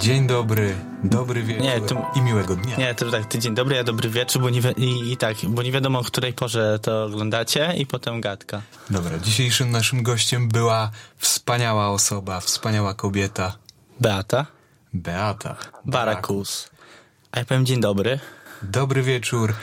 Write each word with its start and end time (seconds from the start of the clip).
Dzień 0.00 0.26
dobry, 0.26 0.74
dobry 1.04 1.42
wieczór 1.42 1.62
Nie, 1.64 2.20
i 2.20 2.22
miłego 2.22 2.56
dnia. 2.56 2.76
Nie, 2.76 2.94
to 2.94 3.10
tak, 3.10 3.24
ty 3.24 3.38
dzień 3.38 3.54
dobry, 3.54 3.76
ja 3.76 3.84
dobry 3.84 4.10
wieczór, 4.10 4.42
bo 4.42 4.50
nie 4.50 4.60
wi- 4.60 4.74
i, 4.84 5.12
i 5.12 5.16
tak, 5.16 5.36
bo 5.48 5.62
nie 5.62 5.72
wiadomo 5.72 5.98
o 5.98 6.04
której 6.04 6.32
porze 6.32 6.78
to 6.82 7.04
oglądacie 7.04 7.74
i 7.76 7.86
potem 7.86 8.20
gadka. 8.20 8.62
Dobra, 8.90 9.18
dzisiejszym 9.18 9.70
naszym 9.70 10.02
gościem 10.02 10.48
była 10.48 10.90
wspaniała 11.18 11.88
osoba, 11.88 12.40
wspaniała 12.40 12.94
kobieta, 12.94 13.56
Beata, 14.00 14.46
Beata. 14.94 15.56
Barakus. 15.84 16.70
A 17.32 17.38
ja 17.38 17.44
powiem 17.44 17.66
dzień 17.66 17.80
dobry. 17.80 18.18
Dobry 18.62 19.02
wieczór 19.02 19.54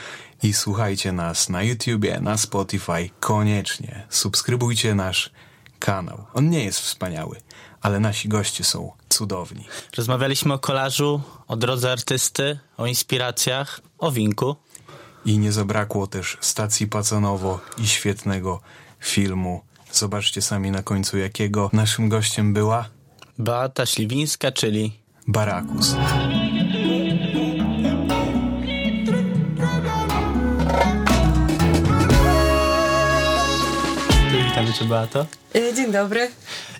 i 0.42 0.52
słuchajcie 0.52 1.12
nas 1.12 1.48
na 1.48 1.62
YouTubie, 1.62 2.20
na 2.20 2.36
Spotify. 2.36 3.10
Koniecznie 3.20 4.06
subskrybujcie 4.10 4.94
nasz 4.94 5.30
kanał. 5.78 6.24
On 6.34 6.50
nie 6.50 6.64
jest 6.64 6.80
wspaniały, 6.80 7.40
ale 7.82 8.00
nasi 8.00 8.28
goście 8.28 8.64
są 8.64 8.92
cudowni. 9.08 9.64
Rozmawialiśmy 9.96 10.54
o 10.54 10.58
kolażu, 10.58 11.20
o 11.48 11.56
drodze 11.56 11.92
artysty, 11.92 12.58
o 12.76 12.86
inspiracjach, 12.86 13.80
o 13.98 14.10
winku. 14.12 14.56
I 15.24 15.38
nie 15.38 15.52
zabrakło 15.52 16.06
też 16.06 16.38
stacji 16.40 16.86
Pacanowo 16.86 17.60
i 17.78 17.86
świetnego 17.86 18.60
filmu. 19.00 19.62
Zobaczcie 19.92 20.42
sami 20.42 20.70
na 20.70 20.82
końcu 20.82 21.18
jakiego. 21.18 21.70
Naszym 21.72 22.08
gościem 22.08 22.54
była 22.54 22.88
Beata 23.38 23.86
Śliwińska, 23.86 24.52
czyli 24.52 24.92
Barakus. 25.26 25.94
Witamy 34.60 34.78
cię 34.78 34.84
Beato. 34.84 35.26
E, 35.54 35.74
Dzień 35.74 35.92
dobry. 35.92 36.30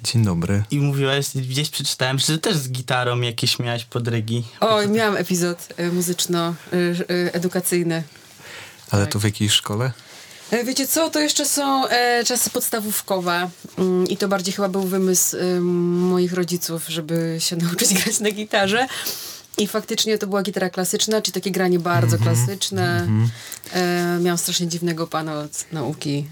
Dzień 0.05 0.25
dobry. 0.25 0.63
I 0.71 0.79
mówiłaś, 0.79 1.27
gdzieś 1.35 1.71
przeczytałem, 1.71 2.19
że 2.19 2.39
też 2.39 2.57
z 2.57 2.71
gitarą 2.71 3.21
jakieś 3.21 3.59
miałaś 3.59 3.85
podrygi. 3.85 4.45
Oj, 4.61 4.89
miałam 4.89 5.17
epizod 5.17 5.69
e, 5.77 5.89
muzyczno-edukacyjny. 5.89 8.03
Ale 8.91 9.07
to 9.07 9.19
w 9.19 9.25
jakiej 9.25 9.51
szkole? 9.51 9.93
E, 10.51 10.65
Wiecie 10.65 10.87
co, 10.87 11.11
to 11.11 11.21
jeszcze 11.21 11.47
są 11.47 11.89
e, 11.89 12.25
czasy 12.25 12.51
podstawówkowe 12.51 13.51
Mm, 13.79 14.07
i 14.07 14.17
to 14.17 14.29
bardziej 14.29 14.55
chyba 14.55 14.69
był 14.69 14.83
wymysł 14.83 15.37
e, 15.37 15.61
moich 16.11 16.33
rodziców, 16.33 16.83
żeby 16.89 17.37
się 17.39 17.57
nauczyć 17.65 17.95
grać 17.95 18.21
na 18.21 18.31
gitarze. 18.31 18.87
I 19.59 19.67
faktycznie 19.67 20.19
to 20.19 20.27
była 20.27 20.43
gitara 20.43 20.71
klasyczna, 20.71 21.23
czyli 21.23 21.33
takie 21.33 21.51
granie 21.51 21.79
bardzo 21.79 22.19
klasyczne. 22.19 23.09
E, 23.73 24.19
miałam 24.23 24.39
strasznie 24.39 24.69
dziwnego 24.69 25.07
pana 25.07 25.39
od 25.41 25.73
nauki. 25.73 26.25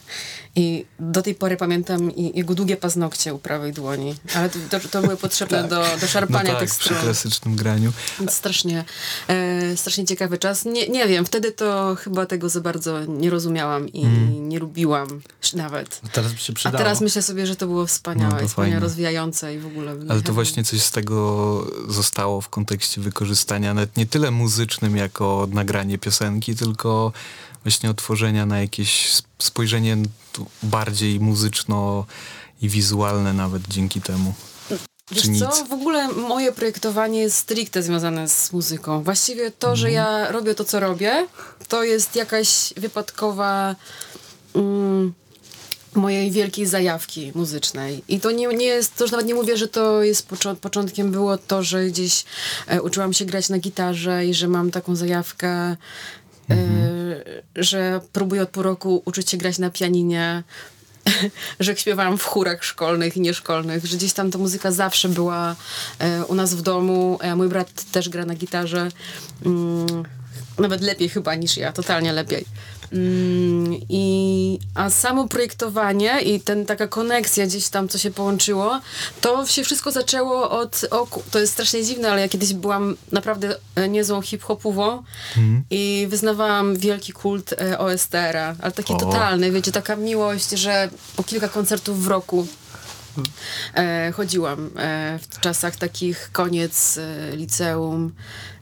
I 0.58 0.84
do 1.00 1.22
tej 1.22 1.34
pory 1.34 1.56
pamiętam 1.56 2.10
jego 2.16 2.54
długie 2.54 2.76
paznokcie 2.76 3.34
u 3.34 3.38
prawej 3.38 3.72
dłoni. 3.72 4.14
Ale 4.34 4.50
to, 4.50 4.80
to, 4.90 5.02
były 5.02 5.16
potrzebne 5.16 5.62
do, 5.62 5.68
do 5.68 5.84
No 6.02 6.08
szarpania 6.08 6.50
tak, 6.50 6.60
tych 6.60 6.74
przy 6.78 6.94
klasycznym 6.94 7.56
graniu. 7.56 7.92
Więc 8.20 8.32
Strasznie, 8.32 8.84
e, 9.28 9.76
strasznie 9.76 10.04
ciekawy 10.04 10.38
czas. 10.38 10.64
Nie, 10.64 10.88
nie 10.88 11.06
wiem, 11.08 11.24
wtedy 11.24 11.52
to 11.52 11.94
chyba 12.00 12.26
tego 12.26 12.48
za 12.48 12.60
bardzo 12.60 13.04
nie 13.04 13.30
rozumiałam 13.30 13.88
i 13.88 14.06
nie 14.40 14.58
lubiłam 14.58 15.08
nawet. 15.54 16.00
Teraz 16.12 16.32
by 16.32 16.38
się 16.38 16.52
A 16.52 16.56
przydało. 16.56 16.78
teraz 16.78 17.00
myślę 17.00 17.22
sobie, 17.22 17.46
że 17.46 17.56
to 17.56 17.66
było 17.66 17.86
wspaniałe, 17.86 18.34
No 18.34 18.40
to 18.40 18.48
fajne. 18.48 18.80
rozwijające 18.80 19.54
i 19.54 19.58
w 19.58 19.66
ogóle. 19.66 19.96
Ale 20.08 20.22
to 20.22 20.32
właśnie 20.32 20.64
coś 20.64 20.82
z 20.82 20.90
tego 20.90 21.66
zostało 21.88 22.40
w 22.40 22.48
kontekście 22.48 23.00
wykorzystania 23.00 23.74
nawet 23.74 23.96
nie 23.96 24.06
tyle 24.06 24.30
muzycznym 24.30 24.96
jako 24.96 25.48
nagranie 25.52 25.98
piosenki, 25.98 26.56
tylko 26.56 27.12
właśnie 27.66 27.90
otworzenia 27.90 28.46
na 28.46 28.60
jakieś 28.60 29.06
sp- 29.18 29.28
spojrzenie 29.38 29.96
bardziej 30.62 31.20
muzyczno 31.20 32.06
i 32.62 32.68
wizualne 32.68 33.32
nawet 33.32 33.62
dzięki 33.68 34.00
temu. 34.00 34.34
Wiesz 35.10 35.22
czy 35.22 35.28
nic? 35.30 35.40
co, 35.40 35.64
w 35.64 35.72
ogóle 35.72 36.08
moje 36.08 36.52
projektowanie 36.52 37.20
jest 37.20 37.36
stricte 37.36 37.82
związane 37.82 38.28
z 38.28 38.52
muzyką. 38.52 39.02
Właściwie 39.02 39.50
to, 39.50 39.66
Mhm. 39.66 39.76
że 39.76 39.90
ja 39.90 40.32
robię 40.32 40.54
to, 40.54 40.64
co 40.64 40.80
robię, 40.80 41.26
to 41.68 41.84
jest 41.84 42.16
jakaś 42.16 42.74
wypadkowa 42.76 43.76
mm, 44.54 45.12
mojej 45.94 46.30
wielkiej 46.30 46.66
zajawki 46.66 47.32
muzycznej. 47.34 48.02
I 48.08 48.20
to 48.20 48.30
nie, 48.30 48.46
nie 48.48 48.66
jest, 48.66 48.96
to 48.96 49.04
już 49.04 49.10
nawet 49.10 49.26
nie 49.26 49.34
mówię, 49.34 49.56
że 49.56 49.68
to 49.68 50.02
jest 50.02 50.28
począ- 50.28 50.56
początkiem 50.56 51.10
było 51.12 51.38
to, 51.38 51.62
że 51.62 51.86
gdzieś 51.86 52.24
e, 52.66 52.82
uczyłam 52.82 53.12
się 53.12 53.24
grać 53.24 53.48
na 53.48 53.58
gitarze 53.58 54.26
i 54.26 54.34
że 54.34 54.48
mam 54.48 54.70
taką 54.70 54.96
zajawkę, 54.96 55.76
e, 56.50 56.56
że 57.56 58.00
próbuję 58.12 58.42
od 58.42 58.48
pół 58.48 58.62
roku 58.62 59.02
uczyć 59.04 59.30
się 59.30 59.36
grać 59.36 59.58
na 59.58 59.70
pianinie, 59.70 60.42
że 61.60 61.76
śpiewałam 61.76 62.18
w 62.18 62.24
chórach 62.24 62.64
szkolnych 62.64 63.16
i 63.16 63.20
nieszkolnych, 63.20 63.86
że 63.86 63.96
gdzieś 63.96 64.12
tam 64.12 64.30
ta 64.30 64.38
muzyka 64.38 64.72
zawsze 64.72 65.08
była 65.08 65.56
e, 65.98 66.24
u 66.24 66.34
nas 66.34 66.54
w 66.54 66.62
domu. 66.62 67.18
Mój 67.36 67.48
brat 67.48 67.84
też 67.92 68.08
gra 68.08 68.24
na 68.24 68.34
gitarze. 68.34 68.88
Mm, 69.44 70.04
nawet 70.58 70.80
lepiej 70.80 71.08
chyba 71.08 71.34
niż 71.34 71.56
ja, 71.56 71.72
totalnie 71.72 72.12
lepiej. 72.12 72.44
Mm, 72.92 73.74
i, 73.88 74.58
a 74.74 74.90
samo 74.90 75.28
projektowanie 75.28 76.20
i 76.20 76.40
ten 76.40 76.66
taka 76.66 76.88
koneksja 76.88 77.46
gdzieś 77.46 77.68
tam, 77.68 77.88
co 77.88 77.98
się 77.98 78.10
połączyło, 78.10 78.80
to 79.20 79.46
się 79.46 79.64
wszystko 79.64 79.90
zaczęło 79.92 80.50
od, 80.50 80.80
o, 80.90 81.06
ku- 81.06 81.22
to 81.30 81.38
jest 81.38 81.52
strasznie 81.52 81.84
dziwne, 81.84 82.10
ale 82.12 82.20
ja 82.20 82.28
kiedyś 82.28 82.54
byłam 82.54 82.96
naprawdę 83.12 83.56
e, 83.74 83.88
niezłą 83.88 84.20
hip-hopową 84.22 85.02
i 85.70 86.06
wyznawałam 86.10 86.76
wielki 86.76 87.12
kult 87.12 87.52
e, 87.52 87.78
OSTR-a, 87.78 88.54
ale 88.62 88.72
taki 88.72 88.92
O. 88.92 88.96
totalny, 88.96 89.52
wiecie, 89.52 89.72
taka 89.72 89.96
miłość, 89.96 90.50
że 90.50 90.90
po 91.16 91.24
kilka 91.24 91.48
koncertów 91.48 92.04
w 92.04 92.06
roku 92.06 92.46
e, 93.74 94.12
chodziłam 94.16 94.70
e, 94.78 95.18
w 95.30 95.40
czasach 95.40 95.76
takich 95.76 96.30
koniec 96.32 96.98
e, 96.98 97.36
liceum, 97.36 98.12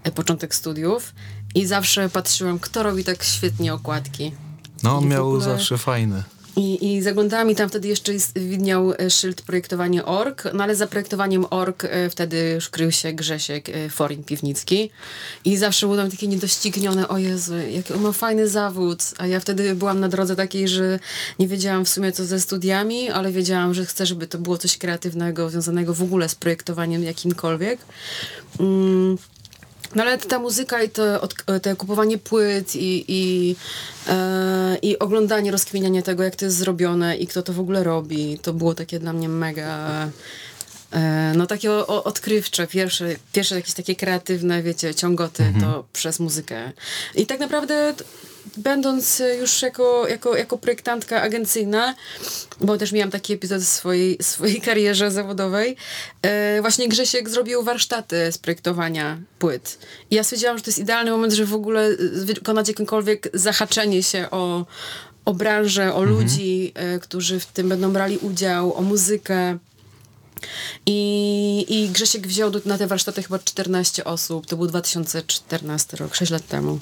e, 0.04 0.10
początek 0.10 0.54
studiów 0.54 1.12
i 1.54 1.66
zawsze 1.66 2.08
patrzyłam, 2.08 2.58
kto 2.58 2.82
robi 2.82 3.04
tak 3.04 3.24
świetnie 3.24 3.74
okładki. 3.74 4.32
No 4.82 4.96
on 4.98 5.04
I 5.04 5.06
miał 5.06 5.28
ogóle- 5.28 5.44
zawsze 5.44 5.78
fajne. 5.78 6.22
I, 6.56 6.92
I 6.94 7.02
zaglądałam 7.02 7.50
i 7.50 7.54
tam 7.54 7.68
wtedy 7.68 7.88
jeszcze 7.88 8.12
jest- 8.12 8.38
widniał 8.38 8.92
e, 8.98 9.10
szyld 9.10 9.42
projektowanie 9.42 10.04
org, 10.04 10.42
no 10.54 10.64
ale 10.64 10.76
za 10.76 10.86
projektowaniem 10.86 11.46
org 11.50 11.84
e, 11.84 12.10
wtedy 12.10 12.50
już 12.54 12.68
krył 12.68 12.92
się 12.92 13.12
Grzesiek 13.12 13.68
e, 13.68 13.90
Forin 13.90 14.24
Piwnicki 14.24 14.90
i 15.44 15.56
zawsze 15.56 15.86
byłam 15.86 16.10
takie 16.10 16.26
niedoścignione, 16.28 17.08
o 17.08 17.18
Jezu, 17.18 17.54
jaki 17.56 17.92
on 17.92 18.00
ma 18.00 18.12
fajny 18.12 18.48
zawód, 18.48 19.02
a 19.18 19.26
ja 19.26 19.40
wtedy 19.40 19.74
byłam 19.74 20.00
na 20.00 20.08
drodze 20.08 20.36
takiej, 20.36 20.68
że 20.68 20.98
nie 21.38 21.48
wiedziałam 21.48 21.84
w 21.84 21.88
sumie 21.88 22.12
co 22.12 22.24
ze 22.24 22.40
studiami, 22.40 23.10
ale 23.10 23.32
wiedziałam, 23.32 23.74
że 23.74 23.84
chcę, 23.86 24.06
żeby 24.06 24.26
to 24.26 24.38
było 24.38 24.58
coś 24.58 24.78
kreatywnego, 24.78 25.50
związanego 25.50 25.94
w 25.94 26.02
ogóle 26.02 26.28
z 26.28 26.34
projektowaniem 26.34 27.04
jakimkolwiek. 27.04 27.80
Mm. 28.60 29.16
No 29.94 30.02
ale 30.02 30.18
ta 30.18 30.38
muzyka 30.38 30.82
i 30.82 30.88
to, 30.88 31.20
od, 31.20 31.34
te 31.62 31.76
kupowanie 31.76 32.18
płyt 32.18 32.76
i, 32.76 33.04
i, 33.08 33.56
e, 34.08 34.76
i 34.82 34.98
oglądanie, 34.98 35.50
rozkminianie 35.50 36.02
tego, 36.02 36.22
jak 36.22 36.36
to 36.36 36.44
jest 36.44 36.56
zrobione 36.56 37.16
i 37.16 37.26
kto 37.26 37.42
to 37.42 37.52
w 37.52 37.60
ogóle 37.60 37.84
robi, 37.84 38.38
to 38.38 38.52
było 38.52 38.74
takie 38.74 38.98
dla 38.98 39.12
mnie 39.12 39.28
mega... 39.28 40.08
E, 40.92 41.32
no 41.36 41.46
takie 41.46 41.72
o, 41.72 41.86
o, 41.86 42.04
odkrywcze, 42.04 42.66
pierwsze, 42.66 43.16
pierwsze 43.32 43.54
jakieś 43.54 43.74
takie 43.74 43.96
kreatywne, 43.96 44.62
wiecie, 44.62 44.94
ciągoty 44.94 45.52
to 45.60 45.84
przez 45.92 46.20
muzykę. 46.20 46.72
I 47.14 47.26
tak 47.26 47.40
naprawdę 47.40 47.94
będąc 48.58 49.20
e, 49.20 49.36
już 49.36 49.62
jako, 49.62 50.08
jako, 50.08 50.36
jako 50.36 50.58
projektantka 50.58 51.22
agencyjna, 51.22 51.94
bo 52.60 52.78
też 52.78 52.92
miałam 52.92 53.10
taki 53.10 53.32
epizod 53.32 53.62
w 53.62 53.68
swojej, 53.68 54.18
swojej 54.22 54.60
karierze 54.60 55.10
zawodowej, 55.10 55.76
e, 56.22 56.60
właśnie 56.60 56.88
Grzesiek 56.88 57.28
zrobił 57.28 57.62
warsztaty 57.62 58.32
z 58.32 58.38
projektowania 58.38 59.18
płyt. 59.38 59.78
I 60.10 60.14
ja 60.14 60.24
stwierdziłam, 60.24 60.58
że 60.58 60.64
to 60.64 60.70
jest 60.70 60.78
idealny 60.78 61.10
moment, 61.10 61.32
żeby 61.32 61.46
w 61.46 61.54
ogóle 61.54 61.86
e, 61.86 61.96
wykonać 62.24 62.68
jakiekolwiek 62.68 63.28
zahaczenie 63.34 64.02
się 64.02 64.30
o, 64.30 64.66
o 65.24 65.34
branżę, 65.34 65.94
o 65.94 66.02
ludzi, 66.02 66.72
e, 66.74 66.98
którzy 66.98 67.40
w 67.40 67.46
tym 67.46 67.68
będą 67.68 67.92
brali 67.92 68.18
udział, 68.18 68.74
o 68.74 68.82
muzykę. 68.82 69.58
I, 70.86 71.66
I 71.68 71.88
Grzesiek 71.88 72.26
wziął 72.26 72.50
do, 72.50 72.60
na 72.64 72.78
te 72.78 72.86
warsztaty 72.86 73.22
chyba 73.22 73.38
14 73.38 74.04
osób. 74.04 74.46
To 74.46 74.56
był 74.56 74.66
2014 74.66 75.96
rok, 75.96 76.14
6 76.14 76.32
lat 76.32 76.46
temu. 76.46 76.78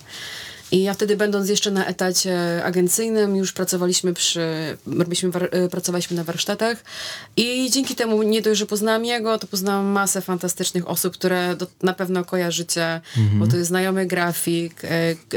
I 0.73 0.83
ja 0.83 0.95
wtedy 0.95 1.17
będąc 1.17 1.49
jeszcze 1.49 1.71
na 1.71 1.87
etacie 1.87 2.65
agencyjnym, 2.65 3.37
już 3.37 3.53
pracowaliśmy 3.53 4.15
przy, 4.15 4.77
robiliśmy, 4.87 5.31
e, 5.51 5.69
pracowaliśmy 5.69 6.17
na 6.17 6.25
warsztatach 6.25 6.85
i 7.37 7.71
dzięki 7.71 7.95
temu 7.95 8.23
nie 8.23 8.43
dość, 8.43 8.59
że 8.59 8.67
poznałam 8.67 9.05
jego, 9.05 9.39
to 9.39 9.47
poznałam 9.47 9.87
masę 9.87 10.21
fantastycznych 10.21 10.89
osób, 10.89 11.15
które 11.15 11.57
do, 11.57 11.67
na 11.83 11.93
pewno 11.93 12.25
kojarzycie, 12.25 13.01
bo 13.39 13.47
to 13.47 13.57
jest 13.57 13.69
znajomy 13.69 14.07
grafik, 14.07 14.85
e, 14.85 14.89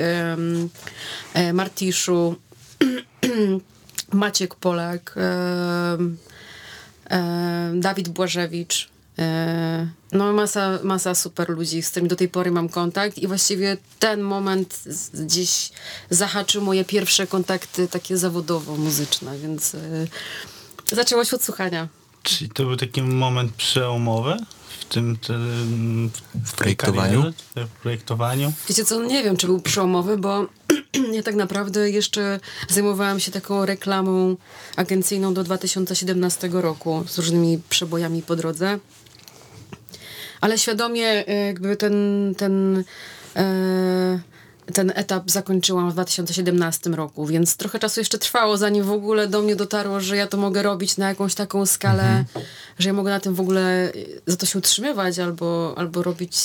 em, 0.02 0.70
e, 1.34 1.54
Martiszu, 1.54 2.36
Maciek 4.14 4.56
Polak, 4.56 5.16
e, 5.18 5.98
Dawid 7.74 8.10
Błażewicz. 8.10 8.95
E, 9.20 9.88
no 10.12 10.34
masa, 10.34 10.80
masa 10.84 11.16
super 11.16 11.50
ludzi, 11.50 11.82
z 11.82 11.90
którymi 11.90 12.10
do 12.10 12.16
tej 12.16 12.30
pory 12.30 12.52
mam 12.52 12.70
kontakt 12.70 13.18
i 13.18 13.28
właściwie 13.28 13.78
ten 14.00 14.22
moment 14.22 14.84
gdzieś 15.14 15.72
zahaczył 16.10 16.62
moje 16.62 16.86
pierwsze 16.86 17.28
kontakty 17.28 17.88
takie 17.88 18.18
zawodowo-muzyczne, 18.18 19.40
więc 19.40 19.76
e, 19.76 20.08
zaczęło 20.92 21.26
się 21.26 21.36
od 21.36 21.44
słuchania. 21.44 21.88
Czyli 22.24 22.50
to 22.50 22.66
był 22.66 22.76
taki 22.76 23.02
moment 23.02 23.54
przełomowy 23.54 24.38
w 24.80 24.86
tym, 24.86 25.18
tym 25.18 26.12
w 26.46 26.54
projektowaniu? 26.54 27.22
Karierze, 27.22 27.34
w 27.56 27.82
projektowaniu? 27.82 28.54
Wiecie 28.70 28.86
co, 28.86 29.04
nie 29.04 29.24
wiem, 29.24 29.38
czy 29.38 29.48
był 29.48 29.62
przełomowy, 29.62 30.18
bo 30.18 30.46
ja 31.16 31.24
tak 31.24 31.36
naprawdę 31.36 31.90
jeszcze 31.90 32.40
zajmowałam 32.70 33.20
się 33.20 33.32
taką 33.32 33.66
reklamą 33.66 34.38
agencyjną 34.76 35.34
do 35.34 35.44
2017 35.44 36.50
roku 36.52 37.04
z 37.08 37.18
różnymi 37.18 37.60
przebojami 37.70 38.22
po 38.22 38.36
drodze. 38.36 38.80
Ale 40.42 40.58
świadomie 40.58 41.28
e, 41.28 41.46
jakby 41.48 41.76
ten, 41.76 42.34
ten, 42.38 42.84
e, 43.36 44.20
ten 44.74 44.92
etap 44.96 45.32
zakończyłam 45.32 45.90
w 45.90 45.94
2017 45.94 46.90
roku, 46.90 47.26
więc 47.26 47.58
trochę 47.58 47.80
czasu 47.80 48.00
jeszcze 48.00 48.18
trwało, 48.18 48.58
zanim 48.58 48.84
w 48.84 48.92
ogóle 48.92 49.28
do 49.28 49.42
mnie 49.42 49.56
dotarło, 49.56 50.00
że 50.00 50.18
ja 50.18 50.28
to 50.28 50.38
mogę 50.38 50.64
robić 50.64 50.98
na 50.98 51.10
jakąś 51.10 51.36
taką 51.36 51.66
skalę, 51.66 52.26
że 52.80 52.90
ja 52.90 52.94
mogę 52.94 53.12
na 53.12 53.20
tym 53.20 53.36
w 53.36 53.40
ogóle 53.40 53.92
za 54.26 54.38
to 54.38 54.46
się 54.46 54.60
utrzymywać 54.60 55.20
albo, 55.20 55.74
albo 55.78 56.04
robić, 56.04 56.38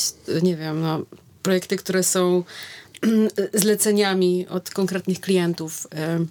nie 0.43 0.57
wiem, 0.57 0.81
no, 0.81 1.03
projekty, 1.43 1.77
które 1.77 2.03
są 2.03 2.45
zleceniami 3.55 4.47
od 4.49 4.71
konkretnych 4.71 5.21
klientów. 5.21 5.87
E, 5.95 6.25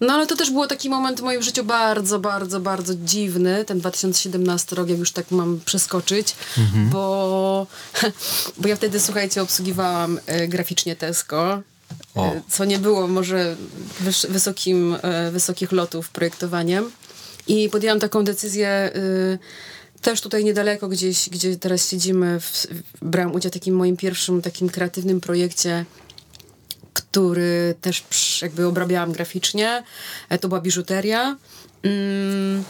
no 0.00 0.12
ale 0.12 0.26
to 0.26 0.36
też 0.36 0.50
było 0.50 0.66
taki 0.66 0.90
moment 0.90 1.20
w 1.20 1.22
moim 1.22 1.42
życiu 1.42 1.64
bardzo, 1.64 2.18
bardzo, 2.18 2.60
bardzo 2.60 2.94
dziwny, 2.94 3.64
ten 3.64 3.80
2017 3.80 4.76
rok, 4.76 4.88
jak 4.88 4.98
już 4.98 5.12
tak 5.12 5.30
mam 5.30 5.60
przeskoczyć, 5.64 6.34
bo, 6.92 7.66
bo 8.58 8.68
ja 8.68 8.76
wtedy, 8.76 9.00
słuchajcie, 9.00 9.42
obsługiwałam 9.42 10.20
e, 10.26 10.48
graficznie 10.48 10.96
Tesco, 10.96 11.62
O. 12.14 12.26
e, 12.26 12.42
co 12.48 12.64
nie 12.64 12.78
było 12.78 13.08
może 13.08 13.56
wys 14.00 14.26
wysokim, 14.30 14.96
e, 15.02 15.30
wysokich 15.30 15.72
lotów 15.72 16.08
projektowaniem. 16.08 16.90
I 17.48 17.68
podjęłam 17.68 18.00
taką 18.00 18.24
decyzję 18.24 18.90
y, 18.96 19.38
też 20.00 20.20
tutaj 20.20 20.44
niedaleko, 20.44 20.88
gdzieś, 20.88 21.28
gdzie 21.28 21.56
teraz 21.56 21.88
siedzimy, 21.88 22.40
w, 22.40 22.66
brałam 23.02 23.34
udział 23.34 23.50
w 23.50 23.52
takim 23.52 23.74
moim 23.74 23.96
pierwszym 23.96 24.42
takim 24.42 24.68
kreatywnym 24.68 25.20
projekcie, 25.20 25.84
który 27.02 27.74
też 27.80 28.04
jakby 28.42 28.66
obrabiałam 28.66 29.12
graficznie. 29.12 29.82
E, 30.28 30.38
To 30.38 30.48
była 30.48 30.60
biżuteria. 30.60 31.36
Mm, 31.82 32.64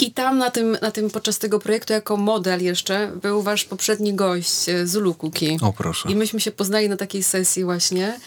I 0.00 0.12
tam 0.12 0.38
na 0.38 0.50
tym, 0.50 0.76
na 0.82 0.90
tym 0.90 1.10
podczas 1.10 1.38
tego 1.38 1.58
projektu 1.58 1.92
jako 1.92 2.16
model 2.16 2.64
jeszcze 2.64 3.12
był 3.22 3.42
wasz 3.42 3.64
poprzedni 3.64 4.14
gość, 4.14 4.68
e, 4.68 4.86
Zulu 4.86 5.14
Cookie. 5.14 5.56
O, 5.60 5.72
proszę. 5.72 6.08
I 6.12 6.16
myśmy 6.16 6.40
się 6.40 6.52
poznali 6.52 6.88
na 6.88 6.96
takiej 6.96 7.22
sesji 7.22 7.64
właśnie. 7.64 8.20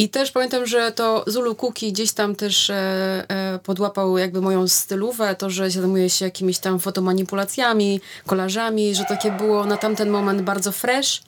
I 0.00 0.08
też 0.08 0.30
pamiętam, 0.30 0.66
że 0.66 0.92
to 0.92 1.24
Zulu 1.26 1.54
Cookie 1.54 1.92
gdzieś 1.92 2.12
tam 2.12 2.36
też 2.36 2.70
e, 2.70 2.74
e, 3.28 3.58
podłapał 3.58 4.18
jakby 4.18 4.40
moją 4.40 4.68
stylówę, 4.68 5.34
to, 5.34 5.50
że 5.50 5.70
zajmuje 5.70 6.10
się 6.10 6.24
jakimiś 6.24 6.58
tam 6.58 6.80
fotomanipulacjami, 6.80 8.00
kolażami, 8.26 8.94
że 8.94 9.04
takie 9.04 9.32
było 9.32 9.66
na 9.66 9.76
tamten 9.76 10.10
moment 10.10 10.42
bardzo 10.42 10.72
fresh. 10.72 11.22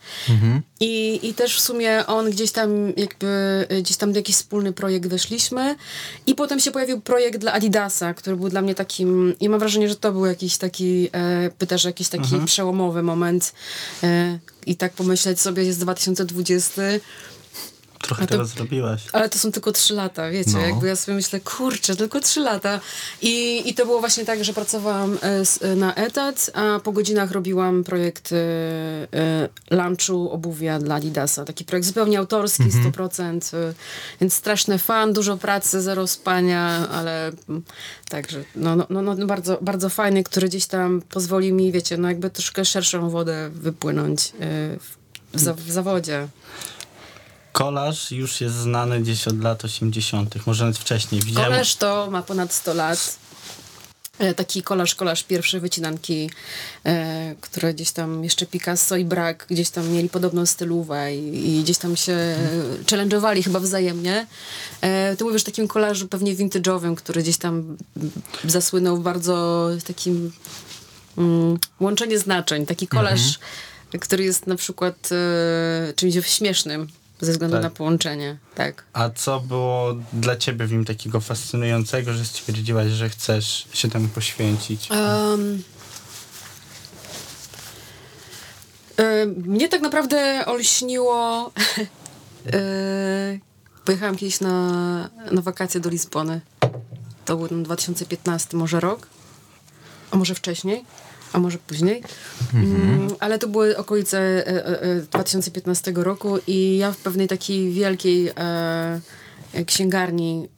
I, 0.81 1.21
I 1.29 1.35
też 1.35 1.57
w 1.57 1.61
sumie 1.61 2.07
on 2.07 2.31
gdzieś 2.31 2.53
tam 2.53 2.93
jakby, 2.97 3.27
e, 3.69 3.83
gdzieś 3.83 3.97
tam 3.97 4.13
do 4.13 4.19
jakiś 4.19 4.37
wspólny 4.37 4.73
projekt 4.73 5.07
weszliśmy. 5.07 5.77
I 6.27 6.35
potem 6.35 6.61
się 6.61 6.71
pojawił 6.71 7.01
projekt 7.01 7.39
dla 7.39 7.53
Adidasa, 7.53 8.15
który 8.15 8.37
był 8.37 8.49
dla 8.49 8.63
mnie 8.63 8.75
takim, 8.75 9.35
i 9.41 9.49
mam 9.49 9.61
wrażenie, 9.61 9.89
że 9.89 9.97
to 9.97 10.13
był 10.13 10.27
jakiś 10.27 10.57
taki, 10.57 11.09
e, 11.13 11.51
pytasz, 11.59 11.85
jakiś 11.85 12.09
taki 12.09 12.41
przełomowy 12.45 13.03
moment. 13.03 13.53
E, 14.03 14.39
I 14.67 14.77
tak 14.77 14.93
pomyśleć 14.93 15.41
sobie, 15.41 15.65
jest 15.65 15.81
2020, 15.81 16.83
Trochę 18.03 18.23
to- 18.23 18.29
tego 18.29 18.45
zrobiłaś. 18.45 19.03
ale 19.13 19.29
to 19.29 19.39
są 19.39 19.53
tylko 19.53 19.73
trzy 19.73 19.95
lata, 19.95 20.31
wiecie, 20.31 20.51
No. 20.53 20.59
jakby 20.61 20.87
ja 20.89 20.97
sobie 20.97 21.15
myślę, 21.17 21.41
kurczę, 21.41 21.97
tylko 21.97 22.21
trzy 22.21 22.41
lata. 22.41 22.81
I, 23.23 23.63
I 23.71 23.75
to 23.75 23.87
było 23.87 24.01
właśnie 24.01 24.25
tak, 24.25 24.45
że 24.45 24.53
pracowałam 24.53 25.19
e, 25.23 25.43
e, 25.69 25.77
na 25.77 25.95
etat, 25.95 26.51
a 26.55 26.81
po 26.81 26.93
godzinach 26.93 27.31
robiłam 27.31 27.85
projekt 27.85 28.33
e, 28.33 28.37
e, 29.19 29.49
lunchu 29.71 30.31
obuwia 30.31 30.79
dla 30.79 30.95
Adidasa. 30.95 31.45
Taki 31.45 31.65
projekt 31.65 31.87
zupełnie 31.89 32.19
autorski, 32.19 32.63
100%, 32.73 33.55
e, 33.55 33.75
więc 34.21 34.35
straszny 34.35 34.79
fan, 34.79 35.13
dużo 35.13 35.37
pracy, 35.37 35.83
zero 35.83 36.07
spania, 36.07 36.89
ale 36.89 37.33
mm, 37.49 37.63
także, 38.09 38.45
no, 38.57 38.77
no, 38.77 38.87
no, 38.91 39.03
no 39.03 39.27
bardzo, 39.27 39.59
bardzo 39.63 39.89
fajny, 39.89 40.25
który 40.25 40.49
gdzieś 40.49 40.67
tam 40.67 41.03
pozwoli 41.09 41.53
mi, 41.53 41.73
wiecie, 41.73 41.97
no 41.97 42.09
jakby 42.09 42.31
troszkę 42.31 42.65
szerszą 42.65 43.11
wodę 43.11 43.51
wypłynąć 43.53 44.33
w, 44.81 44.97
za, 45.41 45.55
w 45.55 45.71
zawodzie. 45.71 46.29
Kolaż 47.53 48.11
już 48.11 48.41
jest 48.41 48.55
znany 48.55 49.01
gdzieś 49.01 49.29
od 49.29 49.43
lat 49.43 49.65
80., 49.65 50.47
może 50.47 50.65
nawet 50.65 50.79
wcześniej. 50.79 51.21
Widziałem, 51.23 51.51
Kolarz 51.51 51.77
to 51.77 52.09
ma 52.11 52.23
ponad 52.23 52.53
100 52.53 52.75
lat. 52.75 53.19
E, 54.19 54.35
Taki 54.35 54.63
kolarz, 54.63 54.95
kolarz 54.95 55.23
pierwszy 55.25 55.61
wycinanki, 55.61 56.31
e, 56.87 57.35
które 57.41 57.75
gdzieś 57.75 57.91
tam 57.91 58.25
jeszcze 58.25 58.47
Picasso 58.47 58.97
i 58.97 59.05
Brak 59.05 59.47
gdzieś 59.51 59.71
tam 59.71 59.89
mieli 59.89 60.09
podobną 60.09 60.47
stylówę 60.47 61.17
i, 61.17 61.59
i 61.59 61.63
gdzieś 61.63 61.79
tam 61.79 61.97
się 61.97 62.37
challenge'owali 62.87 63.45
chyba 63.45 63.61
wzajemnie. 63.61 64.27
E, 64.81 65.17
ty 65.17 65.25
mówisz 65.25 65.43
o 65.43 65.45
takim 65.45 65.69
kolarzu 65.69 66.09
pewnie 66.09 66.37
vintage'owym, 66.37 66.95
który 66.95 67.23
gdzieś 67.23 67.37
tam 67.37 67.77
zasłynął 68.45 68.99
bardzo 68.99 69.69
takim 69.87 70.33
mm, 71.19 71.59
łączenie 71.81 72.19
znaczeń. 72.19 72.67
Taki 72.67 72.87
kolarz, 72.87 73.39
który 74.01 74.25
jest 74.25 74.47
na 74.47 74.57
przykład 74.57 75.09
e, 75.13 75.93
czymś 75.95 76.27
śmiesznym 76.27 76.89
ze 77.23 77.33
względu 77.33 77.57
Tak. 77.57 77.63
na 77.63 77.71
połączenie. 77.71 78.39
Tak. 78.55 78.85
A 78.93 79.11
co 79.11 79.41
było 79.41 79.95
dla 80.13 80.37
ciebie 80.37 80.67
w 80.67 80.73
nim 80.73 80.85
takiego 80.85 81.21
fascynującego, 81.21 82.13
że 82.13 82.25
stwierdziłaś, 82.25 82.89
że 82.89 83.09
chcesz 83.09 83.69
się 83.73 83.91
temu 83.91 84.09
poświęcić? 84.09 84.91
Um, 84.91 85.63
e, 88.97 89.27
mnie 89.27 89.69
tak 89.69 89.81
naprawdę 89.81 90.47
olśniło. 90.47 91.53
e, 92.53 93.39
pojechałam 93.85 94.17
kiedyś 94.17 94.41
na, 94.41 94.69
na 95.31 95.43
wakacje 95.43 95.81
do 95.81 95.91
Lizbony. 95.91 96.41
To 97.25 97.37
był 97.37 97.49
ten 97.49 97.63
2015 97.63 98.57
może 98.57 98.81
rok, 98.81 99.07
a 100.11 100.17
może 100.17 100.35
wcześniej, 100.35 100.85
a 101.33 101.39
może 101.39 101.59
później. 101.59 102.03
Mm, 102.55 103.09
ale 103.21 103.39
to 103.39 103.49
były 103.49 103.77
okolice 103.77 104.19
e, 104.19 104.67
e, 104.67 104.83
e, 104.83 105.01
2015 105.01 105.93
roku 105.95 106.39
i 106.47 106.77
ja 106.77 106.93
w 106.93 106.97
pewnej 106.97 107.29
takiej 107.29 107.73
wielkiej 107.73 108.29
e, 108.29 109.01
księgarni 109.67 110.49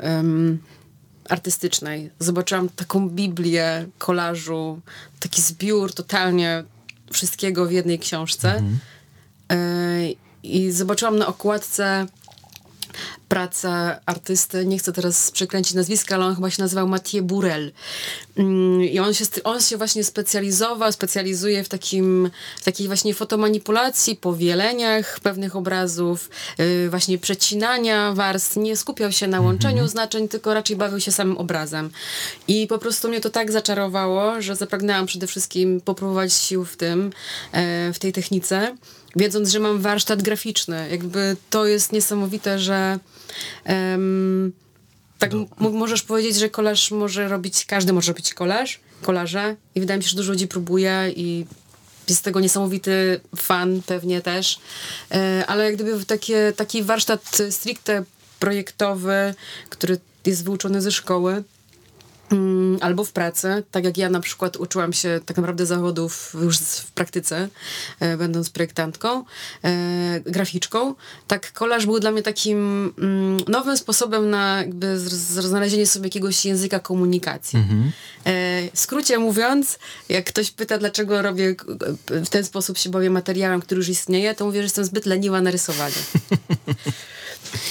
artystycznej. 1.28 2.10
Zobaczyłam 2.18 2.68
taką 2.68 3.08
Biblię 3.08 3.86
kolażu, 3.98 4.80
taki 5.20 5.42
zbiór 5.42 5.94
totalnie 5.94 6.64
wszystkiego 7.12 7.66
w 7.66 7.72
jednej 7.72 7.98
książce. 7.98 8.62
E, 9.52 9.56
I 10.42 10.70
zobaczyłam 10.72 11.18
na 11.18 11.26
okładce 11.26 12.06
pracę 13.28 14.00
artysty, 14.06 14.66
nie 14.66 14.78
chcę 14.78 14.92
teraz 14.92 15.30
przekręcić 15.30 15.74
nazwiska, 15.74 16.14
ale 16.14 16.24
on 16.24 16.34
chyba 16.34 16.50
się 16.50 16.62
nazywał 16.62 16.88
Mathieu 16.88 17.22
Burel. 17.22 17.72
Mm, 18.36 18.82
I 18.82 18.98
on 18.98 19.14
się, 19.14 19.24
on 19.44 19.60
się 19.60 19.76
właśnie 19.76 20.04
specjalizował, 20.04 20.92
specjalizuje 20.92 21.64
w, 21.64 21.68
takim, 21.68 22.30
w 22.60 22.64
takiej 22.64 22.86
właśnie 22.86 23.14
fotomanipulacji, 23.14 24.16
powieleniach 24.16 25.20
pewnych 25.20 25.56
obrazów, 25.56 26.30
yy, 26.58 26.90
właśnie 26.90 27.18
przecinania 27.18 28.12
warstw. 28.12 28.56
Nie 28.56 28.76
skupiał 28.76 29.12
się 29.12 29.26
na 29.26 29.40
łączeniu 29.40 29.88
znaczeń, 29.88 30.28
tylko 30.28 30.54
raczej 30.54 30.76
bawił 30.76 31.00
się 31.00 31.12
samym 31.12 31.38
obrazem. 31.38 31.90
I 32.48 32.66
po 32.66 32.78
prostu 32.78 33.08
mnie 33.08 33.20
to 33.20 33.30
tak 33.30 33.52
zaczarowało, 33.52 34.42
że 34.42 34.56
zapragnęłam 34.56 35.06
przede 35.06 35.26
wszystkim 35.26 35.80
popróbować 35.80 36.32
sił 36.32 36.64
w 36.64 36.76
tym, 36.76 37.12
e, 37.52 37.92
w 37.92 37.98
tej 37.98 38.12
technice 38.12 38.76
wiedząc, 39.16 39.50
że 39.50 39.60
mam 39.60 39.80
warsztat 39.80 40.22
graficzny. 40.22 40.88
Jakby 40.90 41.36
to 41.50 41.66
jest 41.66 41.92
niesamowite, 41.92 42.58
że 42.58 42.98
em, 43.64 44.52
tak 45.18 45.30
możesz 45.58 46.02
powiedzieć, 46.02 46.36
że 46.36 46.50
kolaż 46.50 46.90
może 46.90 47.28
robić, 47.28 47.64
każdy 47.66 47.92
może 47.92 48.12
robić 48.12 48.34
kolaż, 48.34 48.80
kolarze 49.02 49.56
i 49.74 49.80
wydaje 49.80 49.98
mi 49.98 50.04
się, 50.04 50.10
że 50.10 50.16
dużo 50.16 50.32
ludzi 50.32 50.48
próbuje 50.48 51.12
i 51.16 51.46
jest 52.08 52.24
tego 52.24 52.40
niesamowity 52.40 53.20
fan 53.36 53.82
pewnie 53.86 54.20
też, 54.20 54.58
e, 55.10 55.44
ale 55.46 55.64
jak 55.64 55.74
gdyby 55.74 56.04
takie, 56.04 56.52
taki 56.56 56.82
warsztat 56.82 57.42
stricte 57.50 58.04
projektowy, 58.38 59.34
który 59.70 59.98
jest 60.26 60.44
wyuczony 60.44 60.82
ze 60.82 60.92
szkoły, 60.92 61.42
albo 62.80 63.04
w 63.04 63.12
pracy, 63.12 63.62
tak 63.70 63.84
jak 63.84 63.98
ja 63.98 64.08
na 64.08 64.20
przykład 64.20 64.56
uczyłam 64.56 64.92
się 64.92 65.20
tak 65.26 65.36
naprawdę 65.36 65.66
zawodów 65.66 66.36
już 66.42 66.58
w 66.58 66.92
praktyce, 66.92 67.48
e, 68.00 68.16
będąc 68.16 68.50
projektantką, 68.50 69.24
e, 69.64 70.20
graficzką, 70.20 70.94
tak 71.26 71.52
kolaż 71.52 71.86
był 71.86 72.00
dla 72.00 72.10
mnie 72.10 72.22
takim 72.22 72.92
mm, 72.98 73.36
nowym 73.48 73.76
sposobem 73.76 74.30
na 74.30 74.58
jakby 74.58 74.98
znalezienie 74.98 75.86
sobie 75.86 76.06
jakiegoś 76.06 76.44
języka 76.44 76.80
komunikacji. 76.80 77.58
E, 77.58 78.68
w 78.74 78.80
skrócie 78.80 79.18
mówiąc, 79.18 79.78
jak 80.08 80.24
ktoś 80.24 80.50
pyta, 80.50 80.78
dlaczego 80.78 81.22
robię 81.22 81.54
w 82.08 82.28
ten 82.28 82.44
sposób 82.44 82.78
się 82.78 82.90
bawię 82.90 83.10
materiałem, 83.10 83.60
który 83.60 83.78
już 83.78 83.88
istnieje, 83.88 84.34
to 84.34 84.44
mówię, 84.44 84.60
że 84.60 84.64
jestem 84.64 84.84
zbyt 84.84 85.06
leniwa 85.06 85.40
na 85.40 85.50
rysowanie. 85.50 85.94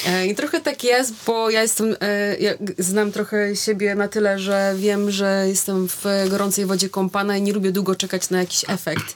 E, 0.08 0.28
I 0.28 0.36
trochę 0.36 0.62
tak 0.62 0.84
jest, 0.84 1.14
bo 1.28 1.50
ja 1.50 1.62
jestem, 1.62 1.96
e, 2.02 2.38
ja 2.38 2.54
znam 2.78 3.12
trochę 3.12 3.56
siebie 3.56 3.96
na 3.96 4.08
tyle, 4.08 4.40
że 4.40 4.76
wiem, 4.78 5.12
że 5.12 5.46
jestem 5.48 5.88
w 5.88 6.06
gorącej 6.30 6.66
wodzie 6.66 6.90
kąpana 6.90 7.38
i 7.38 7.42
nie 7.42 7.54
lubię 7.54 7.72
długo 7.72 7.96
czekać 7.96 8.30
na 8.30 8.40
jakiś 8.40 8.66
efekt. 8.68 9.16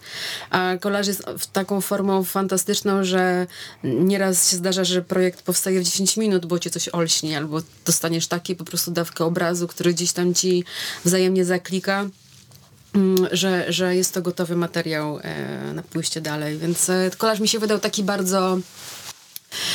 A 0.49 0.73
kolaż 0.81 1.07
jest 1.07 1.23
taką 1.53 1.81
formą 1.81 2.23
fantastyczną, 2.23 3.03
że 3.03 3.47
nieraz 3.83 4.51
się 4.51 4.57
zdarza, 4.57 4.83
że 4.83 5.01
projekt 5.01 5.41
powstaje 5.41 5.79
w 5.79 5.83
10 5.83 6.17
minut, 6.17 6.45
bo 6.45 6.59
cię 6.59 6.69
coś 6.69 6.89
olśni, 6.89 7.35
albo 7.35 7.61
dostaniesz 7.85 8.27
taki 8.27 8.55
po 8.55 8.63
prostu 8.63 8.91
dawkę 8.91 9.25
obrazu, 9.25 9.67
który 9.67 9.93
gdzieś 9.93 10.11
tam 10.11 10.33
ci 10.33 10.63
wzajemnie 11.05 11.45
zaklika 11.45 12.05
mm, 12.95 13.27
że, 13.31 13.65
że 13.73 13.95
jest 13.95 14.13
to 14.13 14.21
gotowy 14.21 14.55
materiał 14.55 15.19
e, 15.19 15.73
na 15.73 15.83
pójście 15.83 16.21
dalej. 16.21 16.57
Więc 16.57 16.91
kolaż 17.17 17.39
mi 17.39 17.47
się 17.47 17.59
wydał 17.59 17.79
taki 17.79 18.03
bardzo 18.03 18.59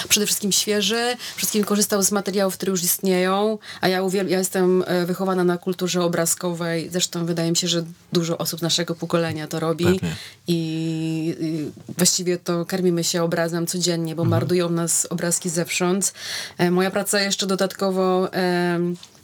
przede 0.09 0.27
wszystkim 0.27 0.53
świeży, 0.53 1.17
przede 1.17 1.37
wszystkim 1.37 1.65
korzystał 1.65 2.03
z 2.03 2.13
materiałów, 2.13 2.55
które 2.55 2.71
już 2.71 2.83
istnieją, 2.83 3.59
a 3.81 3.89
ja, 3.89 4.03
uwiel- 4.03 4.29
ja 4.29 4.39
jestem 4.39 4.85
e, 4.87 5.07
wychowana 5.07 5.45
na 5.45 5.59
kulturze 5.59 6.03
obrazkowej, 6.03 6.89
zresztą 6.93 7.27
wydaje 7.27 7.51
mi 7.51 7.57
się, 7.57 7.69
że 7.69 7.85
dużo 8.13 8.39
osób 8.39 8.59
z 8.61 8.63
naszego 8.63 8.95
pokolenia 8.95 9.47
to 9.47 9.61
robi 9.61 9.87
i, 9.87 11.37
i 11.41 11.71
właściwie 11.99 12.39
to 12.39 12.67
karmimy 12.67 13.05
się 13.05 13.23
obrazem 13.23 13.67
codziennie, 13.67 14.15
bombardują 14.15 14.71
nas 14.71 15.07
obrazki 15.11 15.49
zewsząd. 15.51 16.13
E, 16.59 16.71
moja 16.71 16.91
praca 16.91 17.21
jeszcze 17.21 17.47
dodatkowo 17.47 18.35
e, 18.35 18.79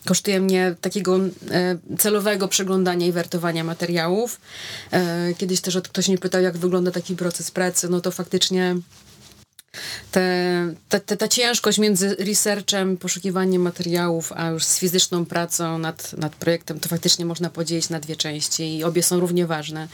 kosztuje 0.05 0.41
mnie 0.41 0.75
takiego 0.81 1.21
e, 1.51 1.79
celowego 1.99 2.49
przeglądania 2.49 3.07
i 3.07 3.13
wertowania 3.13 3.65
materiałów. 3.65 4.41
E, 4.91 5.35
kiedyś 5.35 5.61
też 5.61 5.79
ktoś 5.85 6.09
mnie 6.09 6.19
pytał, 6.19 6.43
jak 6.43 6.59
wygląda 6.59 6.91
taki 6.91 7.17
proces 7.17 7.51
pracy, 7.51 7.89
no 7.89 8.01
to 8.01 8.11
faktycznie 8.11 8.77
te, 10.13 10.75
te, 10.89 11.01
te, 11.01 11.17
ta 11.17 11.29
ciężkość 11.29 11.79
między 11.79 12.17
researchem, 12.19 12.97
poszukiwaniem 12.97 13.63
materiałów, 13.63 14.33
a 14.33 14.47
już 14.49 14.65
z 14.65 14.79
fizyczną 14.79 15.27
pracą 15.27 15.79
nad, 15.79 16.13
nad 16.13 16.35
projektem, 16.35 16.81
to 16.81 16.89
faktycznie 16.89 17.25
można 17.25 17.51
podzielić 17.51 17.89
na 17.89 18.01
dwie 18.01 18.17
części 18.17 18.77
i 18.77 18.85
obie 18.85 19.03
są 19.03 19.21
równie 19.21 19.47
ważne. 19.47 19.89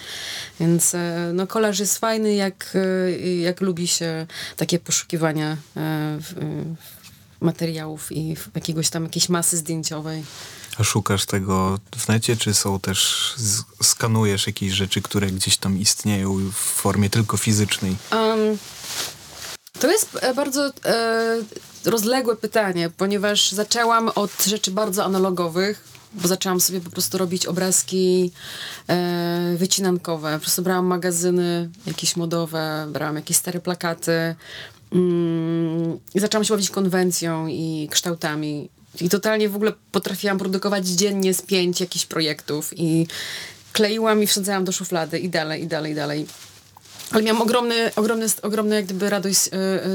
Więc 0.61 0.95
e, 0.95 1.31
no, 1.35 1.47
kolaż 1.47 1.79
jest 1.79 1.99
fajny, 1.99 2.35
jak, 2.35 2.73
e, 2.75 3.19
jak 3.37 3.61
lubi 3.61 3.88
się 3.88 4.26
takie 4.57 4.79
poszukiwania 4.79 5.53
e, 5.53 5.57
w- 6.21 6.35
w 7.41 7.45
materiałów 7.45 8.12
i 8.12 8.37
jakiegoś 8.55 8.91
tam 8.91 9.05
jakiejś 9.05 9.29
masy 9.29 9.57
zdjęciowej. 9.57 10.25
A 10.79 10.85
szukasz 10.85 11.26
tego 11.26 11.79
w 11.97 12.09
necie, 12.09 12.37
czy 12.37 12.55
są 12.55 12.81
też, 12.81 13.33
skanujesz 13.83 14.47
jakieś 14.47 14.73
rzeczy, 14.73 15.03
które 15.03 15.26
gdzieś 15.26 15.57
tam 15.57 15.79
istnieją 15.81 16.50
w 16.53 16.55
formie 16.55 17.11
tylko 17.11 17.37
fizycznej? 17.37 17.97
Um, 18.12 18.59
to 19.81 19.90
jest 19.90 20.19
e, 20.21 20.35
bardzo 20.35 20.73
e, 20.85 21.43
rozległe 21.85 22.37
pytanie, 22.37 22.90
ponieważ 22.97 23.52
zaczęłam 23.52 24.11
od 24.14 24.45
rzeczy 24.45 24.71
bardzo 24.71 25.04
analogowych, 25.04 25.85
bo 26.12 26.28
zaczęłam 26.28 26.61
sobie 26.61 26.81
po 26.81 26.90
prostu 26.90 27.19
robić 27.19 27.47
obrazki 27.47 28.33
e, 28.88 29.54
wycinankowe. 29.57 30.35
Po 30.35 30.40
prostu 30.40 30.62
brałam 30.62 30.87
magazyny 30.87 31.71
jakieś 31.87 32.16
modowe, 32.16 32.87
brałam 32.93 33.16
jakieś 33.16 33.37
stare 33.37 33.61
plakaty 33.61 34.35
mm, 34.93 35.99
i 36.14 36.21
zaczęłam 36.21 36.45
się 36.45 36.54
bawić 36.54 36.71
konwencją 36.71 37.47
i 37.47 37.88
kształtami. 37.90 38.69
I 39.00 39.09
totalnie 39.09 39.49
w 39.49 39.57
ogóle 39.57 39.73
potrafiłam 39.93 40.38
produkować 40.38 40.87
dziennie 40.87 41.35
z 41.35 41.43
pięć 41.43 41.81
jakichś 41.81 42.07
projektów 42.07 42.78
i 42.78 43.07
kleiłam 43.73 44.23
i 44.23 44.26
wsadzałam 44.26 44.64
do 44.64 44.73
szuflady 44.73 45.19
i 45.19 45.28
dalej, 45.28 45.62
i 45.62 45.66
dalej, 45.66 45.93
i 45.93 45.95
dalej. 45.95 46.26
Ale 47.11 47.23
miałam 47.23 47.42
ogromny, 47.42 47.94
ogromny, 47.96 48.26
ogromny 48.42 48.75
jak 48.75 48.84
gdyby 48.84 49.11
radość 49.11 49.46
y, 49.46 49.50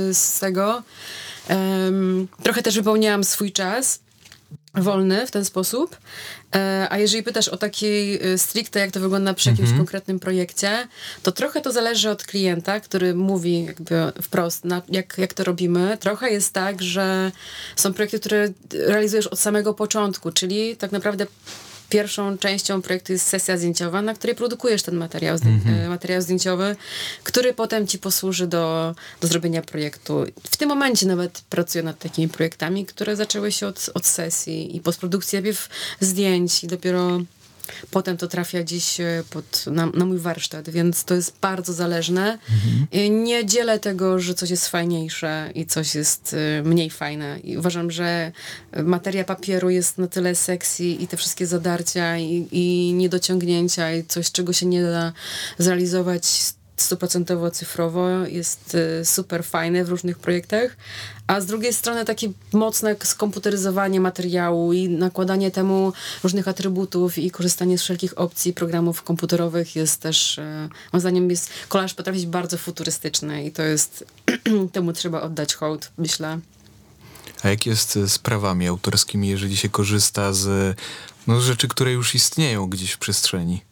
y, 0.10 0.14
z 0.14 0.40
tego. 0.40 0.84
Em, 1.48 2.28
trochę 2.44 2.62
też 2.62 2.76
wypełniałam 2.76 3.24
swój 3.24 3.52
czas 3.52 4.00
wolny 4.76 5.28
w 5.28 5.32
ten 5.32 5.46
sposób. 5.46 5.98
E, 6.56 6.88
a 6.90 6.98
jeżeli 6.98 7.24
pytasz 7.24 7.48
o 7.48 7.58
takiej 7.58 8.26
y, 8.34 8.38
stricte, 8.38 8.80
jak 8.80 8.92
to 8.92 9.00
wygląda 9.00 9.34
przy 9.34 9.50
jakimś 9.50 9.70
konkretnym 9.78 10.20
projekcie, 10.20 10.88
to 11.24 11.32
trochę 11.32 11.62
to 11.62 11.72
zależy 11.72 12.10
od 12.10 12.24
klienta, 12.24 12.80
który 12.80 13.16
mówi 13.16 13.66
jakby 13.66 14.12
wprost, 14.22 14.66
na, 14.66 14.82
jak, 14.90 15.18
jak 15.18 15.34
to 15.34 15.44
robimy. 15.44 15.98
Trochę 16.00 16.32
jest 16.32 16.54
tak, 16.54 16.82
że 16.82 17.32
są 17.76 17.94
projekty, 17.94 18.20
które 18.20 18.50
realizujesz 18.74 19.28
od 19.28 19.40
samego 19.40 19.74
początku, 19.74 20.32
czyli 20.32 20.76
tak 20.76 20.92
naprawdę 20.92 21.26
pierwszą 21.90 22.38
częścią 22.38 22.82
projektu 22.82 23.14
jest 23.14 23.28
sesja 23.28 23.58
zdjęciowa, 23.58 24.02
na 24.02 24.14
której 24.14 24.36
produkujesz 24.36 24.84
ten 24.84 24.96
materiał, 24.96 25.38
zdję- 25.38 25.60
e, 25.86 25.90
materiał 25.90 26.22
zdjęciowy, 26.22 26.76
który 27.24 27.54
potem 27.54 27.88
ci 27.88 28.00
posłuży 28.00 28.48
do, 28.48 28.96
do 29.22 29.28
zrobienia 29.28 29.62
projektu. 29.62 30.24
W 30.50 30.58
tym 30.58 30.70
momencie 30.70 31.08
nawet 31.08 31.42
pracuję 31.50 31.84
nad 31.84 32.00
takimi 32.00 32.30
projektami, 32.30 32.86
które 32.86 33.16
zaczęły 33.16 33.52
się 33.52 33.68
od, 33.68 33.90
od 33.94 34.06
sesji 34.06 34.76
i 34.76 34.80
postprodukcji 34.82 35.36
najpierw 35.36 35.70
zdjęć 36.00 36.64
i 36.64 36.68
dopiero 36.68 37.22
potem 37.92 38.18
to 38.18 38.28
trafia 38.28 38.64
gdzieś 38.64 39.00
e, 39.00 39.24
pod, 39.30 39.66
na, 39.68 39.86
na 39.86 40.06
mój 40.06 40.18
warsztat, 40.18 40.70
więc 40.70 41.04
to 41.04 41.16
jest 41.16 41.34
bardzo 41.42 41.74
zależne. 41.74 42.38
I 42.92 43.12
Nie 43.12 43.46
dzielę 43.46 43.80
tego, 43.80 44.20
że 44.20 44.34
coś 44.34 44.50
jest 44.50 44.68
fajniejsze 44.68 45.52
i 45.56 45.66
coś 45.66 45.96
jest 45.96 46.36
e, 46.60 46.64
mniej 46.64 46.90
fajne. 46.90 47.40
I 47.44 47.58
uważam, 47.58 47.92
że 47.92 48.32
materia 48.84 49.24
papieru 49.24 49.70
jest 49.70 49.98
na 49.98 50.08
tyle 50.08 50.36
sexy 50.36 50.84
i 50.86 51.08
te 51.08 51.18
wszystkie 51.18 51.48
zadarcia 51.48 52.18
i, 52.18 52.48
i 52.52 52.94
niedociągnięcia 52.94 53.94
i 53.94 54.04
coś, 54.04 54.32
czego 54.32 54.54
się 54.54 54.66
nie 54.66 54.84
da 54.84 55.14
zrealizować 55.58 56.26
stuprocentowo 56.82 57.52
cyfrowo 57.52 58.10
jest 58.10 58.76
e, 58.76 59.06
super 59.06 59.44
fajne 59.44 59.84
w 59.86 59.90
różnych 59.90 60.20
projektach, 60.20 60.76
a 61.28 61.42
z 61.42 61.46
drugiej 61.46 61.74
strony 61.74 62.06
takie 62.06 62.32
mocne 62.54 62.96
skomputeryzowanie 63.04 64.00
materiału 64.00 64.74
i 64.74 64.90
nakładanie 64.90 65.52
temu 65.52 65.94
różnych 66.24 66.48
atrybutów 66.48 67.18
i 67.18 67.32
korzystanie 67.32 67.78
z 67.78 67.82
wszelkich 67.82 68.20
opcji 68.20 68.54
programów 68.54 69.04
komputerowych 69.04 69.76
jest 69.76 70.02
też, 70.02 70.40
e, 70.40 70.70
moim 70.94 71.02
zdaniem 71.02 71.30
jest, 71.30 71.50
kolaż 71.68 71.94
potrafi 71.94 72.20
być 72.20 72.28
bardzo 72.28 72.58
futurystyczny 72.58 73.46
i 73.46 73.52
to 73.52 73.64
jest, 73.64 74.06
temu 74.74 74.94
trzeba 74.94 75.22
oddać 75.22 75.54
hołd, 75.54 75.92
myślę. 75.98 76.40
A 77.44 77.50
jak 77.50 77.66
jest 77.66 78.00
z 78.08 78.20
prawami 78.20 78.68
autorskimi, 78.68 79.28
jeżeli 79.28 79.58
się 79.58 79.70
korzysta 79.70 80.34
z 80.34 80.78
no, 81.28 81.42
rzeczy, 81.42 81.68
które 81.68 81.92
już 81.92 82.16
istnieją 82.16 82.68
gdzieś 82.70 82.92
w 82.92 82.98
przestrzeni? 82.98 83.69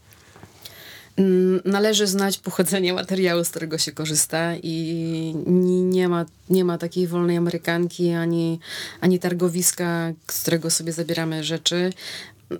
Mm, 1.17 1.61
Należy 1.65 2.07
znać 2.07 2.37
pochodzenie 2.37 2.93
materiału, 2.93 3.43
z 3.43 3.49
którego 3.49 3.77
się 3.77 3.91
korzysta 3.91 4.55
i 4.63 5.33
ni- 5.45 5.81
nie 5.83 6.09
ma, 6.09 6.25
nie 6.49 6.65
ma 6.65 6.77
takiej 6.77 7.07
wolnej 7.07 7.37
amerykanki 7.37 8.11
ani, 8.11 8.59
ani 9.01 9.19
targowiska, 9.19 10.11
z 10.31 10.41
którego 10.41 10.69
sobie 10.69 10.93
zabieramy 10.93 11.43
rzeczy. 11.43 11.93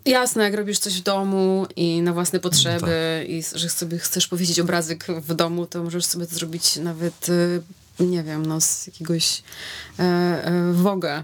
Jasne, 0.06 0.44
jak 0.44 0.54
robisz 0.54 0.80
coś 0.80 1.00
w 1.00 1.04
domu 1.04 1.68
i 1.76 2.02
na 2.02 2.14
własne 2.14 2.40
potrzeby 2.40 3.26
i 3.30 3.38
s- 3.38 3.54
że 3.56 3.70
sobie 3.70 3.98
chcesz 3.98 4.28
powiedzieć 4.28 4.60
obrazek 4.60 5.06
w 5.08 5.34
domu, 5.34 5.66
to 5.66 5.84
możesz 5.84 6.06
sobie 6.06 6.26
to 6.28 6.36
zrobić 6.36 6.76
nawet, 6.76 7.30
y, 7.30 7.62
nie 8.00 8.24
wiem, 8.24 8.46
no 8.46 8.62
z 8.62 8.88
jakiegoś 8.88 9.44
e, 10.00 10.04
e, 10.04 10.74
woga 10.74 11.24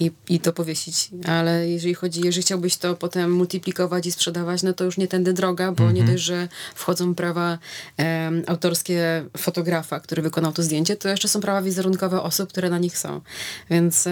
i, 0.00 0.10
i 0.28 0.40
to 0.40 0.52
powiesić. 0.52 1.10
Ale 1.26 1.68
jeżeli 1.68 1.94
chodzi, 1.94 2.20
jeżeli 2.24 2.42
chciałbyś 2.42 2.76
to 2.76 2.94
potem 2.94 3.32
multiplikować 3.32 4.06
i 4.06 4.12
sprzedawać, 4.12 4.62
no 4.62 4.72
to 4.72 4.84
już 4.84 4.96
nie 4.96 5.08
tędy 5.08 5.32
droga, 5.32 5.72
bo 5.72 5.90
nie 5.90 6.04
dość, 6.04 6.22
że 6.22 6.48
wchodzą 6.74 7.14
prawa 7.14 7.58
autorskie 8.46 9.24
fotografa, 9.36 10.00
który 10.00 10.22
wykonał 10.22 10.52
to 10.52 10.62
zdjęcie, 10.62 10.96
to 10.96 11.08
jeszcze 11.08 11.28
są 11.28 11.40
prawa 11.40 11.62
wizerunkowe 11.62 12.22
osób, 12.22 12.48
które 12.48 12.70
na 12.70 12.78
nich 12.78 12.98
są. 12.98 13.20
Więc 13.70 14.08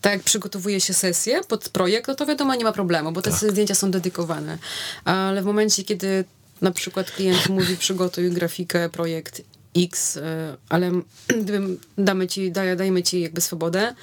tak 0.00 0.12
jak 0.12 0.22
przygotowuje 0.22 0.80
się 0.80 0.94
sesję 0.94 1.40
pod 1.48 1.68
projekt, 1.68 2.08
no 2.08 2.14
to 2.14 2.26
wiadomo, 2.26 2.54
nie 2.54 2.64
ma 2.64 2.72
problemu, 2.72 3.12
bo 3.12 3.22
te 3.22 3.32
zdjęcia 3.32 3.74
są 3.74 3.90
dedykowane. 3.90 4.58
Ale 5.04 5.42
w 5.42 5.44
momencie, 5.44 5.84
kiedy 5.84 6.24
na 6.60 6.70
przykład 6.70 7.10
klient 7.10 7.48
mówi 7.48 7.76
przygotuj 7.76 8.30
grafikę, 8.30 8.88
projekt 8.88 9.42
X, 9.76 10.16
y, 10.16 10.22
ale 10.68 10.90
gdybym 11.42 11.78
damy 11.98 12.26
ci, 12.26 12.52
daj, 12.52 12.76
dajmy 12.76 13.02
ci 13.02 13.20
jakby 13.20 13.40
swobodę, 13.40 13.94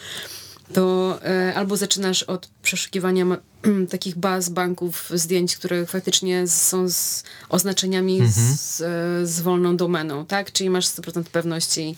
to 0.74 1.20
e, 1.24 1.54
albo 1.56 1.78
zaczynasz 1.78 2.24
od 2.24 2.50
przeszukiwania 2.62 3.26
takich 3.90 4.16
baz, 4.16 4.50
banków, 4.50 5.10
zdjęć, 5.14 5.58
które 5.58 5.86
faktycznie 5.86 6.48
są 6.48 6.90
z 6.90 7.24
oznaczeniami 7.50 8.22
z, 8.28 8.82
e, 8.82 9.28
z 9.28 9.42
wolną 9.42 9.78
domeną, 9.78 10.26
tak? 10.26 10.52
Czyli 10.52 10.70
masz 10.70 10.86
100% 10.86 11.24
pewności, 11.24 11.96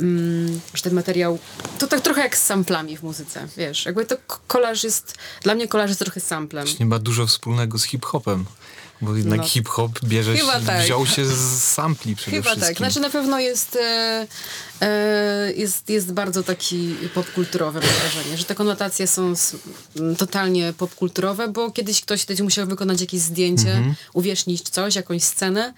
mm, 0.00 0.60
że 0.74 0.82
ten 0.82 0.94
materiał, 0.94 1.38
to 1.78 1.86
tak 1.86 2.00
trochę 2.00 2.20
jak 2.20 2.36
z 2.36 2.42
samplami 2.42 2.96
w 2.96 3.02
muzyce, 3.02 3.48
wiesz, 3.56 3.86
jakby 3.86 4.06
to 4.06 4.16
kolaż 4.46 4.84
jest, 4.84 5.14
dla 5.42 5.54
mnie 5.54 5.68
kolaż 5.68 5.90
jest 5.90 6.00
trochę 6.00 6.20
samplem. 6.20 6.66
Nie 6.80 6.86
ma 6.86 6.98
dużo 6.98 7.26
wspólnego 7.26 7.78
z 7.78 7.84
hip-hopem. 7.84 8.44
Bo 9.00 9.16
jednak 9.16 9.38
No. 9.40 9.44
hip-hop 9.46 10.00
bierze, 10.04 10.36
Chyba 10.36 10.60
tak. 10.60 10.82
wziął 10.84 11.06
się 11.06 11.26
z 11.26 11.62
sampli 11.62 12.16
przede 12.16 12.36
Chyba 12.36 12.50
wszystkim. 12.50 12.68
tak. 12.68 12.76
Znaczy 12.78 13.00
na 13.00 13.10
pewno 13.10 13.38
jest, 13.40 13.76
e, 13.76 14.26
e, 14.82 15.52
jest, 15.56 15.90
jest 15.90 16.12
bardzo 16.12 16.42
taki 16.42 16.94
popkulturowy, 17.14 17.80
mam 17.80 17.88
wrażenie, 17.88 18.36
że 18.38 18.44
te 18.44 18.54
konotacje 18.54 19.06
są 19.06 19.34
totalnie 20.18 20.72
popkulturowe, 20.78 21.48
bo 21.48 21.70
kiedyś 21.70 22.00
ktoś 22.00 22.26
będzie 22.26 22.44
musiał 22.44 22.66
wykonać 22.66 23.00
jakieś 23.00 23.20
zdjęcie, 23.20 23.72
Mhm. 23.72 23.94
uwiecznić 24.12 24.62
coś, 24.62 24.94
jakąś 24.94 25.22
scenę, 25.22 25.74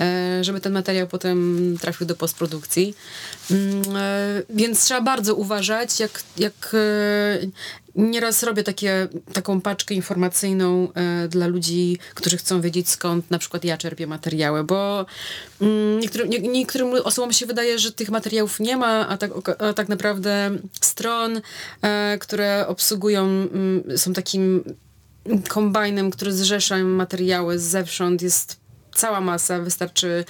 e, 0.00 0.44
żeby 0.44 0.60
ten 0.60 0.72
materiał 0.72 1.06
potem 1.06 1.76
trafił 1.80 2.06
do 2.06 2.14
postprodukcji. 2.16 2.94
Mm, 3.50 3.82
e, 3.96 4.42
Więc 4.50 4.84
trzeba 4.84 5.00
bardzo 5.00 5.34
uważać, 5.34 6.00
jak, 6.00 6.22
jak 6.36 6.72
e, 6.74 7.46
Nieraz 7.94 8.42
robię 8.42 8.62
takie, 8.62 9.08
taką 9.32 9.60
paczkę 9.60 9.94
informacyjną 9.94 10.88
e, 10.92 11.28
dla 11.28 11.46
ludzi, 11.46 11.98
którzy 12.14 12.36
chcą 12.36 12.60
wiedzieć 12.60 12.88
skąd 12.88 13.30
na 13.30 13.38
przykład 13.38 13.64
ja 13.64 13.76
czerpię 13.76 14.06
materiały, 14.06 14.64
bo 14.64 15.06
mm, 15.60 16.00
niektórym, 16.00 16.30
nie, 16.30 16.38
niektórym 16.38 16.92
osobom 17.04 17.32
się 17.32 17.46
wydaje, 17.46 17.78
że 17.78 17.92
tych 17.92 18.10
materiałów 18.10 18.60
nie 18.60 18.76
ma, 18.76 19.08
a 19.08 19.16
tak, 19.16 19.30
a 19.58 19.72
tak 19.72 19.88
naprawdę 19.88 20.50
stron, 20.80 21.40
e, 21.82 22.18
które 22.18 22.66
obsługują, 22.66 23.24
mm, 23.24 23.98
są 23.98 24.12
takim 24.12 24.64
kombajnem, 25.48 26.10
który 26.10 26.32
zrzesza 26.32 26.78
materiały 26.78 27.58
zewsząd, 27.58 28.22
jest 28.22 28.59
cała 28.94 29.20
masa, 29.20 29.60
wystarczy 29.60 30.24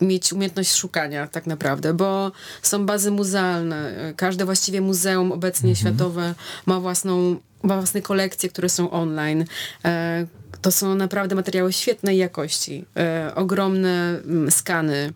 mieć 0.00 0.32
umiejętność 0.32 0.74
szukania 0.74 1.26
tak 1.26 1.46
naprawdę, 1.46 1.94
bo 1.94 2.32
są 2.62 2.86
bazy 2.86 3.10
muzealne. 3.10 4.12
Każde 4.16 4.44
właściwie 4.44 4.80
muzeum 4.80 5.32
obecnie 5.32 5.76
światowe 5.76 6.34
ma 6.66 6.80
własną, 6.80 7.36
ma 7.62 7.76
własne 7.76 8.02
kolekcje, 8.02 8.48
które 8.48 8.68
są 8.68 8.90
online. 8.90 9.44
E, 9.84 10.26
to 10.62 10.72
są 10.72 10.94
naprawdę 10.94 11.34
materiały 11.34 11.72
świetnej 11.72 12.18
jakości. 12.18 12.84
E, 12.96 13.32
ogromne 13.34 14.20
mm, 14.24 14.50
skany. 14.50 15.12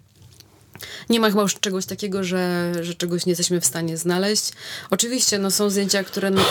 Nie 1.10 1.20
ma 1.20 1.30
chyba 1.30 1.42
już 1.42 1.54
czegoś 1.54 1.86
takiego, 1.86 2.24
że, 2.24 2.72
że 2.82 2.94
czegoś 2.94 3.26
nie 3.26 3.30
jesteśmy 3.30 3.60
w 3.60 3.66
stanie 3.66 3.96
znaleźć. 3.96 4.52
Oczywiście 4.90 5.38
no, 5.38 5.50
są 5.50 5.70
zdjęcia, 5.70 6.04
które, 6.04 6.30
no, 6.30 6.42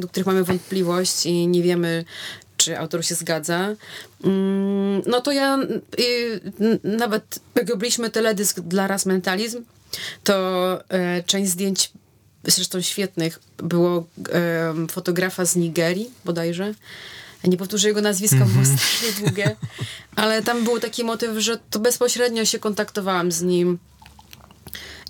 do 0.00 0.08
których 0.08 0.26
mamy 0.26 0.44
wątpliwość 0.44 1.26
i 1.26 1.46
nie 1.46 1.62
wiemy, 1.62 2.04
czy 2.58 2.78
autor 2.78 3.04
się 3.04 3.14
zgadza. 3.14 3.74
Mm, 4.24 5.02
No 5.06 5.20
to 5.20 5.32
ja 5.32 5.58
y, 6.00 6.40
nawet 6.84 7.38
jak 7.54 7.68
robiliśmy 7.68 8.10
teledysk 8.10 8.60
dla 8.60 8.86
Raz 8.86 9.06
Mentalizm, 9.06 9.64
to 10.24 10.34
e, 10.88 11.22
część 11.22 11.50
zdjęć 11.50 11.90
zresztą 12.44 12.80
świetnych 12.80 13.38
było 13.56 14.06
fotografa 14.90 15.44
z 15.44 15.56
Nigerii 15.56 16.10
bodajże. 16.24 16.74
Nie 17.44 17.56
powtórzę 17.56 17.88
jego 17.88 18.00
nazwiska, 18.00 18.38
bo 18.38 18.44
było 18.46 18.64
strasznie 18.64 19.12
długie, 19.24 19.56
ale 20.16 20.42
tam 20.42 20.64
był 20.64 20.80
taki 20.80 21.04
motyw, 21.04 21.38
że 21.38 21.58
to 21.70 21.78
bezpośrednio 21.78 22.44
się 22.44 22.58
kontaktowałam 22.58 23.32
z 23.32 23.42
nim 23.42 23.78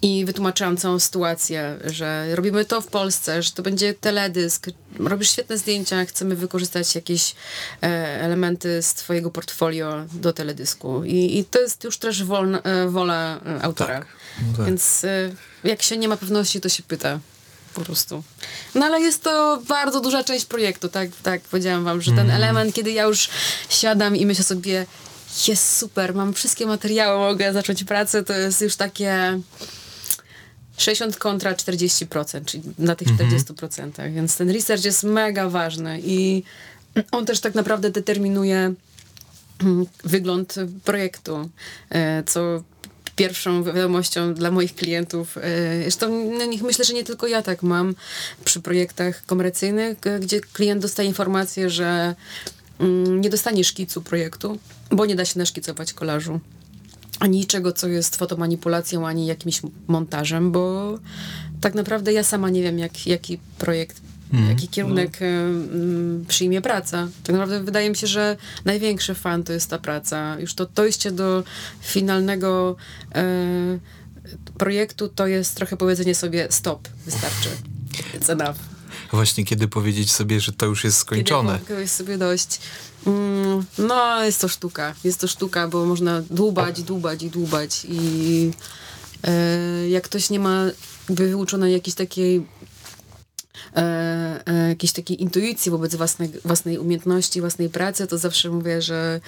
i 0.02 0.24
wytłumaczyłam 0.24 0.76
całą 0.76 0.98
sytuację, 0.98 1.78
że 1.84 2.36
robimy 2.36 2.64
to 2.64 2.80
w 2.80 2.86
Polsce, 2.86 3.42
że 3.42 3.50
to 3.50 3.62
będzie 3.62 3.94
teledysk, 3.94 4.66
robisz 4.98 5.30
świetne 5.30 5.58
zdjęcia, 5.58 6.04
chcemy 6.04 6.36
wykorzystać 6.36 6.94
jakieś 6.94 7.34
e, 7.82 7.86
elementy 8.20 8.82
z 8.82 8.94
twojego 8.94 9.30
portfolio 9.30 10.04
do 10.12 10.32
teledysku. 10.32 11.04
I, 11.04 11.38
i 11.38 11.44
to 11.44 11.60
jest 11.60 11.84
już 11.84 11.98
też 11.98 12.24
wolna, 12.24 12.62
e, 12.62 12.88
wola 12.88 13.40
e, 13.46 13.62
autora. 13.62 13.98
Tak. 13.98 14.06
Tak. 14.56 14.66
Więc 14.66 15.06
jak 15.64 15.82
się 15.82 15.96
nie 15.96 16.08
ma 16.08 16.16
pewności, 16.16 16.60
to 16.60 16.68
się 16.68 16.82
pyta. 16.82 17.18
Po 17.74 17.80
prostu. 17.80 18.22
No 18.74 18.86
ale 18.86 19.00
jest 19.00 19.22
to 19.22 19.62
bardzo 19.68 20.00
duża 20.00 20.24
część 20.24 20.44
projektu, 20.46 20.88
tak, 20.88 21.08
tak 21.22 21.40
powiedziałam 21.40 21.84
wam, 21.84 22.02
że 22.02 22.10
ten 22.10 22.20
Mhm. 22.20 22.42
element, 22.42 22.74
kiedy 22.74 22.92
ja 22.92 23.02
już 23.02 23.28
siadam 23.68 24.16
i 24.16 24.26
myślę 24.26 24.44
sobie, 24.44 24.86
jest 25.48 25.76
super, 25.76 26.14
mam 26.14 26.34
wszystkie 26.34 26.66
materiały, 26.66 27.18
mogę 27.18 27.52
zacząć 27.52 27.84
pracę, 27.84 28.24
to 28.24 28.32
jest 28.32 28.60
już 28.60 28.76
takie 28.76 29.40
60 30.78 31.16
kontra 31.16 31.52
40%, 31.54 32.44
czyli 32.44 32.62
na 32.78 32.96
tych 32.96 33.08
40%. 33.08 34.12
Więc 34.14 34.36
ten 34.36 34.50
research 34.50 34.84
jest 34.84 35.04
mega 35.04 35.48
ważny 35.50 36.00
i 36.04 36.42
on 37.10 37.26
też 37.26 37.40
tak 37.40 37.54
naprawdę 37.54 37.90
determinuje 37.90 38.74
mm, 39.62 39.86
wygląd 40.04 40.54
projektu, 40.84 41.50
e, 41.90 42.22
co 42.26 42.62
pierwszą 43.16 43.62
wiadomością 43.64 44.34
dla 44.34 44.50
moich 44.50 44.74
klientów. 44.74 45.38
e, 45.38 45.82
Zresztą 45.82 46.30
no, 46.38 46.44
nie- 46.46 46.62
myślę, 46.62 46.84
że 46.84 46.94
nie 46.94 47.04
tylko 47.04 47.26
ja 47.26 47.42
tak 47.42 47.62
mam 47.62 47.94
przy 48.44 48.60
projektach 48.60 49.26
komercyjnych, 49.26 49.98
gdzie 50.20 50.40
klient 50.40 50.82
dostaje 50.82 51.08
informację, 51.08 51.70
że 51.70 52.14
mm, 52.80 53.20
nie 53.20 53.30
dostanie 53.30 53.64
szkicu 53.64 54.02
projektu, 54.02 54.58
bo 54.90 55.06
nie 55.06 55.16
da 55.16 55.24
się 55.24 55.38
naszkicować 55.38 55.92
kolażu 55.92 56.40
ani 57.20 57.38
niczego, 57.38 57.72
co 57.72 57.88
jest 57.88 58.16
fotomanipulacją, 58.16 59.06
ani 59.06 59.26
jakimś 59.26 59.62
montażem, 59.88 60.52
bo 60.52 60.98
tak 61.60 61.74
naprawdę 61.74 62.12
ja 62.12 62.24
sama 62.24 62.50
nie 62.50 62.62
wiem, 62.62 62.78
jak, 62.78 63.06
jaki 63.06 63.38
projekt, 63.58 64.00
jaki 64.48 64.68
kierunek 64.68 65.22
mm, 65.22 66.24
przyjmie 66.28 66.60
praca. 66.60 67.08
Tak 67.22 67.32
naprawdę 67.32 67.62
wydaje 67.62 67.90
mi 67.90 67.96
się, 67.96 68.06
że 68.06 68.36
największy 68.64 69.14
fan 69.14 69.44
to 69.44 69.52
jest 69.52 69.70
ta 69.70 69.78
praca. 69.78 70.40
Już 70.40 70.54
to 70.54 70.66
dojście 70.66 71.10
do 71.10 71.44
finalnego 71.80 72.76
e, 73.14 73.78
projektu 74.58 75.08
to 75.08 75.26
jest 75.26 75.54
trochę 75.54 75.76
powiedzenie 75.76 76.14
sobie 76.14 76.46
stop, 76.50 76.88
wystarczy. 77.06 77.48
It's 78.20 78.32
enough. 78.32 78.58
Właśnie 79.12 79.44
kiedy 79.44 79.68
powiedzieć 79.68 80.12
sobie, 80.12 80.40
że 80.40 80.52
to 80.52 80.66
już 80.66 80.84
jest 80.84 80.98
skończone. 80.98 81.58
Kiedy 81.68 81.88
sobie 81.88 82.18
dość. 82.18 82.60
Mm, 83.08 83.64
no, 83.78 84.24
jest 84.24 84.40
to 84.40 84.48
sztuka. 84.48 84.94
Jest 85.04 85.20
to 85.20 85.28
sztuka, 85.28 85.68
bo 85.68 85.84
można 85.84 86.22
dłubać, 86.30 86.82
dłubać 86.82 87.22
i 87.22 87.30
dłubać. 87.30 87.86
I 87.88 88.50
e, 89.24 89.88
jak 89.88 90.04
ktoś 90.04 90.30
nie 90.30 90.40
ma 90.40 90.64
wyuczonej 91.08 91.72
jakiejś 91.72 91.94
takiej 91.94 92.46
e, 93.76 94.42
e, 94.46 94.68
jakiejś 94.68 94.92
takiej 94.92 95.22
intuicji 95.22 95.70
wobec 95.70 95.94
własnej, 95.94 96.30
własnej 96.44 96.78
umiejętności, 96.78 97.40
własnej 97.40 97.68
pracy, 97.68 98.06
to 98.06 98.18
zawsze 98.18 98.50
mówię, 98.50 98.82
że 98.82 99.20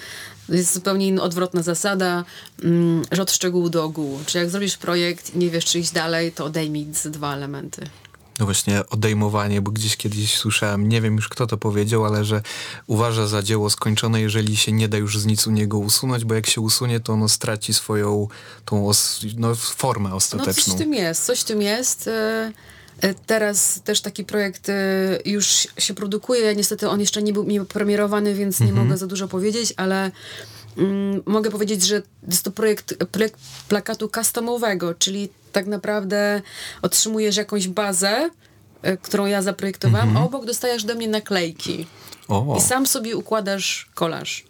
jest 0.49 0.75
zupełnie 0.75 1.07
inna, 1.07 1.23
odwrotna 1.23 1.63
zasada, 1.63 2.25
mm, 2.63 3.03
że 3.13 3.23
od 3.23 3.33
szczegółu 3.33 3.71
do 3.71 3.85
ogółu. 3.85 4.21
Czyli 4.27 4.43
jak 4.43 4.51
zrobisz 4.51 4.77
projekt 4.77 5.35
i 5.35 5.39
nie 5.39 5.51
wiesz, 5.51 5.65
czy 5.65 5.79
iść 5.79 5.91
dalej, 5.91 6.33
to 6.33 6.45
odejmij 6.45 6.87
dwa 7.05 7.37
elementy. 7.37 7.87
No 8.41 8.47
właśnie 8.47 8.83
odejmowanie, 8.91 9.63
bo 9.63 9.71
gdzieś 9.71 9.97
kiedyś 9.97 10.39
słyszałem, 10.39 10.89
nie 10.89 11.01
wiem 11.01 11.17
już 11.17 11.29
kto 11.29 11.47
to 11.47 11.57
powiedział, 11.57 12.05
ale 12.05 12.25
że 12.25 12.43
uważa 12.87 13.27
za 13.27 13.43
dzieło 13.43 13.71
skończone, 13.71 14.21
jeżeli 14.21 14.57
się 14.57 14.73
nie 14.73 14.89
da 14.89 14.99
już 14.99 15.19
z 15.19 15.27
nic 15.27 15.47
u 15.47 15.51
niego 15.51 15.79
usunąć, 15.79 16.25
bo 16.25 16.35
jak 16.35 16.47
się 16.47 16.61
usunie, 16.61 17.01
to 17.01 17.13
ono 17.13 17.29
straci 17.29 17.75
swoją 17.75 18.29
tą 18.65 18.89
os, 18.89 19.21
no, 19.37 19.55
formę 19.55 20.09
No 20.11 20.17
ostateczną. 20.17 20.53
coś 20.55 20.75
w 20.75 20.79
tym 20.79 20.95
jest, 20.95 21.25
coś 21.25 21.41
w 21.41 21.45
tym 21.45 21.63
jest. 21.63 22.09
E, 22.09 22.53
e, 23.01 23.15
Teraz 23.15 23.81
też 23.85 24.01
taki 24.01 24.25
projekt 24.25 24.69
e, 24.69 24.75
już 25.25 25.69
się 25.79 25.95
produkuje. 25.95 26.55
Niestety 26.55 26.89
on 26.89 27.01
jeszcze 27.01 27.23
nie 27.23 27.33
był 27.33 27.45
był 27.45 27.65
premierowany, 27.65 28.35
więc 28.35 28.61
nie 28.61 28.73
mogę 28.73 28.97
za 28.97 29.07
dużo 29.07 29.29
powiedzieć, 29.29 29.75
ale 29.77 30.11
mm, 30.77 31.23
mogę 31.27 31.51
powiedzieć, 31.51 31.87
że 31.87 32.03
jest 32.29 32.43
to 32.43 32.51
projekt 32.51 32.95
plakatu 33.69 34.09
customowego, 34.09 34.95
czyli 34.95 35.29
tak 35.53 35.67
naprawdę 35.67 36.43
otrzymujesz 36.83 37.37
jakąś 37.37 37.69
bazę, 37.69 38.31
e, 38.83 38.97
którą 38.97 39.27
ja 39.27 39.43
zaprojektowałam, 39.43 40.17
a 40.17 40.25
obok 40.25 40.47
dostajesz 40.47 40.85
do 40.85 40.95
mnie 40.95 41.09
naklejki. 41.09 41.87
O, 42.29 42.55
I 42.59 42.61
sam 42.61 42.87
sobie 42.87 43.17
układasz 43.17 43.91
kolaż. 43.95 44.45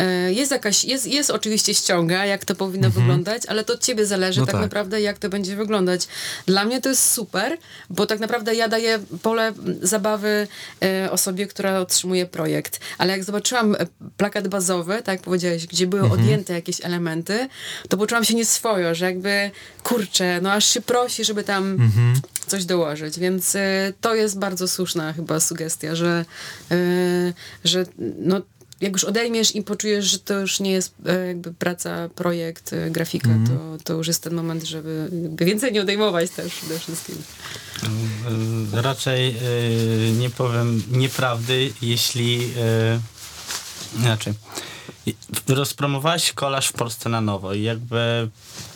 E, 0.00 0.32
Jest 0.32 0.50
jakaś, 0.52 0.84
jest, 0.84 1.06
jest 1.06 1.30
oczywiście 1.30 1.74
ściąga, 1.74 2.24
jak 2.24 2.44
to 2.44 2.54
powinno 2.54 2.90
wyglądać, 2.90 3.42
ale 3.46 3.64
to 3.64 3.72
od 3.72 3.84
ciebie 3.84 4.06
zależy 4.06 4.40
No 4.40 4.46
tak, 4.46 4.52
tak. 4.52 4.62
naprawdę, 4.62 5.00
jak 5.00 5.18
to 5.18 5.28
będzie 5.28 5.56
wyglądać. 5.56 6.08
Dla 6.46 6.64
mnie 6.64 6.80
to 6.80 6.88
jest 6.88 7.12
super, 7.12 7.58
bo 7.90 8.06
tak 8.06 8.20
naprawdę 8.20 8.54
ja 8.54 8.68
daję 8.68 8.98
pole 9.22 9.52
zabawy 9.82 10.46
e, 10.82 11.10
osobie, 11.10 11.46
która 11.46 11.78
otrzymuje 11.78 12.26
projekt. 12.26 12.80
Ale 12.98 13.12
jak 13.12 13.24
zobaczyłam 13.24 13.74
e, 13.74 13.78
plakat 14.16 14.48
bazowy, 14.48 14.94
tak 14.96 15.08
jak 15.08 15.20
powiedziałeś, 15.20 15.66
gdzie 15.66 15.86
były 15.86 16.10
odjęte 16.10 16.52
jakieś 16.52 16.84
elementy, 16.84 17.48
to 17.88 17.96
poczułam 17.96 18.24
się 18.24 18.34
nieswojo, 18.34 18.94
że 18.94 19.04
jakby, 19.04 19.50
kurczę, 19.82 20.40
no 20.42 20.52
aż 20.52 20.64
się 20.66 20.80
prosi, 20.80 21.24
żeby 21.24 21.44
tam 21.44 21.90
coś 22.46 22.64
dołożyć, 22.64 23.18
więc 23.18 23.56
to 24.00 24.14
jest 24.14 24.38
bardzo 24.38 24.68
słuszna 24.68 25.12
chyba 25.12 25.40
sugestia, 25.40 25.94
że, 25.94 26.24
że 27.64 27.84
no, 28.18 28.40
jak 28.80 28.92
już 28.92 29.04
odejmiesz 29.04 29.56
i 29.56 29.62
poczujesz, 29.62 30.04
że 30.04 30.18
to 30.18 30.40
już 30.40 30.60
nie 30.60 30.70
jest 30.70 30.94
e, 31.06 31.26
jakby 31.26 31.52
praca, 31.52 32.08
projekt, 32.08 32.72
e, 32.72 32.90
grafika, 32.90 33.28
to, 33.46 33.84
to 33.84 33.92
już 33.92 34.06
jest 34.06 34.22
ten 34.22 34.34
moment, 34.34 34.64
żeby 34.64 35.10
więcej 35.40 35.72
nie 35.72 35.82
odejmować 35.82 36.30
też 36.30 36.54
przede 36.54 36.78
wszystkim. 36.78 37.16
Y, 38.74 38.82
Raczej 38.82 39.36
y, 40.08 40.12
nie 40.12 40.30
powiem 40.30 40.82
nieprawdy, 40.90 41.72
jeśli 41.82 42.44
y, 43.96 43.98
inaczej. 43.98 44.32
I 45.10 45.54
Rozpromowałeś 45.54 46.32
kolaż 46.32 46.68
w 46.68 46.72
Polsce 46.72 47.08
na 47.08 47.20
nowo 47.20 47.54
i 47.54 47.62
jakby 47.62 48.28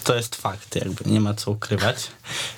to 0.05 0.17
jest 0.17 0.35
fakt, 0.35 0.77
jakby 0.77 1.11
nie 1.11 1.21
ma 1.21 1.35
co 1.35 1.51
ukrywać. 1.51 1.97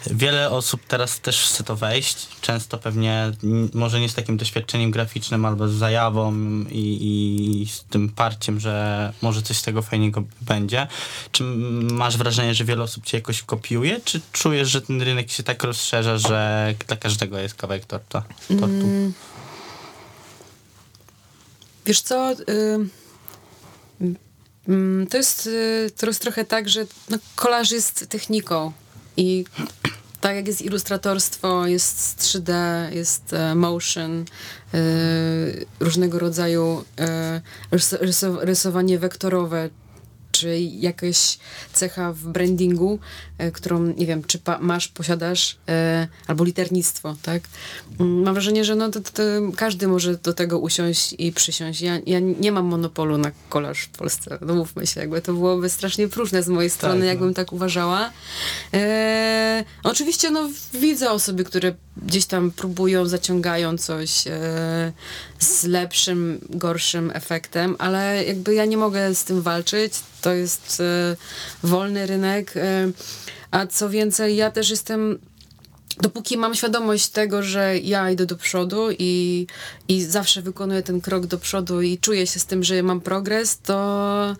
Wiele 0.06 0.50
osób 0.50 0.80
teraz 0.88 1.20
też 1.20 1.42
chce 1.42 1.64
to 1.64 1.76
wejść, 1.76 2.28
często 2.40 2.78
pewnie 2.78 3.32
może 3.74 4.00
nie 4.00 4.08
z 4.08 4.14
takim 4.14 4.36
doświadczeniem 4.36 4.90
graficznym 4.90 5.44
albo 5.44 5.68
z 5.68 5.72
zajawą 5.72 6.34
i, 6.70 7.62
i 7.62 7.68
z 7.68 7.84
tym 7.84 8.08
parciem, 8.08 8.60
że 8.60 9.12
może 9.22 9.42
coś 9.42 9.56
z 9.56 9.62
tego 9.62 9.82
fajnego 9.82 10.22
będzie. 10.40 10.86
Czy 11.32 11.44
masz 11.92 12.16
wrażenie, 12.16 12.54
że 12.54 12.64
wiele 12.64 12.82
osób 12.82 13.04
cię 13.04 13.16
jakoś 13.16 13.42
kopiuje, 13.42 14.00
czy 14.04 14.20
czujesz, 14.32 14.68
że 14.68 14.82
ten 14.82 15.02
rynek 15.02 15.30
się 15.30 15.42
tak 15.42 15.64
rozszerza, 15.64 16.18
że 16.18 16.74
dla 16.86 16.96
każdego 16.96 17.38
jest 17.38 17.54
kawałek 17.54 17.84
torta, 17.84 18.22
tortu? 18.48 19.12
Wiesz 21.86 22.00
co, 22.00 22.32
y, 22.32 22.44
mm, 22.48 22.90
to 25.10 25.16
jest, 25.16 25.46
y, 25.46 25.90
to 25.96 26.06
jest 26.06 26.22
trochę 26.22 26.44
tak, 26.44 26.68
że 26.68 26.86
no, 27.10 27.18
kolaż 27.36 27.70
jest 27.70 28.06
techniką 28.08 28.72
i 29.16 29.44
tak 30.20 30.36
jak 30.36 30.46
jest 30.46 30.62
ilustratorstwo, 30.62 31.66
jest 31.66 32.18
3D, 32.20 32.52
jest 32.92 33.32
e, 33.32 33.54
motion, 33.54 34.24
e, 34.74 34.78
różnego 35.80 36.18
rodzaju 36.18 36.84
e, 36.98 37.40
rys- 37.72 37.98
ryso- 38.00 38.38
rysowanie 38.40 38.98
wektorowe, 38.98 39.70
czy 40.36 40.58
jakaś 40.60 41.38
cecha 41.72 42.12
w 42.12 42.22
brandingu, 42.26 42.98
e, 43.38 43.50
którą, 43.50 43.82
nie 43.82 44.06
wiem, 44.06 44.24
czy 44.24 44.38
masz, 44.60 44.88
posiadasz, 44.88 45.56
e, 45.68 46.08
albo 46.26 46.44
liternictwo, 46.44 47.16
tak? 47.22 47.42
Mm, 48.00 48.22
Mam 48.22 48.34
wrażenie, 48.34 48.64
że 48.64 48.76
no, 48.76 48.90
to, 48.90 49.00
to, 49.00 49.22
każdy 49.56 49.88
może 49.88 50.16
do 50.16 50.32
tego 50.32 50.58
usiąść 50.58 51.14
i 51.18 51.32
przysiąść. 51.32 51.80
Ja, 51.80 51.98
ja 52.06 52.20
nie 52.20 52.52
mam 52.52 52.64
monopolu 52.64 53.18
na 53.18 53.30
kolaż 53.48 53.80
w 53.82 53.88
Polsce, 53.88 54.38
no 54.40 54.54
mówmy 54.54 54.86
się, 54.86 55.00
jakby 55.00 55.22
to 55.22 55.32
byłoby 55.32 55.68
strasznie 55.70 56.08
próżne 56.08 56.42
z 56.42 56.48
mojej 56.48 56.70
strony, 56.70 56.98
no. 56.98 57.04
jakbym 57.04 57.34
tak 57.34 57.52
uważała. 57.52 58.10
E, 58.74 59.64
oczywiście, 59.82 60.30
no, 60.30 60.50
widzę 60.74 61.10
osoby, 61.10 61.44
które 61.44 61.74
gdzieś 62.02 62.26
tam 62.26 62.50
próbują, 62.50 63.06
zaciągają 63.06 63.78
coś 63.78 64.26
e, 64.26 64.92
z 65.38 65.64
lepszym, 65.64 66.40
gorszym 66.50 67.10
efektem, 67.14 67.76
ale 67.78 68.24
jakby 68.24 68.54
ja 68.54 68.64
nie 68.64 68.76
mogę 68.76 69.14
z 69.14 69.24
tym 69.24 69.42
walczyć. 69.42 69.92
To 70.20 70.32
jest 70.32 70.80
e, 70.80 71.16
wolny 71.62 72.06
rynek. 72.06 72.56
E, 72.56 72.90
a 73.50 73.66
co 73.66 73.90
więcej, 73.90 74.36
ja 74.36 74.50
też 74.50 74.70
jestem 74.70 75.18
dopóki 76.00 76.36
mam 76.36 76.54
świadomość 76.54 77.08
tego, 77.08 77.42
że 77.42 77.78
ja 77.78 78.10
idę 78.10 78.26
do 78.26 78.36
przodu 78.36 78.88
i, 78.98 79.46
i 79.88 80.04
zawsze 80.04 80.42
wykonuję 80.42 80.82
ten 80.82 81.00
krok 81.00 81.26
do 81.26 81.38
przodu 81.38 81.82
i 81.82 81.98
czuję 81.98 82.26
się 82.26 82.40
z 82.40 82.46
tym, 82.46 82.64
że 82.64 82.82
mam 82.82 83.00
progres, 83.00 83.58
to, 83.58 84.36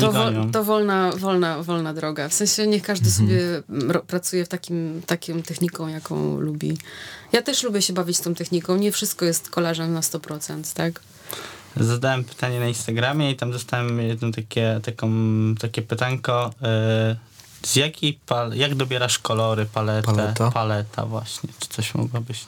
to, 0.00 0.12
wo, 0.12 0.30
to 0.52 0.64
wolna, 0.64 1.12
wolna, 1.16 1.62
wolna 1.62 1.94
droga. 1.94 2.28
W 2.28 2.34
sensie 2.34 2.66
niech 2.66 2.82
każdy 2.82 3.10
sobie 3.10 3.62
ro, 3.68 4.00
pracuje 4.00 4.44
w 4.44 4.48
takim, 4.48 5.02
takim 5.06 5.42
techniką, 5.42 5.88
jaką 5.88 6.40
lubi. 6.40 6.78
Ja 7.32 7.42
też 7.42 7.62
lubię 7.62 7.82
się 7.82 7.92
bawić 7.92 8.20
tą 8.20 8.34
techniką. 8.34 8.76
Nie 8.76 8.92
wszystko 8.92 9.24
jest 9.24 9.50
kolarzem 9.50 9.92
na 9.92 10.00
100%, 10.00 10.74
tak? 10.74 11.00
Zadałem 11.76 12.24
pytanie 12.24 12.60
na 12.60 12.68
Instagramie 12.68 13.30
i 13.30 13.36
tam 13.36 13.50
dostałem 13.50 14.00
jedno 14.00 14.30
takie, 14.30 14.80
taką, 14.84 15.10
takie 15.60 15.82
pytanko. 15.82 16.50
y, 17.12 17.28
z 17.62 17.76
jakiej 17.76 18.18
pal- 18.26 18.54
jak 18.54 18.74
dobierasz 18.74 19.18
kolory, 19.18 19.66
paletę? 19.66 20.06
Paleta. 20.06 20.50
Paleta 20.50 21.06
właśnie. 21.06 21.48
Czy 21.58 21.68
coś 21.68 21.94
mogłabyś... 21.94 22.44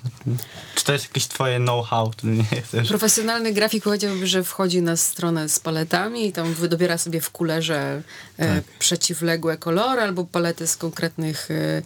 Czy 0.75 0.85
to 0.85 0.93
jest 0.93 1.05
jakieś 1.05 1.27
twoje 1.27 1.59
know-how, 1.59 2.11
który 2.11 2.33
nie 2.37 2.63
chcesz? 2.63 2.89
Profesjonalny 2.89 3.53
grafik 3.53 3.85
powiedziałby, 3.85 4.27
że 4.27 4.45
wchodzi 4.45 4.83
na 4.83 4.97
stronę 4.97 5.49
z 5.49 5.59
paletami 5.61 6.27
i 6.27 6.33
tam 6.33 6.55
dobiera 6.69 6.99
sobie 6.99 7.21
w 7.21 7.31
kulerze 7.31 8.03
e, 8.39 8.55
Tak. 8.55 8.65
przeciwległe 8.79 9.57
kolory 9.57 10.03
albo 10.03 10.25
palety 10.25 10.67
z 10.67 10.77
konkretnych 10.77 11.49
e, 11.51 11.83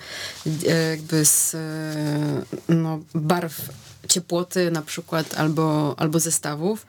e, 0.70 0.90
jakby 0.90 1.24
z 1.24 1.54
e, 1.54 1.58
no, 2.68 2.98
barw 3.14 3.60
ciepłoty 4.08 4.70
na 4.70 4.82
przykład 4.82 5.34
albo, 5.38 5.94
albo 5.98 6.20
zestawów. 6.20 6.86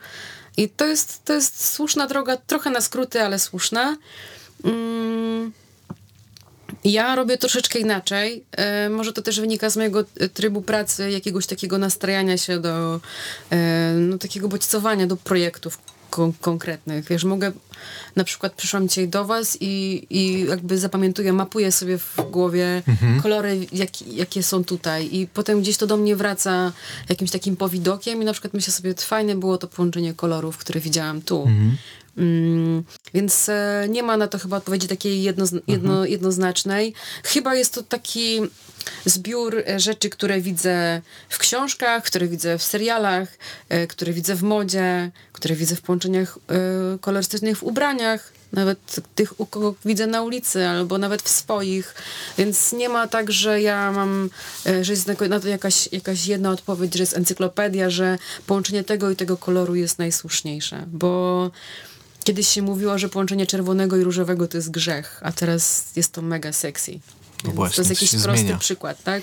I 0.56 0.68
to 0.68 0.86
jest, 0.86 1.24
to 1.24 1.32
jest 1.32 1.72
słuszna 1.72 2.06
droga, 2.06 2.36
trochę 2.36 2.70
na 2.70 2.80
skróty, 2.80 3.22
ale 3.22 3.38
słuszna. 3.38 3.96
Mm. 4.64 5.52
Ja 6.86 7.16
robię 7.16 7.38
troszeczkę 7.38 7.78
inaczej. 7.78 8.44
E, 8.52 8.88
może 8.88 9.12
to 9.12 9.22
też 9.22 9.40
wynika 9.40 9.70
z 9.70 9.76
mojego 9.76 10.04
e, 10.20 10.28
trybu 10.28 10.62
pracy, 10.62 11.10
jakiegoś 11.10 11.46
takiego 11.46 11.78
nastrajania 11.78 12.36
się 12.36 12.60
do 12.60 13.00
e, 13.50 13.92
no, 13.98 14.18
takiego 14.18 14.48
bodźcowania 14.48 15.06
do 15.06 15.16
projektów 15.16 15.78
kon- 16.10 16.32
konkretnych. 16.40 17.04
Wiesz, 17.04 17.24
mogę, 17.24 17.52
na 18.16 18.24
przykład 18.24 18.52
przyszłam 18.52 18.88
dzisiaj 18.88 19.08
do 19.08 19.24
was 19.24 19.58
i, 19.60 20.06
i 20.10 20.46
jakby 20.48 20.78
zapamiętuję, 20.78 21.32
mapuję 21.32 21.72
sobie 21.72 21.98
w 21.98 22.16
głowie 22.30 22.82
kolory, 23.22 23.66
jak, 23.72 24.02
jakie 24.02 24.42
są 24.42 24.64
tutaj 24.64 25.08
i 25.12 25.26
potem 25.26 25.60
gdzieś 25.60 25.76
to 25.76 25.86
do 25.86 25.96
mnie 25.96 26.16
wraca 26.16 26.72
jakimś 27.08 27.30
takim 27.30 27.56
powidokiem 27.56 28.22
i 28.22 28.24
na 28.24 28.32
przykład 28.32 28.54
myślę 28.54 28.72
sobie, 28.72 28.94
fajne 28.94 29.34
było 29.34 29.58
to 29.58 29.68
połączenie 29.68 30.14
kolorów, 30.14 30.58
które 30.58 30.80
widziałam 30.80 31.22
tu. 31.22 31.42
Mm, 31.42 31.76
więc 33.14 33.48
e, 33.48 33.86
nie 33.88 34.02
ma 34.02 34.16
na 34.16 34.28
to 34.28 34.38
chyba 34.38 34.56
odpowiedzi 34.56 34.88
takiej 34.88 35.22
jednozna- 35.22 35.60
jedno, 35.66 36.04
jednoznacznej. 36.04 36.94
Chyba 37.24 37.54
jest 37.54 37.74
to 37.74 37.82
taki 37.82 38.40
zbiór 39.04 39.62
e, 39.66 39.80
rzeczy, 39.80 40.10
które 40.10 40.40
widzę 40.40 41.02
w 41.28 41.38
książkach, 41.38 42.02
które 42.04 42.28
widzę 42.28 42.58
w 42.58 42.62
serialach, 42.62 43.28
e, 43.68 43.86
które 43.86 44.12
widzę 44.12 44.34
w 44.34 44.42
modzie, 44.42 45.10
które 45.32 45.54
widzę 45.54 45.76
w 45.76 45.80
połączeniach 45.80 46.38
kolorystycznych 47.00 47.58
w 47.58 47.62
ubraniach. 47.62 48.32
Nawet 48.52 48.78
tych, 49.14 49.40
u 49.40 49.46
kogo 49.46 49.74
widzę 49.84 50.06
na 50.06 50.22
ulicy, 50.22 50.66
albo 50.66 50.98
nawet 50.98 51.22
w 51.22 51.28
swoich. 51.28 51.94
Więc 52.38 52.72
nie 52.72 52.88
ma 52.88 53.08
tak, 53.08 53.32
że 53.32 53.60
ja 53.62 53.92
mam, 53.92 54.30
że 54.82 54.92
jest 54.92 55.06
na- 55.06 55.28
na 55.28 55.40
to 55.40 55.48
jakaś, 55.48 55.88
jakaś 55.92 56.26
jedna 56.26 56.50
odpowiedź, 56.50 56.94
że 56.94 57.02
jest 57.02 57.16
encyklopedia, 57.16 57.90
że 57.90 58.18
połączenie 58.46 58.84
tego 58.84 59.10
i 59.10 59.16
tego 59.16 59.36
koloru 59.36 59.74
jest 59.74 59.98
najsłuszniejsze. 59.98 60.84
Bo 60.86 61.50
Kiedyś 62.26 62.48
się 62.48 62.62
mówiło, 62.62 62.98
że 62.98 63.08
połączenie 63.08 63.46
czerwonego 63.46 63.96
i 63.96 64.02
różowego 64.02 64.48
to 64.48 64.56
jest 64.58 64.70
grzech, 64.70 65.20
a 65.22 65.32
teraz 65.32 65.84
jest 65.96 66.12
to 66.12 66.22
mega 66.22 66.52
sexy. 66.52 66.90
Więc 67.44 67.54
właśnie, 67.56 67.76
to 67.76 67.80
jest 67.80 67.90
jakiś 67.90 68.10
prosty 68.22 68.40
zmienia. 68.40 68.58
przykład, 68.58 69.02
tak? 69.02 69.22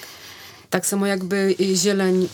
Tak 0.69 0.85
samo 0.85 1.05
jakby 1.07 1.55
y, 1.61 1.75
zieleń, 1.75 2.29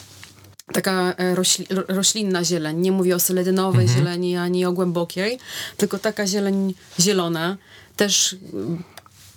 taka 0.74 1.14
e, 1.18 1.36
rośli, 1.36 1.66
ro- 1.70 1.84
roślinna 1.88 2.44
zieleń. 2.44 2.78
Nie 2.78 2.92
mówię 2.92 3.16
o 3.16 3.20
seledynowej 3.20 3.82
Mhm. 3.86 4.00
zieleni 4.00 4.38
ani 4.38 4.66
o 4.66 4.72
głębokiej, 4.72 5.40
tylko 5.78 6.00
taka 6.00 6.28
zieleń 6.28 6.74
zielona 7.00 7.58
też 7.96 8.36
mm, 8.54 8.84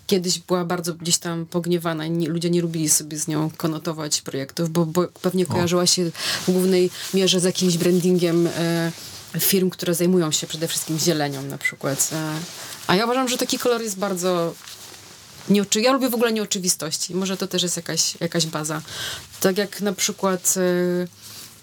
kiedyś 0.07 0.39
była 0.39 0.65
bardzo 0.65 0.95
gdzieś 0.95 1.19
tam 1.19 1.47
pogniewana 1.47 2.07
i 2.07 2.27
ludzie 2.27 2.51
nie 2.51 2.63
lubili 2.63 2.89
sobie 2.89 3.19
z 3.19 3.29
nią 3.29 3.51
konotować 3.57 4.21
projektów, 4.21 4.71
bo, 4.71 4.87
bo 4.87 5.09
pewnie 5.23 5.47
kojarzyła 5.47 5.87
się 5.87 6.11
w 6.47 6.51
głównej 6.51 6.91
mierze 7.15 7.41
z 7.41 7.45
jakimś 7.45 7.77
brandingiem 7.79 8.47
e, 8.47 8.93
firm, 9.41 9.71
które 9.71 9.95
zajmują 9.95 10.33
się 10.33 10.47
przede 10.47 10.69
wszystkim 10.69 10.99
zielenią 10.99 11.43
na 11.43 11.59
przykład. 11.59 12.11
E, 12.13 12.39
a 12.87 12.97
ja 12.97 13.05
uważam, 13.05 13.29
że 13.29 13.39
taki 13.39 13.59
kolor 13.59 13.83
jest 13.83 13.99
bardzo 13.99 14.55
Nieoczy... 15.49 15.81
Ja 15.81 15.93
lubię 15.93 16.09
w 16.09 16.15
ogóle 16.15 16.33
nieoczywistości. 16.33 17.15
Może 17.15 17.37
to 17.37 17.47
też 17.47 17.63
jest 17.63 17.77
jakaś, 17.77 18.21
jakaś 18.21 18.47
baza. 18.47 18.83
Tak 19.41 19.59
jak 19.59 19.81
na 19.81 19.93
przykład 19.93 20.55
e, 20.57 21.07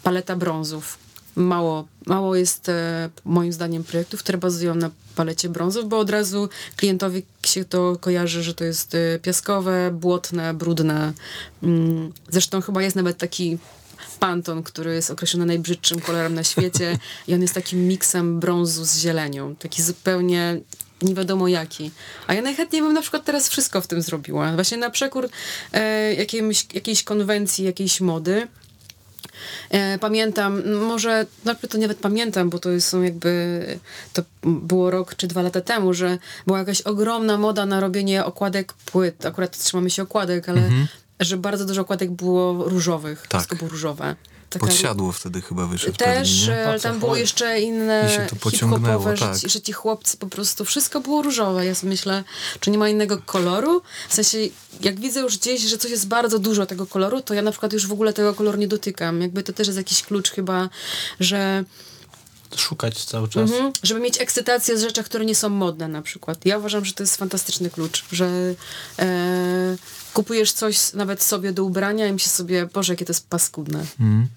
paleta 0.02 0.36
brązów. 0.36 0.98
Mało, 1.36 1.88
mało 2.06 2.36
jest 2.36 2.68
e, 2.68 3.10
moim 3.24 3.52
zdaniem 3.52 3.84
projektów, 3.84 4.20
które 4.20 4.38
bazują 4.38 4.74
na 4.74 4.90
palecie 5.16 5.48
brązów, 5.48 5.88
bo 5.88 5.98
od 5.98 6.10
razu 6.10 6.48
klientowi 6.76 7.22
się 7.42 7.64
to 7.64 7.96
kojarzy, 8.00 8.42
że 8.42 8.54
to 8.54 8.64
jest 8.64 8.96
piaskowe, 9.22 9.90
błotne, 9.90 10.54
brudne. 10.54 11.12
Mm, 11.62 12.12
zresztą 12.28 12.60
chyba 12.60 12.82
jest 12.82 12.96
nawet 12.96 13.18
taki 13.18 13.58
Panton, 14.20 14.62
który 14.62 14.94
jest 14.94 15.10
określony 15.10 15.46
najbrzydszym 15.46 16.00
kolorem 16.00 16.34
na 16.34 16.44
świecie 16.44 16.98
i 17.28 17.34
on 17.34 17.42
jest 17.42 17.54
takim 17.54 17.88
miksem 17.88 18.40
brązu 18.40 18.84
z 18.84 18.98
zielenią. 18.98 19.56
Taki 19.56 19.82
zupełnie 19.82 20.60
nie 21.02 21.14
wiadomo 21.14 21.48
jaki. 21.48 21.90
A 22.26 22.34
ja 22.34 22.42
najchętniej 22.42 22.82
bym 22.82 22.92
na 22.92 23.00
przykład 23.00 23.24
teraz 23.24 23.48
wszystko 23.48 23.80
w 23.80 23.86
tym 23.86 24.02
zrobiła. 24.02 24.52
Właśnie 24.52 24.76
na 24.76 24.90
przekór 24.90 25.28
e, 25.72 26.14
jakimś, 26.14 26.66
jakiejś 26.74 27.02
konwencji, 27.02 27.64
jakiejś 27.64 28.00
mody. 28.00 28.48
E, 29.70 29.98
pamiętam, 29.98 30.74
może, 30.74 31.26
znaczy 31.42 31.68
to 31.68 31.78
nawet 31.78 31.98
pamiętam, 31.98 32.50
bo 32.50 32.58
to 32.58 32.80
są 32.80 33.02
jakby, 33.02 33.66
to 34.12 34.22
było 34.42 34.90
rok 34.90 35.14
czy 35.14 35.26
dwa 35.26 35.42
lata 35.42 35.60
temu, 35.60 35.94
że 35.94 36.18
była 36.46 36.58
jakaś 36.58 36.80
ogromna 36.80 37.38
moda 37.38 37.66
na 37.66 37.80
robienie 37.80 38.24
okładek 38.24 38.72
płyt. 38.72 39.26
Akurat 39.26 39.58
trzymamy 39.58 39.90
się 39.90 40.02
okładek, 40.02 40.48
ale 40.48 40.70
że 41.20 41.36
bardzo 41.36 41.64
dużo 41.64 41.80
okładek 41.80 42.10
było 42.10 42.64
różowych. 42.68 43.26
Tak. 43.28 43.40
Wszystko 43.40 43.56
było 43.56 43.70
różowe. 43.70 44.16
Taka- 44.50 44.66
Podsiadło 44.66 45.12
wtedy 45.12 45.40
chyba 45.40 45.66
wyszedł 45.66 45.96
też, 45.96 46.40
pewnie, 46.40 46.54
nie? 46.54 46.62
e, 46.62 46.68
ale 46.68 46.80
tam 46.80 46.98
było 46.98 47.16
jeszcze 47.16 47.60
inne 47.60 48.08
I 48.08 48.14
się 48.14 48.26
to 48.30 48.36
pociągnęło, 48.36 48.98
hip-hopowe, 48.98 49.16
że, 49.16 49.26
tak. 49.26 49.38
ci, 49.38 49.50
że 49.50 49.60
ci 49.60 49.72
chłopcy 49.72 50.16
po 50.16 50.26
prostu, 50.26 50.64
wszystko 50.64 51.00
było 51.00 51.22
różowe. 51.22 51.66
Ja 51.66 51.74
sobie 51.74 51.90
myślę, 51.90 52.24
czy 52.60 52.70
nie 52.70 52.78
ma 52.78 52.88
innego 52.88 53.18
koloru? 53.18 53.82
W 54.08 54.14
sensie, 54.14 54.38
jak 54.80 55.00
widzę 55.00 55.20
już 55.20 55.38
gdzieś, 55.38 55.62
że 55.62 55.78
coś 55.78 55.90
jest 55.90 56.08
bardzo 56.08 56.38
dużo 56.38 56.66
tego 56.66 56.86
koloru, 56.86 57.20
to 57.20 57.34
ja 57.34 57.42
na 57.42 57.50
przykład 57.50 57.72
już 57.72 57.86
w 57.86 57.92
ogóle 57.92 58.12
tego 58.12 58.34
koloru 58.34 58.58
nie 58.58 58.68
dotykam. 58.68 59.20
Jakby 59.20 59.42
to 59.42 59.52
też 59.52 59.66
jest 59.66 59.78
jakiś 59.78 60.02
klucz 60.02 60.30
chyba, 60.30 60.68
że 61.20 61.64
szukać 62.56 63.04
cały 63.04 63.28
czas. 63.28 63.50
Mhm. 63.50 63.72
Żeby 63.82 64.00
mieć 64.00 64.20
ekscytację 64.20 64.78
z 64.78 64.82
rzeczach, 64.82 65.06
które 65.06 65.24
nie 65.24 65.34
są 65.34 65.48
modne 65.48 65.88
na 65.88 66.02
przykład. 66.02 66.46
Ja 66.46 66.58
uważam, 66.58 66.84
że 66.84 66.92
to 66.92 67.02
jest 67.02 67.16
fantastyczny 67.16 67.70
klucz, 67.70 68.04
że 68.12 68.54
e, 68.98 69.76
kupujesz 70.14 70.52
coś 70.52 70.92
nawet 70.92 71.22
sobie 71.22 71.52
do 71.52 71.64
ubrania 71.64 72.06
i 72.06 72.12
myślisz 72.12 72.32
sobie, 72.32 72.66
Boże, 72.66 72.92
jakie 72.92 73.04
to 73.04 73.10
jest 73.12 73.28
paskudne. 73.28 73.78
Mhm. 74.00 74.28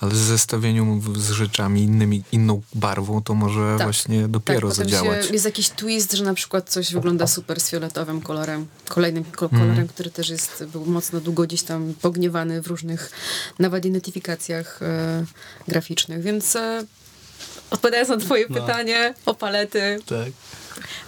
Ale 0.00 0.10
w 0.10 0.16
zestawieniu 0.16 1.02
z 1.16 1.30
rzeczami 1.30 1.82
innymi, 1.82 2.22
inną 2.32 2.62
barwą, 2.74 3.22
to 3.22 3.34
może 3.34 3.74
Tak. 3.78 3.86
właśnie 3.86 4.28
dopiero 4.28 4.68
tak, 4.68 4.76
zadziałać. 4.76 5.26
Się, 5.26 5.32
jest 5.32 5.44
jakiś 5.44 5.68
twist, 5.70 6.12
że 6.12 6.24
na 6.24 6.34
przykład 6.34 6.70
coś 6.70 6.92
wygląda 6.94 7.26
super 7.26 7.60
z 7.60 7.70
fioletowym 7.70 8.20
kolorem. 8.20 8.66
Kolejnym 8.88 9.24
ko- 9.24 9.48
kolorem, 9.48 9.70
Mhm. 9.70 9.88
który 9.88 10.10
też 10.10 10.28
jest, 10.28 10.64
był 10.72 10.86
mocno 10.86 11.20
długo 11.20 11.42
gdzieś 11.42 11.62
tam 11.62 11.94
pogniewany 12.02 12.62
w 12.62 12.66
różnych 12.66 13.10
nawet 13.58 13.84
identyfikacjach 13.84 14.80
e, 14.82 15.24
graficznych. 15.68 16.22
Więc 16.22 16.56
e, 16.56 16.84
odpowiadając 17.70 18.08
na 18.08 18.16
twoje 18.16 18.46
No. 18.50 18.60
pytanie 18.60 19.14
o 19.26 19.34
palety, 19.34 19.98
Tak. 20.06 20.28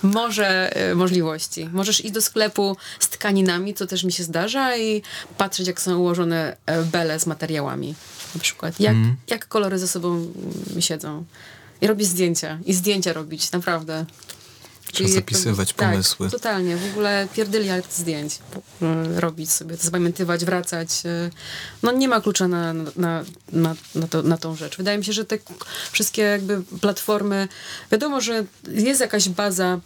Może 0.02 0.76
e, 0.76 0.94
możliwości. 0.94 1.68
Możesz 1.72 2.04
iść 2.04 2.14
do 2.14 2.22
sklepu 2.22 2.76
z 3.00 3.08
tkaninami, 3.08 3.74
co 3.74 3.86
też 3.86 4.04
mi 4.04 4.12
się 4.12 4.22
zdarza, 4.24 4.76
i 4.76 5.02
patrzeć, 5.38 5.66
jak 5.66 5.80
są 5.80 5.98
ułożone 5.98 6.56
e, 6.66 6.82
bele 6.82 7.20
z 7.20 7.26
materiałami. 7.26 7.94
Na 8.34 8.40
przykład, 8.40 8.80
jak, 8.80 8.94
Mhm. 8.94 9.16
jak 9.28 9.48
kolory 9.48 9.78
ze 9.78 9.88
sobą 9.88 10.08
mm, 10.70 10.82
siedzą. 10.82 11.24
I 11.80 11.86
robić 11.86 12.06
zdjęcia. 12.08 12.58
I 12.64 12.74
zdjęcia 12.74 13.12
robić, 13.12 13.52
naprawdę. 13.52 14.04
Trzeba 14.92 15.08
jak 15.08 15.14
zapisywać 15.18 15.68
robić- 15.68 15.76
pomysły. 15.76 16.26
Tak, 16.26 16.32
totalnie. 16.40 16.76
W 16.76 16.90
ogóle 16.90 17.28
pierdyliard 17.34 17.94
zdjęć 17.96 18.38
e, 18.82 19.20
robić 19.20 19.50
sobie, 19.50 19.76
to 19.76 19.82
zapamiętywać, 19.84 20.44
wracać. 20.44 20.88
e. 21.04 21.30
No 21.82 21.92
nie 21.92 22.08
ma 22.08 22.20
klucza 22.20 22.48
na, 22.48 22.72
na, 22.72 23.24
na, 23.52 23.74
na, 23.94 24.08
to, 24.08 24.22
na 24.22 24.36
tą 24.38 24.56
rzecz. 24.56 24.76
Wydaje 24.76 24.98
mi 24.98 25.04
się, 25.04 25.12
że 25.12 25.24
te 25.24 25.38
wszystkie 25.92 26.22
jakby 26.22 26.62
platformy, 26.80 27.48
wiadomo, 27.92 28.20
że 28.20 28.44
jest 28.68 29.00
jakaś 29.00 29.28
baza 29.28 29.80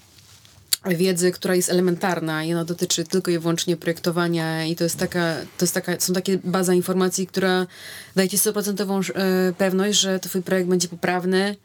wiedzy, 0.94 1.32
która 1.32 1.54
jest 1.54 1.70
elementarna 1.70 2.44
i 2.44 2.52
ona 2.52 2.64
dotyczy 2.64 3.04
tylko 3.04 3.30
i 3.30 3.38
wyłącznie 3.38 3.76
projektowania 3.76 4.64
i 4.64 4.76
to 4.76 4.84
jest 4.84 4.96
taka, 4.96 5.34
to 5.58 5.64
jest 5.64 5.74
taka, 5.74 6.00
są 6.00 6.12
takie 6.12 6.38
baza 6.44 6.74
informacji, 6.74 7.26
która 7.26 7.66
daje 8.16 8.28
ci 8.28 8.38
100% 8.38 9.10
e, 9.14 9.52
pewność, 9.52 9.98
że 10.00 10.20
twój 10.20 10.42
projekt 10.42 10.68
będzie 10.68 10.88
poprawny, 10.88 11.56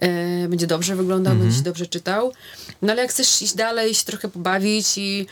e, 0.00 0.48
będzie 0.48 0.66
dobrze 0.66 0.96
wyglądał, 0.96 1.36
będzie 1.36 1.56
się 1.56 1.62
dobrze 1.62 1.86
czytał. 1.86 2.32
No 2.82 2.92
ale 2.92 3.02
jak 3.02 3.10
chcesz 3.10 3.42
iść 3.42 3.54
dalej, 3.54 3.94
się 3.94 4.04
trochę 4.04 4.28
pobawić 4.28 4.98
i 4.98 5.26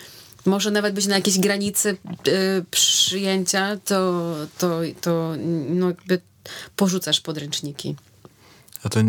może 0.46 0.70
nawet 0.70 0.94
być 0.94 1.06
na 1.06 1.14
jakiejś 1.14 1.38
granicy 1.38 1.88
e, 1.88 2.32
przyjęcia, 2.70 3.76
to, 3.84 4.34
to, 4.58 4.80
to 5.00 5.34
no 5.68 5.86
jakby 5.86 6.20
porzucasz 6.76 7.20
podręczniki. 7.20 7.96
A 8.82 8.88
to 8.88 9.00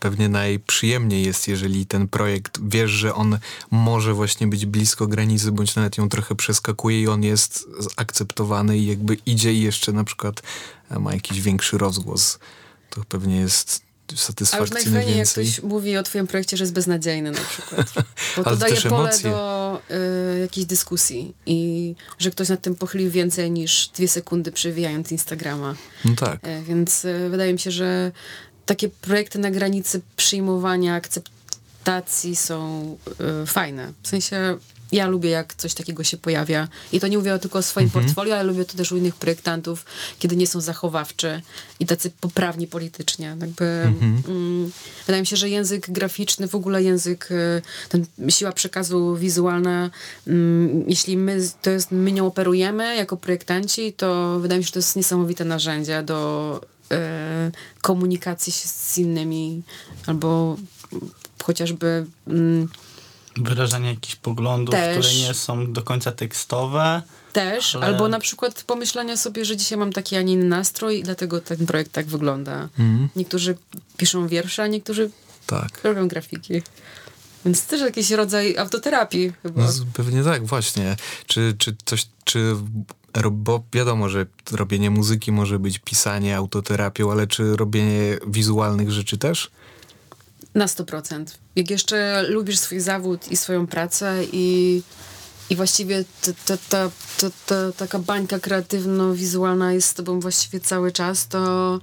pewnie 0.00 0.28
najprzyjemniej 0.28 1.24
jest, 1.24 1.48
jeżeli 1.48 1.86
ten 1.86 2.08
projekt 2.08 2.58
wiesz, 2.68 2.90
że 2.90 3.14
on 3.14 3.38
może 3.70 4.14
właśnie 4.14 4.46
być 4.46 4.66
blisko 4.66 5.06
granicy, 5.06 5.52
bądź 5.52 5.76
nawet 5.76 5.98
ją 5.98 6.08
trochę 6.08 6.34
przeskakuje 6.34 7.00
i 7.00 7.08
on 7.08 7.22
jest 7.22 7.66
akceptowany 7.96 8.78
i 8.78 8.86
jakby 8.86 9.16
idzie 9.26 9.52
i 9.52 9.60
jeszcze 9.60 9.92
na 9.92 10.04
przykład 10.04 10.42
e, 10.90 10.98
ma 10.98 11.14
jakiś 11.14 11.40
większy 11.40 11.78
rozgłos. 11.78 12.38
To 12.90 13.04
pewnie 13.08 13.36
jest 13.36 13.82
satysfakcji 14.14 14.74
najfajniej, 14.74 14.98
jak 15.00 15.06
najwięcej. 15.06 15.46
ktoś 15.46 15.62
mówi 15.62 15.96
o 15.96 16.02
twoim 16.02 16.26
projekcie, 16.26 16.56
że 16.56 16.64
jest 16.64 16.74
beznadziejny 16.74 17.30
na 17.30 17.40
przykład. 17.40 17.92
Bo 18.36 18.44
to 18.44 18.56
daje 18.56 18.76
pole 18.80 19.10
emocje. 19.10 19.30
do 19.30 19.80
y, 20.36 20.38
jakiejś 20.38 20.66
dyskusji 20.66 21.34
i 21.46 21.94
że 22.18 22.30
ktoś 22.30 22.48
nad 22.48 22.60
tym 22.62 22.74
pochylił 22.74 23.10
więcej 23.10 23.50
niż 23.50 23.88
dwie 23.88 24.08
sekundy 24.08 24.52
przewijając 24.52 25.12
Instagrama. 25.12 25.74
No 26.04 26.14
tak. 26.16 26.38
E, 26.42 26.62
Więc 26.62 27.04
e, 27.04 27.28
wydaje 27.28 27.52
mi 27.52 27.58
się, 27.58 27.70
że 27.70 28.12
takie 28.66 28.88
projekty 28.88 29.38
na 29.38 29.50
granicy 29.50 30.00
przyjmowania, 30.16 30.94
akceptacji 30.94 32.36
są 32.36 32.96
e, 33.42 33.46
fajne. 33.46 33.92
W 34.02 34.08
sensie 34.08 34.58
ja 34.94 35.06
lubię, 35.06 35.30
jak 35.30 35.54
coś 35.54 35.74
takiego 35.74 36.04
się 36.04 36.16
pojawia. 36.16 36.68
I 36.92 37.00
to 37.00 37.08
nie 37.08 37.18
mówię 37.18 37.38
tylko 37.38 37.58
o 37.58 37.62
swoim 37.62 37.90
portfolio, 37.90 38.34
ale 38.34 38.44
lubię 38.44 38.64
to 38.64 38.76
też 38.76 38.92
u 38.92 38.96
innych 38.96 39.14
projektantów, 39.14 39.84
kiedy 40.18 40.36
nie 40.36 40.46
są 40.46 40.60
zachowawczy 40.60 41.42
i 41.80 41.86
tacy 41.86 42.10
poprawni 42.20 42.66
politycznie. 42.66 43.36
Jakby, 43.40 43.64
mm, 43.64 44.70
wydaje 45.06 45.22
mi 45.22 45.26
się, 45.26 45.36
że 45.36 45.48
język 45.48 45.90
graficzny, 45.90 46.48
w 46.48 46.54
ogóle 46.54 46.82
język, 46.82 47.28
e, 47.30 47.62
ten 47.88 48.06
siła 48.28 48.52
przekazu 48.52 49.16
wizualna, 49.16 49.90
mm, 50.26 50.84
jeśli 50.88 51.16
my, 51.16 51.48
to 51.62 51.70
jest, 51.70 51.90
my 51.90 52.12
nią 52.12 52.26
operujemy 52.26 52.96
jako 52.96 53.16
projektanci, 53.16 53.92
to 53.92 54.40
wydaje 54.40 54.58
mi 54.58 54.64
się, 54.64 54.66
że 54.66 54.72
to 54.72 54.78
jest 54.78 54.96
niesamowite 54.96 55.44
narzędzie 55.44 56.02
do 56.02 56.60
e, 56.90 57.50
komunikacji 57.82 58.52
się 58.52 58.68
z 58.68 58.98
innymi 58.98 59.62
albo 60.06 60.56
chociażby 61.42 62.06
mm, 62.26 62.68
Wyrażanie 63.36 63.88
jakichś 63.90 64.16
poglądów, 64.16 64.74
Też. 64.74 65.06
które 65.06 65.14
nie 65.28 65.34
są 65.34 65.72
do 65.72 65.82
końca 65.82 66.12
tekstowe. 66.12 67.02
też, 67.32 67.76
Ale- 67.76 67.86
albo 67.86 68.08
na 68.08 68.18
przykład 68.18 68.64
pomyślenia 68.66 69.16
sobie, 69.16 69.44
że 69.44 69.56
dzisiaj 69.56 69.78
mam 69.78 69.92
taki, 69.92 70.16
a 70.16 70.22
nie 70.22 70.32
inny 70.32 70.44
nastrój 70.44 70.98
i 70.98 71.02
dlatego 71.02 71.40
ten 71.40 71.66
projekt 71.66 71.92
tak 71.92 72.06
wygląda. 72.06 72.68
Mhm. 72.78 73.08
Niektórzy 73.16 73.56
piszą 73.96 74.28
wiersze, 74.28 74.62
a 74.62 74.66
niektórzy 74.66 75.10
Tak. 75.46 75.80
robią 75.84 76.08
grafiki. 76.08 76.62
Więc 77.44 77.66
też 77.66 77.80
jakiś 77.80 78.10
rodzaj 78.10 78.56
autoterapii 78.58 79.32
chyba. 79.42 79.62
No, 79.62 79.68
pewnie 79.94 80.22
tak, 80.24 80.46
właśnie. 80.46 80.96
Czy, 81.26 81.54
czy 81.58 81.76
coś, 81.84 82.06
czy, 82.24 82.56
bo 83.32 83.62
wiadomo, 83.72 84.08
że 84.08 84.26
robienie 84.52 84.90
muzyki 84.90 85.32
może 85.32 85.58
być 85.58 85.78
pisanie 85.78 86.36
autoterapią, 86.36 87.12
ale 87.12 87.26
czy 87.26 87.56
robienie 87.56 88.18
wizualnych 88.26 88.90
rzeczy 88.90 89.18
też? 89.18 89.50
Na 90.54 90.66
100%. 90.66 91.24
Jak 91.56 91.70
jeszcze 91.70 92.22
lubisz 92.28 92.58
swój 92.58 92.80
zawód 92.80 93.28
i 93.32 93.36
swoją 93.36 93.66
pracę 93.66 94.24
i, 94.32 94.82
i 95.50 95.56
właściwie 95.56 96.04
ta, 96.22 96.32
ta, 96.44 96.56
ta, 96.68 96.90
ta, 97.20 97.30
ta, 97.46 97.72
taka 97.72 97.98
bańka 97.98 98.38
kreatywno-wizualna 98.38 99.72
jest 99.72 99.88
z 99.88 99.94
tobą 99.94 100.20
właściwie 100.20 100.60
cały 100.60 100.92
czas, 100.92 101.28
to, 101.28 101.80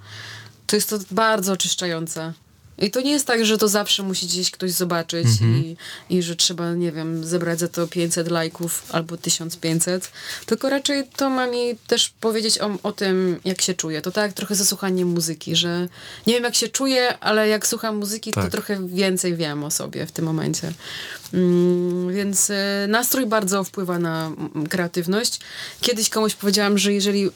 to 0.67 0.75
jest 0.75 0.89
to 0.89 0.99
bardzo 1.12 1.53
oczyszczające. 1.53 2.34
I 2.82 2.91
to 2.91 3.02
nie 3.02 3.12
jest 3.12 3.28
tak, 3.28 3.46
że 3.46 3.58
to 3.58 3.67
zawsze 3.67 4.04
musi 4.04 4.26
gdzieś 4.26 4.52
ktoś 4.52 4.72
zobaczyć 4.72 5.28
i, 5.41 5.78
i 6.10 6.22
że 6.24 6.36
trzeba, 6.36 6.74
nie 6.74 6.91
wiem, 6.91 7.26
zebrać 7.26 7.60
za 7.60 7.67
to 7.67 7.88
500 7.88 8.32
lajków 8.32 8.84
albo 8.91 9.17
1500, 9.17 10.12
tylko 10.46 10.70
raczej 10.70 11.08
to 11.15 11.30
ma 11.30 11.48
mi 11.48 11.76
też 11.88 12.10
powiedzieć 12.10 12.60
o, 12.60 12.78
o 12.84 12.91
tym, 12.91 13.39
jak 13.46 13.62
się 13.62 13.74
czuję. 13.74 14.02
To 14.02 14.12
tak 14.12 14.34
trochę 14.34 14.56
ze 14.56 14.65
słuchaniem 14.65 15.08
muzyki, 15.08 15.56
że 15.56 15.88
nie 16.28 16.34
wiem, 16.34 16.44
jak 16.44 16.56
się 16.56 16.67
czuję, 16.67 17.17
ale 17.20 17.48
jak 17.48 17.67
słucham 17.67 17.98
muzyki, 17.98 18.32
to 18.32 18.41
Tak. 18.41 18.52
trochę 18.52 18.88
więcej 18.88 19.36
wiem 19.36 19.63
o 19.63 19.72
sobie 19.72 20.06
w 20.06 20.12
tym 20.12 20.26
momencie. 20.26 20.74
Mm, 21.34 22.13
więc 22.13 22.50
e, 22.50 22.86
nastrój 22.89 23.26
bardzo 23.26 23.63
wpływa 23.63 24.00
na 24.00 24.26
mm, 24.26 24.67
kreatywność. 24.67 25.39
Kiedyś 25.82 26.10
komuś 26.10 26.36
powiedziałam, 26.36 26.78
że 26.78 26.94
jeżeli... 26.94 27.26
E, 27.26 27.30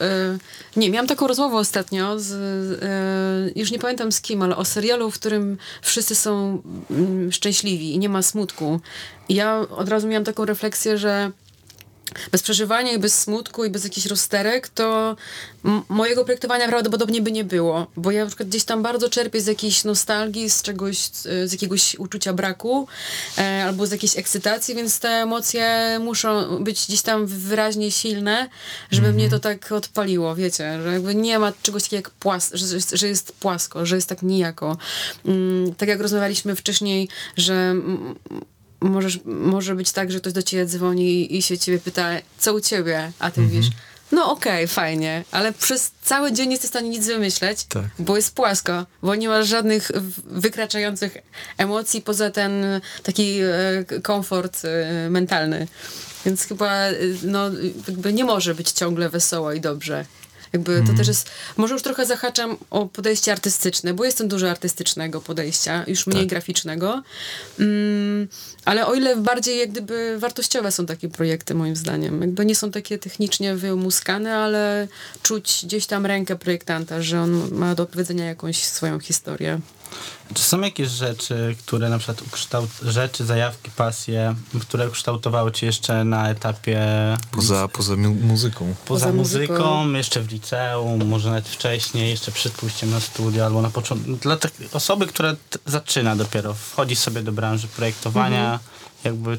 nie, 0.76 0.90
miałam 0.90 1.08
taką 1.08 1.28
rozmowę 1.28 1.58
ostatnio, 1.58 2.20
z, 2.20 2.32
e, 2.84 3.60
już 3.60 3.72
nie 3.72 3.80
pamiętam 3.80 4.12
z 4.12 4.22
kim, 4.22 4.42
ale 4.42 4.58
o 4.58 4.66
serialu, 4.66 5.12
w 5.12 5.20
którym 5.20 5.58
wszyscy 5.82 6.16
są 6.16 6.62
mm, 6.92 7.32
szczęśliwi 7.32 7.94
i 7.94 8.00
nie 8.00 8.10
ma 8.10 8.22
smutku. 8.22 8.80
I 9.30 9.36
ja 9.36 9.60
od 9.60 9.90
razu 9.90 10.08
miałam 10.08 10.24
taką 10.24 10.46
refleksję, 10.46 10.98
że 10.98 11.32
bez 12.32 12.44
przeżywania 12.44 12.92
i 12.92 13.00
bez 13.00 13.22
smutku 13.22 13.66
i 13.66 13.70
bez 13.70 13.84
jakichś 13.84 14.08
rozterek, 14.08 14.68
to 14.68 15.16
mojego 15.90 16.24
projektowania 16.24 16.68
prawdopodobnie 16.68 17.22
by 17.22 17.32
nie 17.32 17.44
było. 17.44 17.88
Bo 17.98 18.12
ja 18.12 18.24
na 18.24 18.28
przykład 18.28 18.50
gdzieś 18.50 18.64
tam 18.64 18.84
bardzo 18.84 19.10
czerpię 19.10 19.42
z 19.42 19.48
jakiejś 19.48 19.84
nostalgii, 19.84 20.50
z 20.50 20.62
czegoś, 20.62 20.98
z 21.46 21.52
jakiegoś 21.52 21.96
uczucia 21.96 22.34
braku 22.34 22.88
e, 23.38 23.64
albo 23.64 23.88
z 23.88 23.92
jakiejś 23.92 24.18
ekscytacji, 24.18 24.76
więc 24.76 25.00
te 25.00 25.10
emocje 25.10 25.98
muszą 26.00 26.64
być 26.64 26.86
gdzieś 26.88 27.02
tam 27.02 27.26
wyraźnie 27.26 27.92
silne, 27.92 28.50
żeby 28.92 29.14
mnie 29.14 29.30
to 29.30 29.40
tak 29.40 29.72
odpaliło, 29.72 30.36
wiecie, 30.36 30.80
że 30.84 30.94
jakby 30.94 31.16
nie 31.16 31.40
ma 31.40 31.54
czegoś 31.64 31.84
takiego 31.84 31.96
jak 31.96 32.10
płas, 32.10 32.52
że, 32.54 32.98
że, 32.98 33.08
jest 33.08 33.32
płasko, 33.32 33.86
że 33.86 33.96
jest 33.96 34.10
tak 34.10 34.22
nijako. 34.22 34.78
Mm, 35.26 35.76
tak 35.76 35.90
jak 35.90 36.02
rozmawialiśmy 36.02 36.56
wcześniej, 36.56 37.10
że 37.38 37.54
mm, 37.54 38.16
możesz, 38.82 39.20
może 39.26 39.76
być 39.76 39.92
tak, 39.92 40.12
że 40.12 40.20
ktoś 40.20 40.34
do 40.34 40.42
ciebie 40.42 40.66
dzwoni 40.66 41.38
i 41.38 41.42
się 41.42 41.58
ciebie 41.58 41.80
pyta, 41.80 42.10
co 42.40 42.54
u 42.54 42.62
ciebie, 42.62 43.12
a 43.20 43.32
ty 43.32 43.42
mówisz, 43.42 43.68
no 44.12 44.32
okej, 44.32 44.68
fajnie, 44.68 45.24
ale 45.32 45.54
przez 45.54 45.92
cały 46.04 46.32
dzień 46.32 46.46
nie 46.46 46.52
jesteś 46.52 46.68
w 46.70 46.74
stanie 46.74 46.90
nic 46.90 47.08
wymyśleć, 47.08 47.64
Tak. 47.64 47.86
bo 48.00 48.16
jest 48.16 48.36
płasko, 48.36 48.86
bo 49.02 49.16
nie 49.16 49.28
masz 49.28 49.48
żadnych 49.48 49.92
wykraczających 50.26 51.18
emocji 51.58 52.02
poza 52.02 52.30
ten 52.30 52.82
taki 53.04 53.40
e, 53.42 54.02
komfort 54.04 54.62
e, 54.66 55.10
mentalny. 55.10 55.68
Więc 56.26 56.44
chyba 56.44 56.72
e, 56.76 56.94
no, 57.24 57.50
jakby 57.88 58.14
nie 58.14 58.24
może 58.24 58.56
być 58.56 58.72
ciągle 58.72 59.10
wesoło 59.10 59.54
i 59.54 59.62
dobrze. 59.62 60.06
Jakby 60.54 60.84
to 60.88 60.94
też 60.94 61.08
jest, 61.08 61.30
może 61.58 61.74
już 61.74 61.84
trochę 61.84 62.06
zahaczam 62.06 62.58
o 62.70 62.86
podejście 62.86 63.32
artystyczne, 63.32 63.94
bo 63.94 64.06
jestem 64.06 64.28
dużo 64.28 64.50
artystycznego 64.50 65.22
podejścia, 65.22 65.84
już 65.88 66.08
mniej 66.08 66.28
graficznego. 66.28 67.04
Mm, 67.60 68.28
ale 68.66 68.88
o 68.88 68.94
ile 68.94 69.16
bardziej 69.16 69.60
jak 69.60 69.72
gdyby 69.72 70.16
wartościowe 70.20 70.72
są 70.72 70.86
takie 70.86 71.10
projekty 71.10 71.56
moim 71.56 71.76
zdaniem. 71.76 72.22
Jakby 72.22 72.46
nie 72.46 72.56
są 72.56 72.72
takie 72.72 72.98
technicznie 72.98 73.56
wymuskane, 73.56 74.36
ale 74.36 74.88
czuć 75.24 75.62
gdzieś 75.66 75.86
tam 75.86 76.06
rękę 76.06 76.36
projektanta, 76.36 77.02
że 77.02 77.22
on 77.22 77.52
ma 77.52 77.76
do 77.76 77.84
opowiedzenia 77.84 78.26
jakąś 78.26 78.64
swoją 78.64 79.00
historię. 79.00 79.60
Czy 80.34 80.44
są 80.44 80.62
jakieś 80.62 80.90
rzeczy, 80.90 81.56
które 81.66 81.90
na 81.90 81.98
przykład 81.98 82.22
ukształt... 82.22 82.70
rzeczy, 82.84 83.26
zajawki, 83.26 83.72
pasje, 83.72 84.36
które 84.62 84.88
ukształtowały 84.88 85.52
cię 85.52 85.66
jeszcze 85.66 86.04
na 86.04 86.30
etapie 86.30 86.82
Poza, 87.32 87.68
poza 87.68 87.96
mu- 87.96 88.10
muzyką. 88.16 88.66
poza 88.66 89.06
Poza 89.06 89.14
muzyką, 89.18 89.54
muzyką. 89.54 89.92
jeszcze 89.92 90.22
w 90.22 90.32
liceum, 90.32 91.06
może 91.08 91.30
nawet 91.30 91.48
wcześniej, 91.50 92.10
jeszcze 92.10 92.32
przed 92.32 92.54
pójściem 92.54 92.92
na 92.92 93.00
studia, 93.00 93.46
albo 93.46 93.62
na 93.62 93.70
początku. 93.70 94.12
Dla 94.16 94.38
tak, 94.38 94.52
osoby, 94.74 95.08
która 95.08 95.36
zaczyna 95.66 96.16
dopiero, 96.16 96.54
wchodzi 96.54 96.96
sobie 96.96 97.22
do 97.22 97.32
branży 97.32 97.68
projektowania, 97.68 98.44
Mhm. 98.54 98.60
jakby 99.04 99.38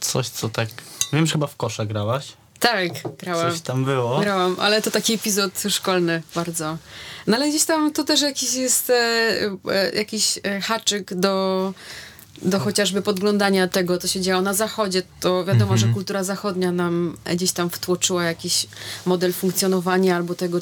coś, 0.00 0.28
co 0.28 0.48
tak... 0.48 0.68
Wiem, 1.12 1.26
że 1.26 1.32
chyba 1.32 1.46
w 1.46 1.56
kosza 1.56 1.86
grałaś. 1.86 2.32
Tak, 2.60 2.88
grałam. 3.18 3.50
Coś 3.50 3.60
tam 3.60 3.84
było. 3.84 4.20
Grałam, 4.20 4.56
ale 4.58 4.82
to 4.82 4.90
taki 4.90 5.14
epizod 5.14 5.62
szkolny 5.68 6.22
bardzo. 6.34 6.76
No 7.26 7.36
ale 7.36 7.48
gdzieś 7.48 7.64
tam 7.64 7.92
to 7.92 8.04
też 8.04 8.20
jakiś 8.20 8.54
jest 8.54 8.90
e, 8.90 8.94
e, 9.68 9.90
jakiś 9.90 10.38
e, 10.42 10.60
haczyk 10.60 11.14
do, 11.14 11.72
do 12.42 12.60
chociażby 12.60 13.02
podglądania 13.02 13.68
tego, 13.68 13.98
co 13.98 14.08
się 14.08 14.20
działo 14.20 14.42
na 14.42 14.54
zachodzie. 14.54 15.02
To 15.20 15.44
wiadomo, 15.44 15.76
że 15.76 15.86
kultura 15.86 16.24
zachodnia 16.24 16.72
nam 16.72 17.16
gdzieś 17.32 17.52
tam 17.52 17.70
wtłoczyła 17.70 18.24
jakiś 18.24 18.66
model 19.06 19.32
funkcjonowania 19.32 20.16
albo 20.16 20.34
tego, 20.34 20.58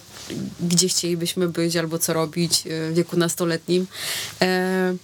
gdzie 0.60 0.88
chcielibyśmy 0.88 1.48
być, 1.48 1.76
albo 1.76 1.98
co 1.98 2.12
robić 2.12 2.66
e, 2.66 2.90
w 2.90 2.94
wieku 2.94 3.16
nastoletnim. 3.16 3.86
E, 4.42 4.94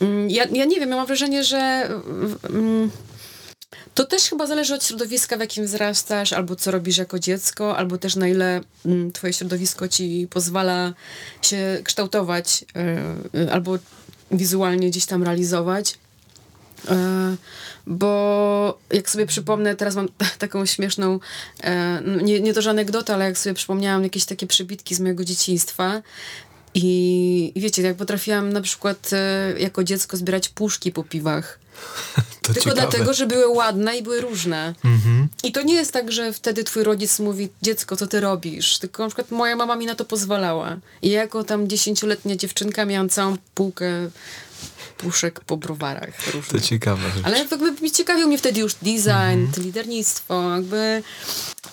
mm, 0.00 0.30
ja, 0.30 0.44
ja 0.44 0.64
nie 0.64 0.80
wiem, 0.80 0.90
ja 0.90 0.96
mam 0.96 1.06
wrażenie, 1.06 1.44
że 1.44 1.88
mm, 2.50 2.90
to 3.94 4.04
też 4.04 4.22
chyba 4.22 4.46
zależy 4.46 4.74
od 4.74 4.84
środowiska, 4.84 5.36
w 5.36 5.40
jakim 5.40 5.64
wzrastasz, 5.64 6.32
albo 6.32 6.56
co 6.56 6.70
robisz 6.70 6.98
jako 6.98 7.18
dziecko, 7.18 7.76
albo 7.76 7.98
też 7.98 8.16
na 8.16 8.28
ile 8.28 8.60
mm, 8.86 9.12
twoje 9.12 9.32
środowisko 9.32 9.88
ci 9.88 10.28
pozwala 10.30 10.92
się 11.42 11.80
kształtować, 11.84 12.64
y, 13.34 13.38
y, 13.38 13.52
albo 13.52 13.78
wizualnie 14.30 14.90
gdzieś 14.90 15.06
tam 15.06 15.22
realizować. 15.22 15.98
E, 16.88 17.36
Bo 17.86 18.78
jak 18.92 19.10
sobie 19.10 19.26
przypomnę, 19.26 19.76
teraz 19.76 19.94
mam 19.94 20.08
taką 20.38 20.66
śmieszną, 20.66 21.20
e, 21.62 22.02
nie, 22.22 22.40
nie 22.40 22.54
to, 22.54 22.62
że 22.62 22.70
anegdotę, 22.70 23.14
ale 23.14 23.24
jak 23.24 23.38
sobie 23.38 23.54
przypomniałam 23.54 24.02
jakieś 24.02 24.24
takie 24.24 24.46
przebitki 24.46 24.94
z 24.94 25.00
mojego 25.00 25.24
dzieciństwa, 25.24 26.02
i, 26.76 27.52
I 27.54 27.60
wiecie, 27.60 27.82
jak 27.82 27.96
potrafiłam 27.96 28.52
na 28.52 28.60
przykład 28.60 29.10
e, 29.12 29.54
jako 29.58 29.84
dziecko 29.84 30.16
zbierać 30.16 30.48
puszki 30.48 30.92
po 30.92 31.04
piwach. 31.04 31.58
To 32.42 32.54
Tylko 32.54 32.70
ciekawe. 32.70 32.88
dlatego, 32.88 33.14
że 33.14 33.26
były 33.26 33.48
ładne 33.48 33.96
i 33.96 34.02
były 34.02 34.20
różne. 34.20 34.74
Mhm. 34.84 35.28
I 35.44 35.52
to 35.52 35.62
nie 35.62 35.74
jest 35.74 35.92
tak, 35.92 36.12
że 36.12 36.32
wtedy 36.32 36.64
twój 36.64 36.84
rodzic 36.84 37.18
mówi, 37.18 37.48
dziecko, 37.62 37.96
co 37.96 38.06
ty 38.06 38.20
robisz? 38.20 38.78
Tylko 38.78 39.02
na 39.02 39.08
przykład 39.08 39.30
moja 39.30 39.56
mama 39.56 39.76
mi 39.76 39.86
na 39.86 39.94
to 39.94 40.04
pozwalała. 40.04 40.76
I 41.02 41.10
ja 41.10 41.20
jako 41.20 41.44
tam 41.44 41.68
dziesięcioletnia 41.68 42.36
dziewczynka 42.36 42.84
miałam 42.84 43.08
całą 43.08 43.36
półkę 43.54 44.10
puszek 44.98 45.40
po 45.40 45.56
browarach 45.56 46.24
To 46.24 46.30
różnych. 46.30 46.64
ciekawe. 46.64 47.02
rzecz. 47.16 47.24
Ale 47.26 47.38
jakby 47.38 47.72
mi 47.82 47.90
ciekawił 47.90 48.28
mnie 48.28 48.38
wtedy 48.38 48.60
już 48.60 48.74
design, 48.74 49.46
lidernictwo, 49.64 50.50
jakby 50.56 51.02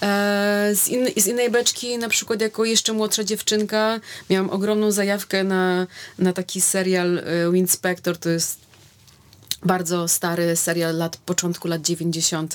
e, 0.01 0.71
z, 0.75 0.87
in, 0.87 1.07
z 1.17 1.27
innej 1.27 1.49
beczki, 1.51 1.97
na 1.97 2.09
przykład 2.09 2.41
jako 2.41 2.65
jeszcze 2.65 2.93
młodsza 2.93 3.23
dziewczynka, 3.23 3.99
miałam 4.29 4.49
ogromną 4.49 4.91
zajawkę 4.91 5.43
na, 5.43 5.87
na 6.19 6.33
taki 6.33 6.61
serial 6.61 7.17
e, 7.19 7.51
Winspector, 7.51 8.17
to 8.17 8.29
jest 8.29 8.57
bardzo 9.65 10.07
stary 10.07 10.55
serial 10.55 10.97
lat, 10.97 11.17
początku 11.17 11.67
lat 11.67 11.81
90. 11.81 12.53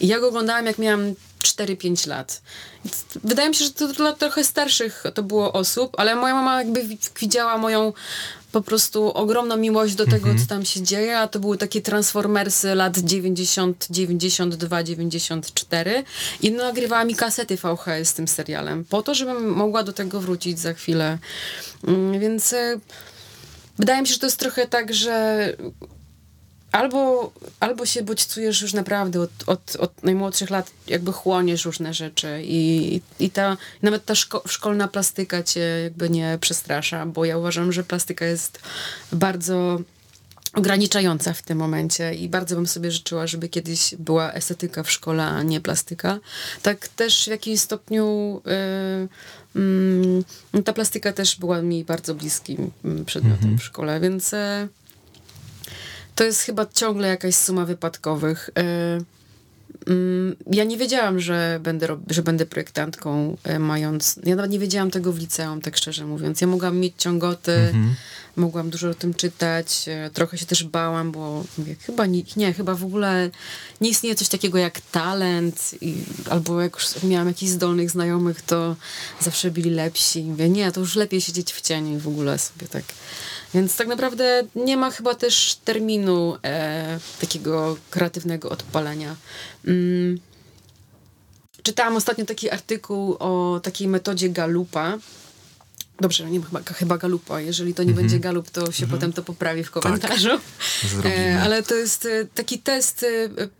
I 0.00 0.06
ja 0.08 0.20
go 0.20 0.28
oglądałam 0.28 0.66
jak 0.66 0.78
miałam 0.78 1.14
4-5 1.42 2.08
lat. 2.08 2.42
Wydaje 3.24 3.48
mi 3.48 3.54
się, 3.54 3.64
że 3.64 3.70
to 3.70 3.88
dla 3.88 4.12
trochę 4.12 4.44
starszych 4.44 5.02
to 5.14 5.22
było 5.22 5.52
osób, 5.52 5.94
ale 5.98 6.16
moja 6.16 6.34
mama 6.34 6.58
jakby 6.62 6.82
wi- 6.84 6.98
widziała 7.20 7.58
moją 7.58 7.92
po 8.52 8.60
prostu 8.60 9.12
ogromną 9.12 9.56
miłość 9.56 9.94
do 9.94 10.06
tego, 10.06 10.28
co 10.40 10.46
tam 10.46 10.64
się 10.64 10.82
dzieje, 10.82 11.18
a 11.18 11.28
to 11.28 11.40
były 11.40 11.58
takie 11.58 11.80
transformersy 11.80 12.74
lat 12.74 12.98
90, 12.98 13.86
92, 13.90 14.82
94 14.82 16.04
i 16.42 16.50
nagrywała 16.50 17.04
mi 17.04 17.14
kasety 17.14 17.56
VHS 17.56 18.08
z 18.08 18.14
tym 18.14 18.28
serialem, 18.28 18.84
po 18.84 19.02
to, 19.02 19.14
żebym 19.14 19.48
mogła 19.50 19.82
do 19.82 19.92
tego 19.92 20.20
wrócić 20.20 20.58
za 20.58 20.72
chwilę. 20.74 21.18
Mm, 21.86 22.20
Więc 22.20 22.52
e, 22.52 22.78
wydaje 23.78 24.00
mi 24.00 24.06
się, 24.06 24.12
że 24.14 24.20
to 24.20 24.26
jest 24.26 24.38
trochę 24.38 24.66
tak, 24.66 24.94
że 24.94 25.46
albo, 26.72 27.32
albo 27.60 27.86
się 27.86 28.02
bodźcujesz 28.02 28.62
już 28.62 28.72
naprawdę 28.72 29.20
od, 29.20 29.30
od, 29.46 29.76
od 29.76 30.02
najmłodszych 30.02 30.50
lat, 30.50 30.70
jakby 30.86 31.12
chłoniesz 31.12 31.64
różne 31.64 31.94
rzeczy 31.94 32.42
i, 32.44 33.00
i 33.20 33.30
ta, 33.30 33.56
nawet 33.82 34.04
ta 34.04 34.14
szko- 34.14 34.48
szkolna 34.48 34.88
plastyka 34.88 35.42
cię 35.42 35.60
jakby 35.60 36.10
nie 36.10 36.38
przestrasza, 36.40 37.06
bo 37.06 37.24
ja 37.24 37.38
uważam, 37.38 37.72
że 37.72 37.84
plastyka 37.84 38.24
jest 38.24 38.60
bardzo 39.12 39.80
ograniczająca 40.54 41.32
w 41.32 41.42
tym 41.42 41.58
momencie 41.58 42.14
i 42.14 42.28
bardzo 42.28 42.56
bym 42.56 42.66
sobie 42.66 42.90
życzyła, 42.90 43.26
żeby 43.26 43.48
kiedyś 43.48 43.94
była 43.98 44.32
estetyka 44.32 44.82
w 44.82 44.90
szkole, 44.90 45.24
a 45.24 45.42
nie 45.42 45.60
plastyka. 45.60 46.18
Tak 46.62 46.88
też 46.88 47.24
w 47.24 47.28
jakimś 47.28 47.60
stopniu 47.60 48.40
y, 49.56 49.58
mm, 49.58 50.24
ta 50.64 50.72
plastyka 50.72 51.12
też 51.12 51.36
była 51.36 51.62
mi 51.62 51.84
bardzo 51.84 52.14
bliskim 52.14 52.70
mm, 52.84 53.04
przedmiotem 53.04 53.58
w 53.58 53.62
szkole, 53.62 54.00
więc 54.00 54.34
e, 54.34 54.68
to 56.14 56.24
jest 56.24 56.40
chyba 56.40 56.66
ciągle 56.66 57.08
jakaś 57.08 57.34
suma 57.34 57.64
wypadkowych. 57.64 58.50
E, 58.58 59.00
Mm, 59.86 60.36
Ja 60.50 60.64
nie 60.64 60.76
wiedziałam, 60.76 61.20
że 61.20 61.60
będę, 61.62 61.88
że 62.10 62.22
będę 62.22 62.46
projektantką, 62.46 63.36
e, 63.44 63.58
mając. 63.58 64.20
Ja 64.24 64.36
nawet 64.36 64.50
nie 64.50 64.58
wiedziałam 64.58 64.90
tego 64.90 65.12
w 65.12 65.18
liceum, 65.18 65.60
tak 65.60 65.76
szczerze 65.76 66.06
mówiąc. 66.06 66.40
Ja 66.40 66.46
mogłam 66.46 66.78
mieć 66.78 66.94
ciągoty, 66.98 67.56
mogłam 68.36 68.70
dużo 68.70 68.88
o 68.90 68.94
tym 68.94 69.14
czytać, 69.14 69.84
e, 69.88 70.10
trochę 70.12 70.38
się 70.38 70.46
też 70.46 70.64
bałam, 70.64 71.12
bo 71.12 71.44
mówię, 71.58 71.76
chyba 71.86 72.06
nie, 72.06 72.22
nie, 72.36 72.52
chyba 72.52 72.74
w 72.74 72.84
ogóle 72.84 73.30
nie 73.80 73.90
istnieje 73.90 74.14
coś 74.14 74.28
takiego 74.28 74.58
jak 74.58 74.80
talent, 74.80 75.70
i, 75.80 75.94
albo 76.30 76.60
jak 76.60 76.74
już 76.74 77.02
miałam 77.02 77.28
jakichś 77.28 77.52
zdolnych 77.52 77.90
znajomych, 77.90 78.42
to 78.42 78.76
zawsze 79.20 79.50
byli 79.50 79.70
lepsi. 79.70 80.20
I 80.20 80.24
Mówię, 80.24 80.48
nie, 80.48 80.72
to 80.72 80.80
już 80.80 80.96
lepiej 80.96 81.20
siedzieć 81.20 81.52
w 81.52 81.60
cieniu 81.60 81.96
i 81.96 82.00
w 82.00 82.08
ogóle 82.08 82.38
sobie 82.38 82.68
tak. 82.68 82.84
Więc 83.54 83.76
tak 83.76 83.88
naprawdę 83.88 84.42
nie 84.54 84.76
ma 84.76 84.90
chyba 84.90 85.14
też 85.14 85.58
terminu 85.64 86.36
e, 86.44 86.98
takiego 87.20 87.76
kreatywnego 87.90 88.50
odpalenia. 88.50 89.16
Mm. 89.66 90.18
Czytałam 91.62 91.96
ostatnio 91.96 92.24
taki 92.24 92.50
artykuł 92.50 93.16
o 93.18 93.60
takiej 93.62 93.88
metodzie 93.88 94.28
Galupa. 94.28 94.98
Dobrze, 96.00 96.30
nie 96.30 96.42
chyba, 96.42 96.60
chyba 96.62 96.98
Galupa. 96.98 97.40
Jeżeli 97.40 97.74
to 97.74 97.82
nie 97.82 97.94
będzie 97.94 98.18
Galup, 98.18 98.50
to 98.50 98.72
się 98.72 98.86
potem 98.86 99.12
to 99.12 99.22
poprawi 99.22 99.64
w 99.64 99.70
komentarzu. 99.70 100.28
Zrobimy. 100.88 101.14
E, 101.14 101.40
ale 101.42 101.62
to 101.62 101.74
jest 101.74 102.06
e, 102.06 102.26
taki 102.34 102.58
test 102.58 103.06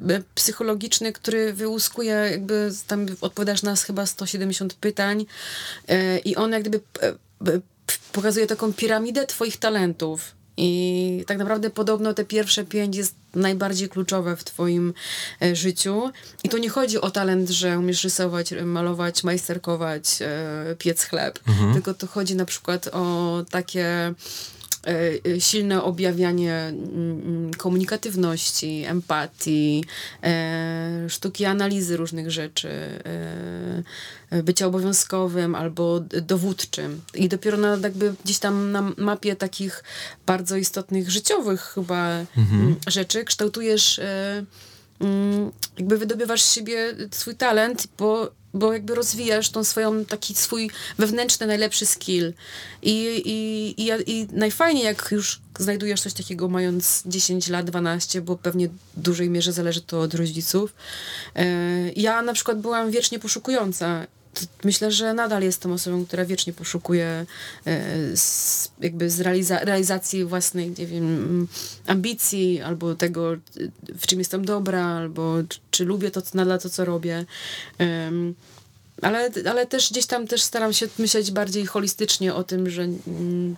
e, 0.08 0.22
psychologiczny, 0.34 1.12
który 1.12 1.52
wyłuskuje, 1.52 2.12
jakby 2.12 2.70
tam 2.86 3.06
odpowiadasz 3.20 3.62
na 3.62 3.76
chyba 3.76 4.06
170 4.06 4.74
pytań 4.74 5.26
i 6.24 6.36
on 6.36 6.52
jak 6.52 6.62
gdyby 6.62 6.80
pokazuje 8.12 8.46
taką 8.46 8.72
piramidę 8.72 9.26
twoich 9.26 9.56
talentów. 9.56 10.34
I 10.56 11.24
tak 11.26 11.38
naprawdę 11.38 11.70
podobno 11.70 12.14
te 12.14 12.24
pierwsze 12.24 12.64
pięć 12.64 12.96
jest 12.96 13.14
najbardziej 13.34 13.88
kluczowe 13.88 14.36
w 14.36 14.44
twoim 14.44 14.94
e, 15.42 15.56
życiu. 15.56 16.10
I 16.44 16.48
tu 16.48 16.58
nie 16.58 16.68
chodzi 16.68 17.00
o 17.00 17.10
talent, 17.10 17.50
że 17.50 17.78
umiesz 17.78 18.04
rysować, 18.04 18.54
malować, 18.64 19.24
majsterkować, 19.24 20.04
e, 20.20 20.76
piec 20.78 21.04
chleb. 21.04 21.38
Tylko 21.72 21.94
tu 21.94 22.06
chodzi 22.06 22.36
na 22.36 22.44
przykład 22.44 22.88
o 22.92 23.44
takie 23.50 24.14
silne 25.38 25.82
objawianie 25.82 26.54
mm, 26.54 27.50
komunikatywności, 27.54 28.84
empatii, 28.86 29.84
e, 30.22 31.06
sztuki 31.08 31.44
analizy 31.44 31.96
różnych 31.96 32.30
rzeczy, 32.30 32.68
e, 32.68 33.82
e, 34.30 34.42
bycia 34.42 34.66
obowiązkowym 34.66 35.54
albo 35.54 36.00
dowódczym. 36.00 37.00
I 37.14 37.28
dopiero 37.28 37.56
na, 37.56 37.76
jakby 37.82 38.14
gdzieś 38.24 38.38
tam 38.38 38.72
na 38.72 38.92
mapie 38.96 39.36
takich 39.36 39.84
bardzo 40.26 40.56
istotnych 40.56 41.10
życiowych 41.10 41.60
chyba 41.60 42.08
mm, 42.36 42.76
rzeczy 42.86 43.24
kształtujesz 43.24 43.98
e, 43.98 44.32
mm, 44.32 44.46
jakby 45.78 45.98
wydobywasz 45.98 46.42
z 46.42 46.52
siebie 46.54 46.94
swój 47.10 47.34
talent, 47.34 47.86
bo, 47.98 48.30
bo 48.54 48.72
jakby 48.72 48.94
rozwijasz 48.94 49.50
tą 49.50 49.64
swoją, 49.64 50.04
taki 50.04 50.34
swój 50.34 50.70
wewnętrzny, 50.98 51.46
najlepszy 51.46 51.86
skill. 51.86 52.32
I, 52.82 53.22
i, 53.24 53.74
i, 53.82 53.90
i 54.06 54.28
najfajniej, 54.32 54.84
jak 54.84 55.08
już 55.10 55.40
znajdujesz 55.58 56.00
coś 56.00 56.12
takiego 56.12 56.48
mając 56.48 57.02
10 57.06 57.48
lat, 57.48 57.66
12, 57.66 58.20
bo 58.20 58.36
pewnie 58.36 58.68
w 58.68 58.72
dużej 58.96 59.30
mierze 59.30 59.52
zależy 59.52 59.80
to 59.80 60.00
od 60.00 60.14
rodziców. 60.14 60.74
E, 61.36 61.44
Ja 61.96 62.22
na 62.22 62.32
przykład 62.32 62.60
byłam 62.60 62.90
wiecznie 62.90 63.18
poszukująca 63.18 64.06
myślę, 64.64 64.92
że 64.92 65.14
nadal 65.14 65.42
jestem 65.42 65.72
osobą, 65.72 66.06
która 66.06 66.24
wiecznie 66.24 66.52
poszukuje 66.52 67.26
e, 67.66 68.16
z, 68.16 68.70
jakby 68.80 69.10
z 69.10 69.20
realiza- 69.20 69.64
realizacji 69.64 70.24
własnej, 70.24 70.74
nie 70.78 70.86
wiem, 70.86 71.48
ambicji, 71.86 72.60
albo 72.60 72.94
tego, 72.94 73.36
w 74.00 74.06
czym 74.06 74.18
jestem 74.18 74.44
dobra, 74.44 74.86
albo 74.86 75.34
czy, 75.70 75.84
lubię 75.84 76.10
to, 76.10 76.22
nadal 76.34 76.60
to, 76.60 76.70
co 76.70 76.84
robię. 76.84 77.24
Ale, 79.02 79.30
ale 79.50 79.66
też 79.66 79.90
gdzieś 79.90 80.06
tam 80.06 80.26
też 80.26 80.42
staram 80.42 80.72
się 80.72 80.88
myśleć 80.98 81.30
bardziej 81.30 81.66
holistycznie 81.66 82.34
o 82.34 82.44
tym, 82.44 82.70
że, 82.70 82.82
mm, 82.82 83.56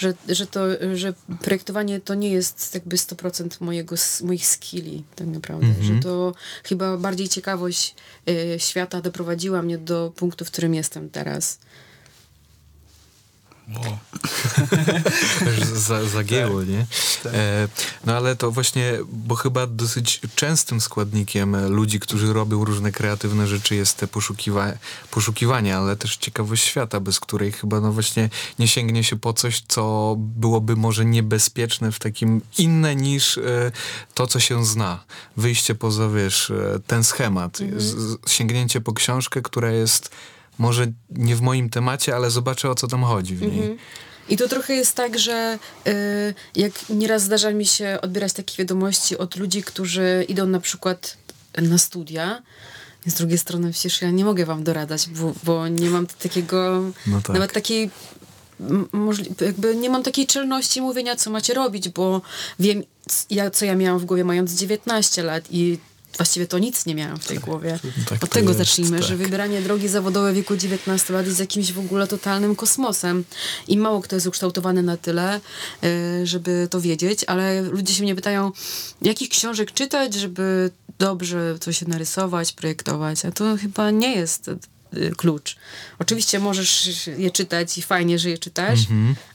że, 0.00 0.14
że, 0.28 0.46
to, 0.46 0.66
że 0.94 1.12
projektowanie 1.42 2.00
to 2.00 2.14
nie 2.14 2.30
jest 2.30 2.74
jakby 2.74 2.96
100% 2.96 3.48
mojego, 3.60 3.96
moich 4.22 4.46
skilli 4.46 5.04
tak 5.16 5.26
naprawdę, 5.26 5.66
że 5.82 5.94
to 6.02 6.34
chyba 6.64 6.96
bardziej 6.96 7.28
ciekawość 7.28 7.94
y, 8.28 8.56
świata 8.58 9.00
doprowadziła 9.00 9.62
mnie 9.62 9.78
do 9.78 10.12
punktu, 10.16 10.44
w 10.44 10.50
którym 10.50 10.74
jestem 10.74 11.10
teraz. 11.10 11.58
Aż 15.48 15.64
za, 15.88 16.04
zagięło, 16.04 16.62
nie? 16.62 16.86
E, 17.26 17.68
no 18.04 18.16
ale 18.16 18.36
to 18.36 18.50
właśnie, 18.50 18.98
bo 19.12 19.34
chyba 19.34 19.66
dosyć 19.66 20.20
częstym 20.34 20.80
składnikiem 20.80 21.68
ludzi, 21.68 22.00
którzy 22.00 22.32
robią 22.32 22.64
różne 22.64 22.92
kreatywne 22.92 23.46
rzeczy 23.46 23.74
jest 23.74 23.96
te 23.96 24.06
poszukiwa 24.06 24.72
poszukiwanie, 25.10 25.76
ale 25.76 25.96
też 25.96 26.16
ciekawość 26.16 26.64
świata, 26.64 27.00
bez 27.00 27.20
której 27.20 27.52
chyba 27.52 27.80
no 27.80 27.92
właśnie 27.92 28.30
nie 28.58 28.68
sięgnie 28.68 29.04
się 29.04 29.16
po 29.16 29.32
coś, 29.32 29.62
co 29.68 30.14
byłoby 30.18 30.76
może 30.76 31.04
niebezpieczne 31.04 31.92
w 31.92 31.98
takim 31.98 32.40
inne 32.58 32.96
niż 32.96 33.38
e, 33.38 33.72
to, 34.14 34.26
co 34.26 34.40
się 34.40 34.64
zna. 34.64 35.04
Wyjście 35.36 35.74
poza, 35.74 36.08
wiesz, 36.08 36.50
e, 36.50 36.80
ten 36.86 37.04
schemat. 37.04 37.58
Z, 37.76 38.30
sięgnięcie 38.30 38.80
po 38.80 38.92
książkę, 38.92 39.42
która 39.42 39.70
jest 39.70 40.10
może 40.60 40.86
nie 41.10 41.36
w 41.36 41.40
moim 41.40 41.70
temacie, 41.70 42.16
ale 42.16 42.30
zobaczę 42.30 42.70
o 42.70 42.74
co 42.74 42.86
tam 42.88 43.02
chodzi 43.04 43.36
w 43.36 43.42
niej. 43.42 43.76
I 44.28 44.36
to 44.36 44.48
trochę 44.48 44.74
jest 44.74 44.94
tak, 44.96 45.18
że 45.18 45.58
y, 45.88 46.34
jak 46.56 46.72
nieraz 46.88 47.22
zdarza 47.22 47.50
mi 47.52 47.66
się 47.66 47.98
odbierać 48.02 48.32
takie 48.32 48.56
wiadomości 48.56 49.18
od 49.18 49.36
ludzi, 49.36 49.62
którzy 49.62 50.24
idą 50.28 50.46
na 50.46 50.60
przykład 50.60 51.16
na 51.62 51.78
studia. 51.78 52.42
Z 53.06 53.14
drugiej 53.14 53.38
strony 53.38 53.72
przecież 53.72 54.02
ja 54.02 54.10
nie 54.10 54.24
mogę 54.24 54.46
wam 54.46 54.64
doradzać, 54.64 55.08
bo, 55.08 55.32
bo 55.44 55.68
nie 55.68 55.90
mam 55.90 56.06
takiego, 56.06 56.82
No 57.06 57.20
tak. 57.20 57.34
nawet 57.34 57.52
takiej 57.52 57.90
jakby 59.40 59.76
nie 59.76 59.90
mam 59.90 60.02
takiej 60.02 60.26
czelności 60.26 60.80
mówienia, 60.80 61.16
co 61.16 61.30
macie 61.30 61.54
robić, 61.54 61.88
bo 61.88 62.22
wiem, 62.58 62.82
ja, 63.30 63.50
co 63.50 63.64
ja 63.64 63.74
miałam 63.74 63.98
w 64.00 64.04
głowie 64.04 64.24
mając 64.24 64.52
19 64.52 65.22
lat 65.22 65.44
i 65.50 65.78
właściwie 66.16 66.46
to 66.46 66.58
nic 66.58 66.86
nie 66.86 66.94
miałam 66.94 67.18
w 67.18 67.26
tej 67.26 67.38
głowie. 67.38 67.78
tak 68.08 68.24
Od 68.24 68.30
tego 68.30 68.48
jest, 68.48 68.58
zacznijmy, 68.58 69.02
że 69.02 69.08
tak. 69.08 69.16
wybieranie 69.16 69.60
drogi 69.62 69.88
zawodowej 69.88 70.32
w 70.32 70.36
wieku 70.36 70.56
19 70.56 71.12
lat 71.12 71.26
jest 71.26 71.40
jakimś 71.40 71.72
w 71.72 71.78
ogóle 71.78 72.06
totalnym 72.06 72.56
kosmosem. 72.56 73.24
I 73.68 73.78
mało 73.78 74.00
kto 74.00 74.16
jest 74.16 74.26
ukształtowany 74.26 74.82
na 74.82 74.96
tyle, 74.96 75.40
y, 75.84 76.26
żeby 76.26 76.68
to 76.70 76.80
wiedzieć, 76.80 77.24
ale 77.24 77.62
ludzie 77.62 77.94
się 77.94 78.02
mnie 78.02 78.14
pytają, 78.14 78.52
jakich 79.02 79.28
książek 79.28 79.72
czytać, 79.72 80.14
żeby 80.14 80.70
dobrze 80.98 81.56
coś 81.60 81.82
narysować, 81.82 82.52
projektować, 82.52 83.24
a 83.24 83.32
to 83.32 83.56
chyba 83.56 83.90
nie 83.90 84.16
jest 84.16 84.50
klucz. 85.16 85.56
Oczywiście 85.98 86.38
możesz 86.38 87.06
je 87.18 87.30
czytać 87.30 87.78
i 87.78 87.82
fajnie, 87.82 88.18
że 88.18 88.30
je 88.30 88.38
czytasz, 88.38 88.80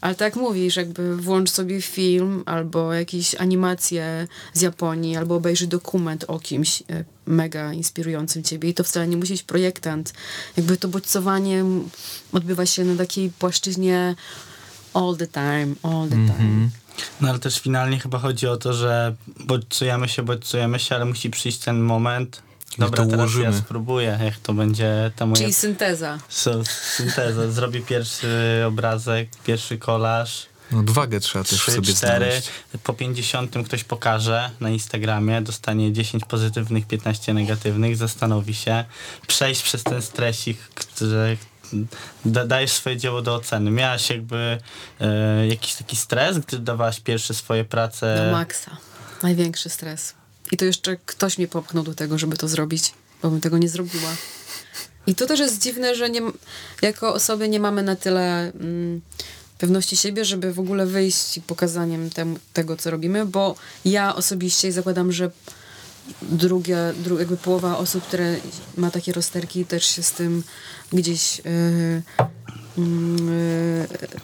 ale 0.00 0.14
tak 0.14 0.36
mówisz, 0.36 0.76
jakby 0.76 1.16
włącz 1.16 1.50
sobie 1.50 1.82
film 1.82 2.42
albo 2.46 2.92
jakieś 2.92 3.34
animacje 3.34 4.28
z 4.52 4.60
Japonii, 4.60 5.16
albo 5.16 5.34
obejrzyj 5.34 5.68
dokument 5.68 6.24
o 6.28 6.38
kimś 6.38 6.82
e, 6.82 7.04
mega 7.26 7.72
inspirującym 7.72 8.42
ciebie 8.42 8.68
i 8.68 8.74
to 8.74 8.84
wcale 8.84 9.08
nie 9.08 9.16
musi 9.16 9.32
być 9.32 9.42
projektant. 9.42 10.12
Jakby 10.56 10.76
to 10.76 10.88
bodźcowanie 10.88 11.64
odbywa 12.32 12.66
się 12.66 12.84
na 12.84 12.96
takiej 12.96 13.30
płaszczyźnie 13.30 14.14
all 14.94 15.16
the 15.16 15.26
time, 15.26 15.74
all 15.82 16.08
the 16.08 16.16
time. 16.16 16.68
No 17.20 17.28
ale 17.28 17.38
też 17.38 17.60
finalnie 17.60 18.00
chyba 18.00 18.18
chodzi 18.18 18.46
o 18.46 18.56
to, 18.56 18.72
że 18.72 19.14
bodźcujemy 19.40 20.08
się, 20.08 20.22
bodźcujemy 20.22 20.78
się, 20.78 20.94
ale 20.94 21.04
musi 21.04 21.30
przyjść 21.30 21.58
ten 21.58 21.80
moment. 21.80 22.42
Dobra, 22.78 23.04
to 23.04 23.10
teraz 23.10 23.34
ja 23.34 23.52
spróbuję, 23.52 24.18
jak 24.24 24.36
to 24.36 24.54
będzie 24.54 25.10
ta 25.16 25.26
moja 25.26 25.36
Czyli 25.36 25.52
synteza. 25.52 26.18
so- 26.28 26.64
synteza. 26.96 27.50
Zrobię 27.50 27.80
pierwszy 27.80 28.62
obrazek, 28.66 29.28
pierwszy 29.44 29.78
kolaż. 29.78 30.46
No, 30.72 30.78
odwagę 30.78 31.20
trzeba 31.20 31.44
też 31.44 31.58
w 31.58 31.62
3, 31.62 31.72
sobie 31.72 31.94
4, 31.94 31.96
znaleźć. 31.96 32.48
po 32.82 32.92
50 32.92 33.54
ktoś 33.66 33.84
pokaże 33.84 34.50
na 34.60 34.70
Instagramie, 34.70 35.42
dostanie 35.42 35.92
10 35.92 36.24
pozytywnych, 36.24 36.86
15 36.86 37.34
negatywnych, 37.34 37.96
zastanowi 37.96 38.54
się, 38.54 38.84
przejść 39.26 39.62
przez 39.62 39.82
ten 39.84 40.02
stresik, 40.02 40.58
że 41.00 41.36
da, 42.24 42.46
dajesz 42.46 42.72
swoje 42.72 42.96
dzieło 42.96 43.22
do 43.22 43.34
oceny. 43.34 43.70
Miałaś 43.70 44.10
jakby 44.10 44.58
e, 45.00 45.46
jakiś 45.46 45.74
taki 45.74 45.96
stres, 45.96 46.38
gdy 46.38 46.58
dawałaś 46.58 47.00
pierwsze 47.00 47.34
swoje 47.34 47.64
prace? 47.64 48.24
Do 48.26 48.32
maksa. 48.32 48.76
Największy 49.22 49.68
stres. 49.68 50.14
I 50.52 50.56
to 50.56 50.64
jeszcze 50.64 50.96
ktoś 51.06 51.38
mnie 51.38 51.48
popchnął 51.48 51.84
do 51.84 51.94
tego, 51.94 52.18
żeby 52.18 52.36
to 52.36 52.48
zrobić, 52.48 52.92
bo 53.22 53.30
bym 53.30 53.40
tego 53.40 53.58
nie 53.58 53.68
zrobiła. 53.68 54.16
I 55.06 55.14
to 55.14 55.26
też 55.26 55.40
jest 55.40 55.62
dziwne, 55.62 55.94
że 55.94 56.10
nie, 56.10 56.20
jako 56.82 57.14
osoby 57.14 57.48
nie 57.48 57.60
mamy 57.60 57.82
na 57.82 57.96
tyle 57.96 58.52
mm, 58.52 59.00
pewności 59.58 59.96
siebie, 59.96 60.24
żeby 60.24 60.52
w 60.52 60.60
ogóle 60.60 60.86
wyjść 60.86 61.40
pokazaniem 61.46 62.10
tem, 62.10 62.38
tego, 62.52 62.76
co 62.76 62.90
robimy, 62.90 63.26
bo 63.26 63.54
ja 63.84 64.14
osobiście 64.14 64.72
zakładam, 64.72 65.12
że 65.12 65.30
druga, 66.22 66.92
dru, 66.92 67.18
jakby 67.18 67.36
połowa 67.36 67.78
osób, 67.78 68.04
które 68.04 68.36
ma 68.76 68.90
takie 68.90 69.12
rozterki, 69.12 69.64
też 69.64 69.86
się 69.86 70.02
z 70.02 70.12
tym 70.12 70.42
gdzieś, 70.92 71.38
yy, 71.38 72.02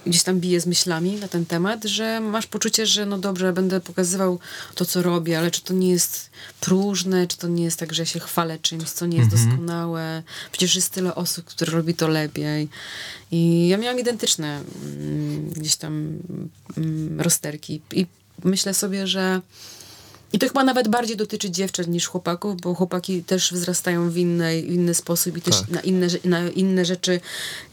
gdzieś 0.07 0.23
tam 0.23 0.41
bije 0.41 0.61
z 0.61 0.67
myślami 0.67 1.17
na 1.17 1.29
ten 1.29 1.47
temat, 1.47 1.85
że 1.85 2.21
masz 2.21 2.47
poczucie, 2.47 2.87
że 2.87 3.07
no 3.07 3.19
dobrze, 3.19 3.53
będę 3.53 3.81
pokazywał 3.81 4.39
to, 4.75 4.85
co 4.85 5.03
robię, 5.03 5.39
ale 5.39 5.51
czy 5.51 5.63
to 5.63 5.75
nie 5.75 5.91
jest 5.91 6.31
próżne, 6.61 7.27
czy 7.27 7.39
to 7.39 7.49
nie 7.49 7.65
jest 7.65 7.79
tak, 7.79 7.95
że 7.95 8.03
ja 8.03 8.07
się 8.07 8.21
chwalę 8.21 8.59
czymś, 8.59 8.91
co 8.91 9.07
nie 9.07 9.19
jest 9.19 9.31
doskonałe. 9.31 10.23
Przecież 10.53 10.77
jest 10.77 10.91
tyle 10.91 11.15
osób, 11.15 11.45
które 11.45 11.73
robi 11.73 11.95
to 11.95 12.09
lepiej. 12.09 12.69
I 13.31 13.69
ja 13.69 13.77
miałam 13.77 14.01
identyczne 14.01 14.61
mm, 14.85 15.51
gdzieś 15.51 15.77
tam 15.77 16.19
mm, 16.77 17.21
rozterki. 17.21 17.81
I 17.93 18.07
myślę 18.45 18.75
sobie, 18.75 19.07
że 19.07 19.41
i 20.33 20.39
to 20.39 20.49
chyba 20.49 20.65
nawet 20.65 20.89
bardziej 20.89 21.17
dotyczy 21.17 21.51
dziewczyn 21.51 21.91
niż 21.91 22.07
chłopaków, 22.07 22.61
bo 22.61 22.75
chłopaki 22.75 23.25
też 23.25 23.53
wzrastają 23.53 24.11
w, 24.11 24.17
innej, 24.17 24.63
w 24.63 24.73
inny 24.73 24.95
sposób 24.95 25.37
i 25.37 25.43
też 25.43 25.61
Tak. 25.61 25.69
na, 25.69 25.81
inne, 25.81 26.07
na 26.25 26.49
inne 26.49 26.85
rzeczy 26.85 27.21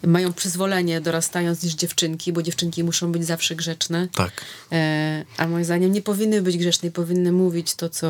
mają 0.03 0.33
przyzwolenie 0.33 1.01
dorastając 1.01 1.63
niż 1.63 1.73
dziewczynki, 1.73 2.33
bo 2.33 2.43
dziewczynki 2.43 2.83
muszą 2.83 3.11
być 3.11 3.25
zawsze 3.25 3.55
grzeczne. 3.55 4.07
Tak, 4.15 4.31
E, 4.71 5.25
a 5.37 5.47
moim 5.47 5.65
zdaniem 5.65 5.91
nie 5.91 6.01
powinny 6.01 6.41
być 6.41 6.57
grzeczne, 6.57 6.91
powinny 6.91 7.31
mówić 7.31 7.75
to, 7.75 7.89
co, 7.89 8.07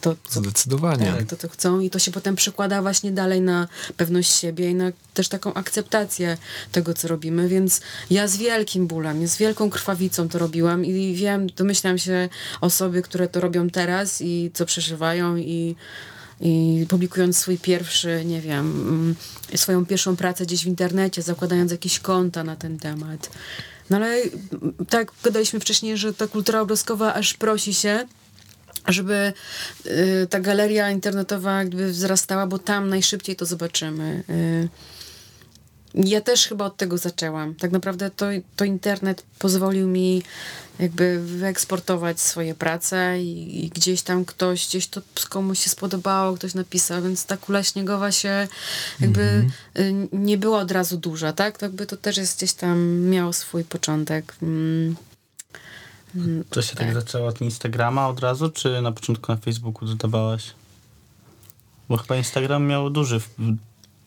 to, 0.00 0.16
co, 0.28 0.40
zdecydowanie. 0.40 1.06
tak, 1.18 1.26
to, 1.28 1.36
co 1.36 1.48
chcą 1.48 1.80
i 1.80 1.90
to 1.90 1.98
się 1.98 2.10
potem 2.10 2.36
przekłada 2.36 2.82
właśnie 2.82 3.10
dalej 3.12 3.40
na 3.40 3.68
pewność 3.96 4.32
siebie 4.32 4.70
i 4.70 4.74
na 4.74 4.92
też 5.14 5.28
taką 5.28 5.54
akceptację 5.54 6.36
tego, 6.72 6.94
co 6.94 7.08
robimy, 7.08 7.48
więc 7.48 7.80
ja 8.10 8.28
z 8.28 8.36
wielkim 8.36 8.86
bólem, 8.86 9.26
z 9.28 9.36
wielką 9.36 9.70
krwawicą 9.70 10.28
to 10.28 10.38
robiłam 10.38 10.84
i 10.84 11.14
wiem, 11.14 11.46
domyślam 11.56 11.98
się 11.98 12.28
osoby, 12.60 13.02
które 13.02 13.28
to 13.28 13.40
robią 13.40 13.70
teraz 13.70 13.77
i 14.20 14.50
co 14.54 14.66
przeżywają 14.66 15.36
i 15.36 15.76
i 16.40 16.86
publikując 16.88 17.38
swój 17.38 17.58
pierwszy, 17.58 18.22
nie 18.24 18.40
wiem, 18.40 18.70
mm, 18.88 19.14
swoją 19.56 19.86
pierwszą 19.86 20.16
pracę 20.16 20.46
gdzieś 20.46 20.64
w 20.64 20.66
internecie, 20.66 21.22
zakładając 21.22 21.72
jakieś 21.72 21.98
konta 21.98 22.44
na 22.44 22.56
ten 22.56 22.78
temat. 22.78 23.30
No 23.90 23.96
ale 23.96 24.06
mm, 24.16 24.74
tak 24.88 25.12
gadaliśmy 25.24 25.60
wcześniej, 25.60 25.96
że 25.96 26.14
ta 26.14 26.26
kultura 26.26 26.60
obrazkowa 26.60 27.14
aż 27.14 27.34
prosi 27.34 27.74
się, 27.74 28.06
żeby 28.88 29.32
y, 29.86 30.26
ta 30.30 30.40
galeria 30.40 30.90
internetowa 30.90 31.58
jakby 31.58 31.88
wzrastała, 31.92 32.46
bo 32.46 32.58
tam 32.58 32.88
najszybciej 32.88 33.36
to 33.36 33.46
zobaczymy. 33.46 34.24
Y, 34.30 34.68
ja 35.94 36.20
też 36.20 36.46
chyba 36.46 36.64
od 36.64 36.76
tego 36.76 36.98
zaczęłam. 36.98 37.54
Tak 37.54 37.72
naprawdę 37.72 38.10
to, 38.10 38.26
to 38.56 38.64
internet 38.64 39.22
pozwolił 39.38 39.88
mi 39.88 40.22
jakby 40.78 41.20
wyeksportować 41.20 42.20
swoje 42.20 42.54
prace 42.54 43.20
i, 43.20 43.64
i 43.64 43.68
gdzieś 43.68 44.02
tam 44.02 44.24
ktoś, 44.24 44.66
gdzieś 44.68 44.86
to 44.86 45.00
komuś 45.28 45.58
się 45.58 45.70
spodobało, 45.70 46.36
ktoś 46.36 46.54
napisał, 46.54 47.02
więc 47.02 47.26
ta 47.26 47.36
kula 47.36 47.62
śniegowa 47.62 48.12
się 48.12 48.48
jakby 49.00 49.46
y, 49.78 50.08
nie 50.12 50.38
była 50.38 50.60
od 50.60 50.70
razu 50.70 50.96
duża, 50.96 51.32
tak? 51.32 51.58
To 51.58 51.66
jakby 51.66 51.86
to 51.86 51.96
też 51.96 52.16
jest 52.16 52.36
gdzieś 52.36 52.52
tam 52.52 53.00
miało 53.00 53.32
swój 53.32 53.64
początek. 53.64 54.34
Mm. 54.42 54.96
To 56.50 56.62
się 56.62 56.76
tak 56.76 56.94
zaczęło 56.94 57.28
od 57.28 57.40
Instagrama 57.40 58.08
od 58.08 58.20
razu, 58.20 58.50
czy 58.50 58.82
na 58.82 58.92
początku 58.92 59.32
na 59.32 59.38
Facebooku 59.38 59.88
dodawałaś? 59.88 60.54
Bo 61.88 61.96
chyba 61.96 62.16
Instagram 62.16 62.66
miał 62.66 62.90
duży, 62.90 63.20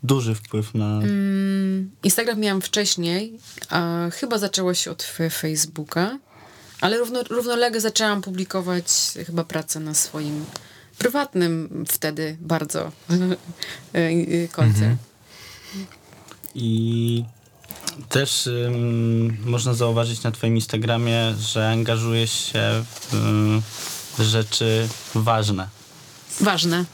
duży 0.03 0.35
wpływ 0.35 0.73
na... 0.73 0.85
Mm, 0.85 1.91
Instagram 2.03 2.39
miałam 2.39 2.61
wcześniej, 2.61 3.39
a 3.69 4.09
chyba 4.13 4.37
zaczęło 4.37 4.73
się 4.73 4.91
od 4.91 5.03
Facebooka, 5.31 6.17
ale 6.81 6.97
równo, 6.97 7.23
równolegle 7.23 7.81
zaczęłam 7.81 8.21
publikować 8.21 8.85
chyba 9.25 9.43
pracę 9.43 9.79
na 9.79 9.93
swoim 9.93 10.45
prywatnym 10.97 11.85
wtedy 11.87 12.37
bardzo 12.39 12.91
y, 13.95 13.99
y, 13.99 14.49
koncie. 14.51 14.97
I 16.55 17.23
też 18.09 18.49
można 19.45 19.73
zauważyć 19.73 20.23
na 20.23 20.31
twoim 20.31 20.55
Instagramie, 20.55 21.35
że 21.39 21.69
angażujesz 21.69 22.31
się 22.31 22.83
w, 22.85 23.15
w 24.17 24.21
rzeczy 24.21 24.87
ważne. 25.15 25.80
Ważne. 26.39 26.85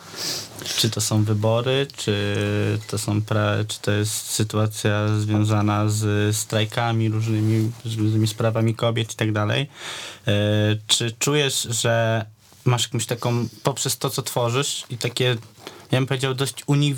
Czy 0.78 0.90
to 0.90 1.02
są 1.02 1.24
wybory, 1.24 1.88
czy 1.98 2.36
to, 2.88 2.98
są 2.98 3.22
pra, 3.22 3.52
czy 3.68 3.80
to 3.80 3.92
jest 3.92 4.14
sytuacja 4.14 5.08
związana 5.20 5.90
z 5.90 6.36
strajkami, 6.38 7.10
różnymi, 7.10 7.72
różnymi 7.98 8.28
sprawami 8.28 8.76
kobiet 8.76 9.14
i 9.14 9.16
tak 9.16 9.32
dalej. 9.32 9.70
E, 10.28 10.34
Czy 10.88 11.12
czujesz, 11.20 11.68
że 11.70 12.26
masz 12.66 12.84
jakąś 12.84 13.06
taką, 13.06 13.48
poprzez 13.64 13.98
to, 13.98 14.10
co 14.10 14.22
tworzysz 14.22 14.84
i 14.90 14.98
takie, 14.98 15.26
ja 15.92 16.00
bym 16.00 16.08
powiedział, 16.08 16.34
dość 16.34 16.64
uni... 16.68 16.96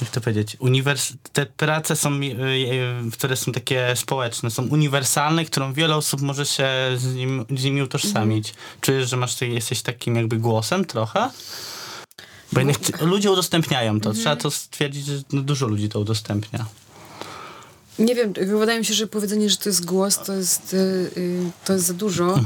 Jak 0.00 0.10
to 0.10 0.20
powiedzieć? 0.20 0.56
Uniwers... 0.60 1.12
Te 1.32 1.46
prace 1.46 1.96
są, 1.96 2.10
e, 2.14 2.16
e, 2.16 3.10
które 3.12 3.36
są 3.36 3.52
takie 3.52 3.96
społeczne, 3.96 4.50
są 4.50 4.68
uniwersalne, 4.68 5.44
którą 5.44 5.72
wiele 5.72 5.96
osób 5.96 6.20
może 6.20 6.46
się 6.46 6.68
z, 6.96 7.14
nim, 7.14 7.44
z 7.56 7.64
nimi 7.64 7.82
utożsamić. 7.82 8.54
Czujesz, 8.80 9.10
że 9.10 9.16
masz, 9.16 9.40
jesteś 9.40 9.82
takim 9.82 10.16
jakby 10.16 10.36
głosem 10.36 10.84
trochę? 10.84 11.30
Bo 12.52 12.60
jednak 12.60 12.78
ty- 12.78 13.06
ludzie 13.06 13.30
udostępniają 13.30 14.00
to. 14.00 14.12
Trzeba 14.12 14.36
to 14.36 14.50
stwierdzić, 14.50 15.06
że 15.06 15.22
no, 15.32 15.42
dużo 15.42 15.66
ludzi 15.66 15.88
to 15.88 16.00
udostępnia. 16.00 16.66
Nie 17.98 18.14
wiem, 18.14 18.32
wydaje 18.58 18.78
mi 18.78 18.84
się, 18.84 18.94
że 18.94 19.06
powiedzenie, 19.06 19.50
że 19.50 19.56
to 19.56 19.68
jest 19.68 19.84
głos, 19.84 20.18
to 20.18 20.32
jest, 20.32 20.74
y, 20.74 20.76
y, 21.16 21.50
to 21.64 21.72
jest 21.72 21.86
za 21.86 21.94
dużo. 21.94 22.38
Y, 22.38 22.42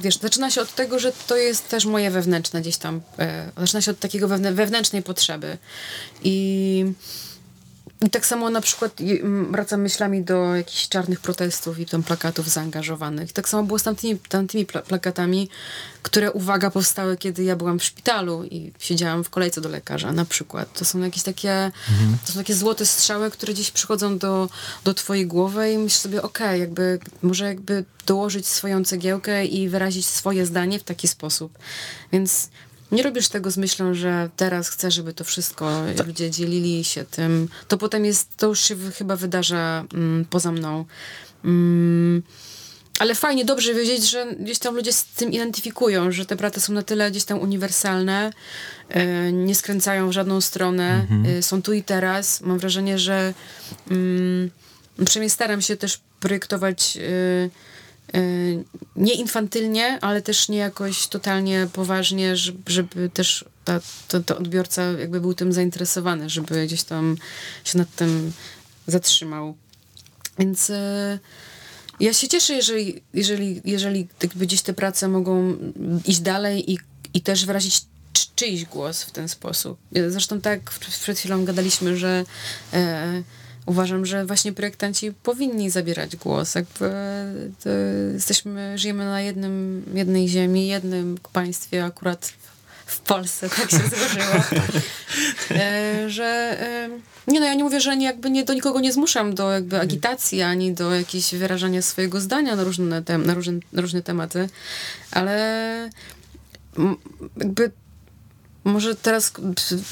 wiesz, 0.00 0.18
zaczyna 0.18 0.50
się 0.50 0.60
od 0.60 0.74
tego, 0.74 0.98
że 0.98 1.12
to 1.26 1.36
jest 1.36 1.68
też 1.68 1.84
moje 1.84 2.10
wewnętrzne 2.10 2.60
gdzieś 2.60 2.76
tam. 2.76 2.96
Y, 2.96 3.60
zaczyna 3.60 3.80
się 3.80 3.90
od 3.90 3.98
takiego 3.98 4.28
wewnę- 4.28 4.54
wewnętrznej 4.54 5.02
potrzeby. 5.02 5.58
I, 6.24 6.84
I 8.06 8.10
tak 8.10 8.26
samo 8.26 8.50
na 8.50 8.60
przykład 8.60 9.00
y, 9.00 9.20
m, 9.22 9.52
wracam 9.52 9.80
myślami 9.80 10.24
do 10.24 10.54
jakichś 10.54 10.88
czarnych 10.88 11.20
protestów 11.20 11.78
i 11.78 11.86
tam 11.86 12.02
plakatów 12.02 12.48
zaangażowanych. 12.48 13.32
Tak 13.32 13.48
samo 13.48 13.62
było 13.62 13.78
z 13.78 13.82
tamtymi, 13.82 14.18
tamtymi 14.28 14.66
pla- 14.66 14.82
plakatami, 14.82 15.48
które, 16.02 16.32
uwaga, 16.32 16.70
powstały, 16.70 17.16
kiedy 17.16 17.44
ja 17.44 17.56
byłam 17.56 17.78
w 17.78 17.84
szpitalu 17.84 18.44
i 18.44 18.72
siedziałam 18.78 19.24
w 19.24 19.30
kolejce 19.30 19.60
do 19.60 19.68
lekarza 19.68 20.12
na 20.12 20.24
przykład. 20.24 20.78
To 20.78 20.84
są 20.84 20.98
jakieś 20.98 21.22
takie, 21.22 21.72
to 22.26 22.32
są 22.32 22.38
takie 22.38 22.54
złote 22.54 22.86
strzały, 22.86 23.30
które 23.30 23.52
gdzieś 23.52 23.70
przychodzą 23.70 24.18
do, 24.18 24.48
do 24.84 24.94
twojej 24.94 25.26
głowy 25.26 25.72
i 25.72 25.78
myślisz 25.78 26.00
sobie, 26.00 26.22
okej, 26.22 26.60
jakby 26.60 26.98
może 27.22 27.44
jakby 27.44 27.84
dołożyć 28.06 28.46
swoją 28.46 28.84
cegiełkę 28.84 29.44
i 29.44 29.68
wyrazić 29.68 30.06
swoje 30.06 30.46
zdanie 30.46 30.78
w 30.78 30.82
taki 30.82 31.08
sposób. 31.08 31.58
Więc 32.12 32.48
nie 32.92 33.02
robisz 33.02 33.28
tego 33.28 33.50
z 33.50 33.56
myślą, 33.56 33.94
że 33.94 34.30
teraz 34.36 34.68
chcę, 34.68 34.90
żeby 34.90 35.12
to 35.12 35.24
wszystko 35.24 35.82
ludzie 36.06 36.30
dzielili 36.30 36.84
się 36.84 37.04
tym. 37.04 37.48
To 37.68 37.78
potem 37.78 38.04
jest, 38.04 38.36
to 38.36 38.46
już 38.46 38.60
się 38.60 38.76
chyba 38.94 39.16
wydarza 39.16 39.84
mm, 39.94 40.24
poza 40.24 40.52
mną. 40.52 40.84
Mm, 41.44 42.22
ale 42.98 43.14
fajnie, 43.14 43.44
dobrze 43.44 43.74
wiedzieć, 43.74 44.10
że 44.10 44.26
gdzieś 44.40 44.58
tam 44.58 44.74
ludzie 44.74 44.92
z 44.92 45.04
tym 45.04 45.32
identyfikują, 45.32 46.12
że 46.12 46.26
te 46.26 46.36
prace 46.36 46.60
są 46.60 46.72
na 46.72 46.82
tyle 46.82 47.10
gdzieś 47.10 47.24
tam 47.24 47.40
uniwersalne, 47.40 48.32
e, 48.88 49.32
nie 49.32 49.54
skręcają 49.54 50.08
w 50.08 50.12
żadną 50.12 50.40
stronę, 50.40 51.06
e, 51.38 51.42
są 51.42 51.62
tu 51.62 51.72
i 51.72 51.82
teraz. 51.82 52.40
Mam 52.40 52.58
wrażenie, 52.58 52.98
że 52.98 53.34
mm, 53.90 54.50
przynajmniej 55.06 55.30
staram 55.30 55.62
się 55.62 55.76
też 55.76 56.00
projektować 56.20 56.96
e, 56.96 57.00
nie 58.96 59.14
infantylnie, 59.14 59.98
ale 60.00 60.22
też 60.22 60.48
nie 60.48 60.58
jakoś 60.58 61.06
totalnie 61.06 61.68
poważnie, 61.72 62.36
żeby, 62.66 63.10
też 63.14 63.44
ta, 63.64 63.80
to, 64.08 64.20
to 64.20 64.38
odbiorca 64.38 64.82
jakby 64.82 65.20
był 65.20 65.34
tym 65.34 65.52
zainteresowany, 65.52 66.30
żeby 66.30 66.66
gdzieś 66.66 66.82
tam 66.82 67.16
się 67.64 67.78
nad 67.78 67.94
tym 67.96 68.32
zatrzymał. 68.86 69.56
Więc 70.38 70.70
e, 70.70 71.18
ja 72.00 72.12
się 72.12 72.28
cieszę, 72.28 72.54
jeżeli, 72.54 73.02
jeżeli, 73.14 73.60
jeżeli 73.64 74.08
jakby 74.22 74.46
gdzieś 74.46 74.62
te 74.62 74.72
prace 74.72 75.08
mogą 75.08 75.56
iść 76.04 76.20
dalej 76.20 76.72
i, 76.72 76.78
i 77.14 77.20
też 77.20 77.46
wyrazić 77.46 77.80
czy- 78.12 78.26
czyjś 78.36 78.64
głos 78.64 79.02
w 79.02 79.10
ten 79.10 79.28
sposób. 79.28 79.78
Zresztą 80.08 80.40
tak 80.40 80.70
przed 80.70 81.18
chwilą 81.18 81.44
gadaliśmy, 81.44 81.96
że 81.96 82.24
e, 82.72 83.22
uważam, 83.66 84.06
że 84.06 84.26
właśnie 84.26 84.52
projektanci 84.52 85.12
powinni 85.22 85.70
zabierać 85.70 86.16
głos. 86.16 86.54
Jakby 86.54 86.90
to 87.64 87.70
jesteśmy, 88.14 88.78
żyjemy 88.78 89.04
na 89.04 89.20
jednym, 89.20 89.84
jednej 89.94 90.28
ziemi, 90.28 90.66
jednym 90.66 91.18
państwie 91.32 91.84
akurat 91.84 92.32
w 92.86 93.00
Polsce, 93.00 93.48
tak 93.48 93.70
się 93.70 93.78
złożyło. 93.78 94.64
E, 95.50 96.10
że 96.10 96.24
e, 96.60 96.88
nie 97.26 97.40
no, 97.40 97.46
ja 97.46 97.54
nie 97.54 97.64
mówię, 97.64 97.80
że 97.80 97.96
nie, 97.96 98.06
jakby 98.06 98.30
nie, 98.30 98.44
do 98.44 98.54
nikogo 98.54 98.80
nie 98.80 98.92
zmuszam 98.92 99.34
do 99.34 99.50
jakby 99.50 99.80
agitacji, 99.80 100.42
ani 100.42 100.72
do 100.72 100.94
jakiegoś 100.94 101.34
wyrażania 101.34 101.82
swojego 101.82 102.20
zdania 102.20 102.56
na 102.56 102.64
różne, 102.64 103.02
tem, 103.02 103.26
na 103.26 103.34
różne, 103.34 103.52
na 103.72 103.82
różne 103.82 104.02
tematy, 104.02 104.48
ale 105.10 105.90
jakby 107.36 107.70
może 108.64 108.94
teraz 108.94 109.32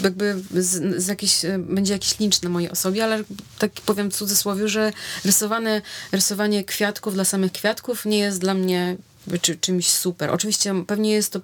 jakby 0.05 0.43
z, 0.53 1.03
z 1.03 1.07
jakiś, 1.07 1.41
będzie 1.59 1.93
jakiś 1.93 2.19
lincz 2.19 2.43
na 2.43 2.49
mojej 2.49 2.71
osobie, 2.71 3.05
ale 3.05 3.23
tak 3.59 3.73
powiem 3.73 4.11
w 4.11 4.14
cudzysłowie, 4.16 4.69
że 4.69 4.93
rysowane, 5.25 5.83
rysowanie 6.12 6.64
kwiatków 6.64 7.14
dla 7.14 7.25
samych 7.25 7.53
kwiatków 7.53 8.05
nie 8.05 8.19
jest 8.19 8.41
dla 8.41 8.55
mnie 8.55 8.97
czy, 9.43 9.57
czymś 9.57 9.91
super. 9.91 10.31
Oczywiście 10.31 10.85
pewnie 10.87 11.12
jest 11.12 11.33
to 11.33 11.41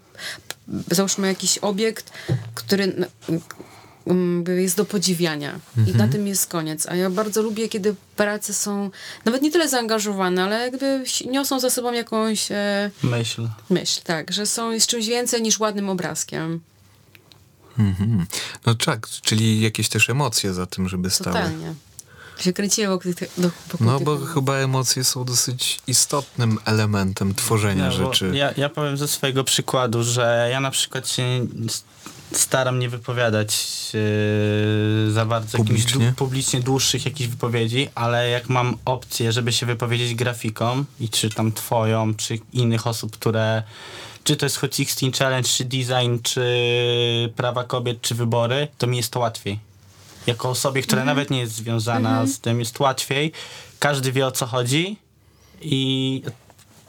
załóżmy 0.90 1.26
jakiś 1.26 1.58
obiekt, 1.58 2.12
który 2.54 2.94
jest 4.56 4.76
do 4.76 4.84
podziwiania 4.84 5.58
i 5.86 5.96
na 5.96 6.08
tym 6.08 6.26
jest 6.26 6.46
koniec. 6.46 6.86
A 6.86 6.96
ja 6.96 7.10
bardzo 7.10 7.42
lubię, 7.42 7.68
kiedy 7.68 7.94
prace 8.16 8.54
są 8.54 8.90
nawet 9.24 9.42
nie 9.42 9.50
tyle 9.50 9.68
zaangażowane, 9.68 10.44
ale 10.44 10.60
jakby 10.60 11.04
niosą 11.30 11.60
za 11.60 11.70
sobą 11.70 11.92
jakąś 11.92 12.52
e, 12.52 12.90
Myśl. 13.02 13.48
myśl, 13.70 14.00
tak, 14.04 14.32
że 14.32 14.46
są 14.46 14.70
jest 14.70 14.86
czymś 14.86 15.06
więcej 15.06 15.42
niż 15.42 15.60
ładnym 15.60 15.90
obrazkiem. 15.90 16.60
Mhm. 17.78 18.26
No 18.66 18.74
tak, 18.74 19.08
czyli 19.22 19.60
jakieś 19.60 19.88
też 19.88 20.10
emocje 20.10 20.54
za 20.54 20.66
tym, 20.66 20.88
żeby 20.88 21.10
stały. 21.10 21.36
Totalnie. 21.36 21.74
Się 22.40 22.52
kręciło 22.52 22.88
wokół 22.94 23.14
tych, 23.14 23.30
do, 23.38 23.50
wokół 23.72 23.86
No 23.86 24.00
bo 24.00 24.18
chyba 24.18 24.54
emocje 24.54 25.04
są 25.04 25.24
dosyć 25.24 25.78
istotnym 25.86 26.58
elementem 26.64 27.34
tworzenia 27.34 27.84
No, 27.84 27.92
rzeczy. 27.92 28.30
Ja, 28.34 28.52
ja 28.56 28.68
powiem 28.68 28.96
ze 28.96 29.08
swojego 29.08 29.44
przykładu, 29.44 30.04
że 30.04 30.48
ja 30.52 30.60
na 30.60 30.70
przykład 30.70 31.08
się 31.08 31.46
staram 32.32 32.78
nie 32.78 32.88
wypowiadać 32.88 33.66
yy, 35.06 35.12
za 35.12 35.26
bardzo 35.26 35.58
Publicznie? 35.58 36.06
dłu- 36.10 36.14
publicznie 36.14 36.60
dłuższych 36.60 37.04
jakichś 37.04 37.30
wypowiedzi, 37.30 37.88
ale 37.94 38.28
jak 38.30 38.48
mam 38.48 38.76
opcję, 38.84 39.32
żeby 39.32 39.52
się 39.52 39.66
wypowiedzieć 39.66 40.14
grafiką 40.14 40.84
i 41.00 41.08
czy 41.08 41.30
tam 41.30 41.52
twoją, 41.52 42.14
czy 42.14 42.38
innych 42.52 42.86
osób, 42.86 43.12
które 43.12 43.62
czy 44.24 44.36
to 44.36 44.46
jest 44.46 44.56
Hot 44.56 44.76
16 44.76 45.10
Challenge, 45.18 45.48
czy 45.48 45.64
design, 45.64 46.18
czy 46.22 47.32
prawa 47.36 47.64
kobiet, 47.64 48.00
czy 48.00 48.14
wybory, 48.14 48.68
to 48.78 48.86
mi 48.86 48.96
jest 48.96 49.10
to 49.10 49.20
łatwiej. 49.20 49.58
Jako 50.26 50.50
osobie, 50.50 50.82
która 50.82 51.04
nawet 51.04 51.30
nie 51.30 51.38
jest 51.38 51.54
związana 51.54 52.26
z 52.26 52.40
tym, 52.40 52.58
jest 52.60 52.80
łatwiej. 52.80 53.32
Każdy 53.78 54.12
wie 54.12 54.26
o 54.26 54.32
co 54.32 54.46
chodzi 54.46 54.96
i 55.60 56.22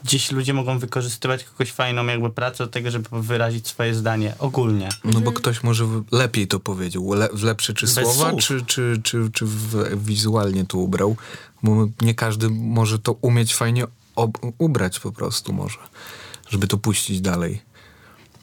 gdzieś 0.04 0.32
ludzie 0.32 0.54
mogą 0.54 0.78
wykorzystywać 0.78 1.42
jakąś 1.42 1.72
fajną 1.72 2.06
jakby 2.06 2.30
pracę 2.30 2.64
do 2.64 2.70
tego, 2.70 2.90
żeby 2.90 3.08
wyrazić 3.22 3.68
swoje 3.68 3.94
zdanie 3.94 4.34
ogólnie. 4.38 4.88
No 5.04 5.20
bo 5.20 5.32
ktoś 5.32 5.62
może 5.62 5.84
lepiej 6.12 6.46
to 6.48 6.60
powiedział, 6.60 7.12
le, 7.14 7.28
w 7.32 7.42
lepsze 7.42 7.74
czy 7.74 7.86
Bez 7.86 7.94
słowa, 7.94 8.30
słów. 8.30 8.44
czy, 8.44 8.64
czy, 8.66 9.00
czy, 9.02 9.30
czy 9.32 9.46
w, 9.46 10.04
wizualnie 10.04 10.64
to 10.64 10.78
ubrał. 10.78 11.16
Bo 11.62 11.86
nie 12.00 12.14
każdy 12.14 12.48
może 12.50 12.98
to 12.98 13.12
umieć 13.12 13.54
fajnie 13.54 13.86
ob, 14.16 14.38
ubrać 14.58 15.00
po 15.00 15.12
prostu 15.12 15.52
może, 15.52 15.78
żeby 16.48 16.66
to 16.66 16.78
puścić 16.78 17.20
dalej. 17.20 17.62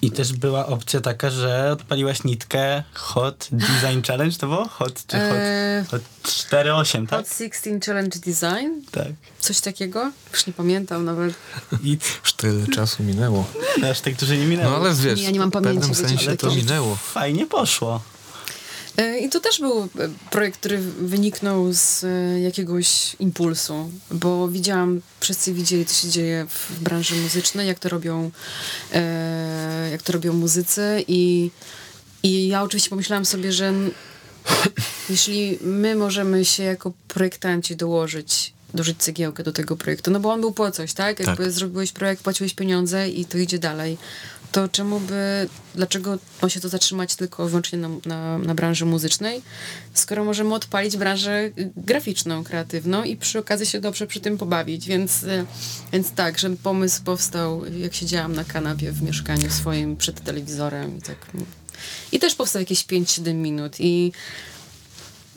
I 0.02 0.12
też 0.12 0.34
była 0.34 0.68
opcja 0.68 1.02
taka, 1.02 1.30
że 1.30 1.72
odpaliłaś 1.72 2.24
nitkę 2.24 2.84
Hot 2.94 3.48
Design 3.52 4.02
Challenge, 4.08 4.38
to 4.38 4.48
było? 4.48 4.68
Hot 4.68 5.06
czy 5.08 5.18
Hot? 5.18 5.30
Eee, 5.32 5.86
Hot 5.86 6.02
4.8, 6.24 7.08
tak? 7.08 7.20
Hot 7.20 7.28
16 7.38 7.80
Challenge 7.86 8.20
Design? 8.20 8.68
Tak. 8.92 9.08
Coś 9.40 9.60
takiego? 9.62 10.12
Już 10.34 10.48
nie 10.48 10.54
pamiętam 10.54 11.06
nawet. 11.06 11.34
I 11.84 11.98
Już 12.24 12.34
tyle 12.34 12.68
czasu 12.68 13.04
minęło. 13.04 13.46
no, 13.82 13.88
aż 13.88 14.02
tak 14.02 14.16
dużo 14.16 14.34
nie 14.36 14.46
minęło. 14.46 14.70
No 14.70 14.76
ale 14.86 14.94
wiesz, 14.96 15.22
ja 15.22 15.32
nie 15.32 15.40
mam 15.40 15.50
w 15.50 15.54
pewnym 15.54 15.80
pamięci, 15.80 16.02
sensie 16.08 16.38
to- 16.38 16.56
minęło. 16.56 16.96
Fajnie 16.96 17.46
poszło. 17.46 18.02
E, 18.98 19.20
I 19.20 19.30
to 19.30 19.40
też 19.40 19.60
był 19.60 19.82
e, 19.82 19.88
projekt, 20.32 20.60
który 20.60 20.78
wyniknął 20.82 21.74
z 21.74 22.04
e, 22.04 22.40
jakiegoś 22.40 23.16
impulsu, 23.20 23.92
bo 24.12 24.48
widziałam, 24.48 25.02
wszyscy 25.20 25.54
widzieli, 25.54 25.86
co 25.86 25.94
się 25.96 26.10
dzieje 26.10 26.46
w 26.50 26.80
branży 26.80 27.16
muzycznej, 27.16 27.68
jak 27.68 27.80
to 27.80 27.90
robią, 27.90 28.32
jak 29.92 30.02
to 30.02 30.14
robią 30.14 30.34
muzycy 30.34 31.04
i, 31.08 31.52
i 32.24 32.48
ja 32.48 32.64
oczywiście 32.64 32.90
pomyślałam 32.90 33.26
sobie, 33.26 33.52
że 33.52 33.74
jeśli 35.10 35.60
my 35.62 35.96
możemy 35.96 36.46
się 36.46 36.64
jako 36.64 36.94
projektanci 37.08 37.76
dołożyć, 37.76 38.54
dołożyć 38.74 38.98
cegiełkę 38.98 39.44
do 39.44 39.52
tego 39.52 39.78
projektu, 39.78 40.12
no 40.12 40.20
bo 40.20 40.32
on 40.34 40.42
był 40.42 40.52
po 40.52 40.72
coś, 40.72 40.94
tak? 40.94 41.20
Jakby 41.20 41.44
Tak. 41.44 41.52
zrobiłeś 41.52 41.92
projekt, 41.92 42.24
płaciłeś 42.24 42.54
pieniądze 42.54 43.10
i 43.10 43.26
to 43.26 43.38
idzie 43.38 43.60
dalej, 43.60 43.98
to 44.54 44.70
czemu 44.70 45.00
by, 45.00 45.50
dlaczego 45.76 46.18
ma 46.42 46.50
się 46.50 46.60
to 46.60 46.70
zatrzymać 46.70 47.16
tylko 47.16 47.48
wyłącznie 47.48 47.80
na, 47.80 47.90
na, 48.06 48.38
na 48.38 48.56
branży 48.56 48.86
muzycznej, 48.86 49.42
skoro 49.94 50.24
możemy 50.24 50.54
odpalić 50.54 50.98
branżę 50.98 51.52
graficzną, 51.78 52.44
kreatywną 52.44 53.04
i 53.04 53.18
przy 53.18 53.40
okazji 53.40 53.66
się 53.66 53.82
dobrze 53.82 54.08
przy 54.08 54.20
tym 54.20 54.38
pobawić, 54.38 54.88
więc, 54.88 55.24
y, 55.24 55.46
więc 55.94 56.12
tak, 56.12 56.40
że 56.40 56.50
pomysł 56.50 57.04
powstał, 57.04 57.66
jak 57.66 57.94
siedziałam 57.94 58.36
na 58.36 58.44
kanapie 58.44 58.92
w 58.92 59.02
mieszkaniu 59.02 59.52
swoim 59.52 59.96
przed 59.98 60.24
telewizorem 60.24 60.98
i 60.98 61.02
tak. 61.02 61.18
I 62.12 62.20
też 62.20 62.36
powstał 62.36 62.60
jakieś 62.60 62.86
5-7 62.86 63.34
minut 63.34 63.76
i 63.80 64.12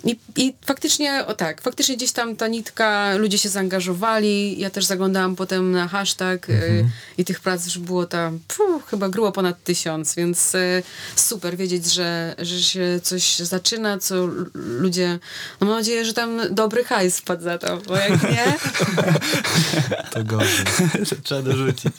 i, 0.06 0.18
I 0.36 0.54
faktycznie, 0.66 1.26
o 1.26 1.34
tak, 1.34 1.62
faktycznie 1.62 1.96
gdzieś 1.96 2.12
tam 2.12 2.36
ta 2.36 2.48
nitka, 2.48 3.16
ludzie 3.16 3.38
się 3.38 3.48
zaangażowali. 3.48 4.60
Ja 4.60 4.70
też 4.70 4.84
zaglądałam 4.84 5.36
potem 5.36 5.70
na 5.70 5.88
hashtag 5.88 6.50
y, 6.50 6.84
i 7.18 7.24
tych 7.24 7.40
prac 7.40 7.64
już 7.66 7.78
było 7.78 8.06
tam 8.06 8.38
puh, 8.48 8.86
chyba 8.90 9.08
grubo 9.08 9.32
ponad 9.32 9.64
tysiąc, 9.64 10.14
więc 10.14 10.54
y, 10.54 10.82
super 11.16 11.56
wiedzieć, 11.56 11.92
że, 11.92 12.34
że 12.38 12.62
się 12.62 13.00
coś 13.02 13.38
zaczyna, 13.38 13.98
co 13.98 14.28
ludzie. 14.54 15.18
No 15.60 15.66
mam 15.66 15.76
nadzieję, 15.76 16.04
że 16.04 16.14
tam 16.14 16.40
dobry 16.50 16.84
hajs 16.84 17.18
wpadł 17.18 17.42
za 17.42 17.58
to, 17.58 17.76
bo 17.76 17.96
jak 17.96 18.22
nie. 18.22 18.54
To 20.12 20.24
gorzej. 20.24 20.64
Trzeba 21.24 21.42
dorzucić. 21.42 21.92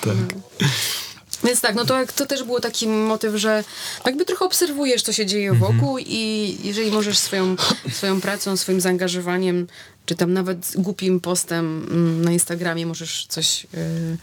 Tak. 0.00 0.68
Więc 1.44 1.60
tak, 1.60 1.74
no 1.74 1.84
to, 1.84 1.94
to 2.16 2.26
też 2.26 2.42
był 2.42 2.60
taki 2.60 2.88
motyw, 2.88 3.36
że 3.36 3.64
jakby 4.06 4.24
trochę 4.24 4.44
obserwujesz, 4.44 5.02
co 5.02 5.12
się 5.12 5.26
dzieje 5.26 5.54
wokół 5.54 5.98
i 5.98 6.56
jeżeli 6.62 6.90
możesz 6.90 7.18
swoją, 7.18 7.56
swoją 7.92 8.20
pracą, 8.20 8.56
swoim 8.56 8.80
zaangażowaniem, 8.80 9.66
czy 10.06 10.14
tam 10.14 10.32
nawet 10.32 10.72
głupim 10.76 11.20
postem 11.20 11.86
mm, 11.90 12.24
na 12.24 12.32
Instagramie 12.32 12.86
możesz 12.86 13.26
coś 13.26 13.64
y, 13.64 14.16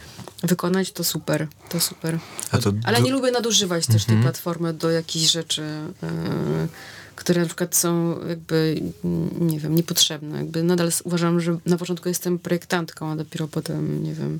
wykonać, 0.43 0.91
to 0.91 1.03
super, 1.03 1.47
to 1.69 1.79
super. 1.79 2.19
To 2.61 2.73
Ale 2.83 2.97
du- 2.97 3.05
nie 3.05 3.11
lubię 3.11 3.31
nadużywać 3.31 3.87
też 3.87 4.05
tej 4.05 4.17
platformy 4.21 4.73
do 4.73 4.91
jakichś 4.91 5.31
rzeczy, 5.31 5.61
y, 5.61 6.67
które 7.15 7.41
na 7.41 7.47
przykład 7.47 7.75
są 7.75 8.19
jakby, 8.29 8.81
mm, 9.03 9.47
nie 9.47 9.59
wiem, 9.59 9.75
niepotrzebne. 9.75 10.37
Jakby 10.37 10.63
nadal 10.63 10.91
uważam, 11.03 11.39
że 11.39 11.57
na 11.65 11.77
początku 11.77 12.09
jestem 12.09 12.39
projektantką, 12.39 13.11
a 13.11 13.15
dopiero 13.15 13.47
potem, 13.47 14.03
nie 14.03 14.13
wiem, 14.13 14.39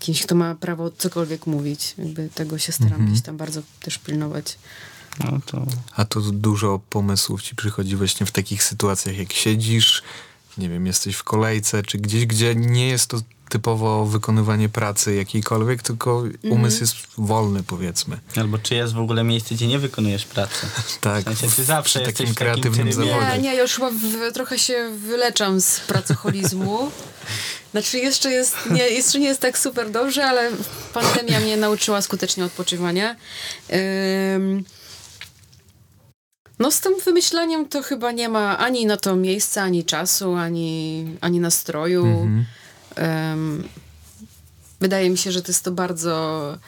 kimś, 0.00 0.22
kto 0.22 0.34
ma 0.34 0.54
prawo 0.54 0.90
cokolwiek 0.98 1.46
mówić. 1.46 1.94
Jakby 1.98 2.28
tego 2.34 2.58
się 2.58 2.72
staram 2.72 3.06
gdzieś 3.06 3.22
tam 3.22 3.36
bardzo 3.36 3.62
też 3.82 3.98
pilnować. 3.98 4.58
No 5.24 5.38
to 5.46 5.66
A 5.96 6.04
to 6.04 6.20
dużo 6.20 6.80
pomysłów 6.90 7.42
ci 7.42 7.54
przychodzi 7.56 7.96
właśnie 7.96 8.26
w 8.26 8.30
takich 8.30 8.62
sytuacjach, 8.64 9.16
jak 9.16 9.32
siedzisz, 9.32 10.02
nie 10.58 10.68
wiem, 10.68 10.86
jesteś 10.86 11.16
w 11.16 11.22
kolejce, 11.24 11.82
czy 11.82 11.98
gdzieś, 11.98 12.26
gdzie 12.26 12.54
nie 12.54 12.88
jest 12.88 13.06
to 13.06 13.20
typowo 13.48 14.06
wykonywanie 14.06 14.68
pracy 14.68 15.14
jakiejkolwiek, 15.14 15.82
tylko 15.82 16.20
Mhm. 16.26 16.52
umysł 16.52 16.80
jest 16.80 16.94
wolny, 17.18 17.62
powiedzmy. 17.62 18.18
Albo 18.36 18.58
czy 18.58 18.74
jest 18.74 18.92
w 18.94 18.98
ogóle 18.98 19.24
miejsce, 19.24 19.54
gdzie 19.54 19.66
nie 19.66 19.78
wykonujesz 19.78 20.24
pracy? 20.24 20.66
Tak, 21.00 21.20
W 21.24 21.38
sensie, 21.38 21.56
ty 21.56 21.64
zawsze 21.64 21.98
przy 22.00 22.08
jesteś 22.08 22.16
takim 22.16 22.34
w 22.34 22.38
takim 22.38 22.46
kreatywnym 22.54 22.88
trybie. 22.92 23.10
zawodzie. 23.10 23.36
Nie, 23.36 23.42
nie, 23.42 23.54
ja 23.54 23.62
już 23.62 23.72
chyba 23.72 23.90
w, 23.90 24.32
trochę 24.34 24.58
się 24.58 24.90
wyleczam 25.06 25.60
z 25.60 25.80
pracoholizmu. 25.80 26.78
Znaczy 27.72 27.98
jeszcze 27.98 28.30
jest, 28.30 28.56
nie, 28.70 28.88
jeszcze 28.88 29.18
nie 29.18 29.26
jest 29.26 29.40
tak 29.40 29.58
super 29.58 29.90
dobrze, 29.90 30.24
ale 30.24 30.50
pandemia 30.94 31.40
mnie 31.40 31.56
nauczyła 31.56 32.02
skutecznie 32.02 32.44
odpoczywania. 32.44 33.16
Ym, 34.36 34.64
no 36.58 36.70
z 36.70 36.80
tym 36.80 36.92
wymyślaniem 37.04 37.68
to 37.68 37.82
chyba 37.82 38.12
nie 38.12 38.28
ma 38.28 38.58
ani 38.58 38.86
na 38.86 38.96
to 38.96 39.16
miejsca, 39.16 39.62
ani 39.62 39.84
czasu, 39.84 40.34
ani, 40.34 41.06
ani 41.20 41.40
nastroju. 41.40 42.06
Mhm. 42.06 42.44
Ym, 43.32 43.68
wydaje 44.80 45.10
mi 45.10 45.18
się, 45.18 45.32
że 45.32 45.42
to 45.42 45.48
jest 45.48 45.64
to 45.64 45.70
bardzo... 45.70 46.58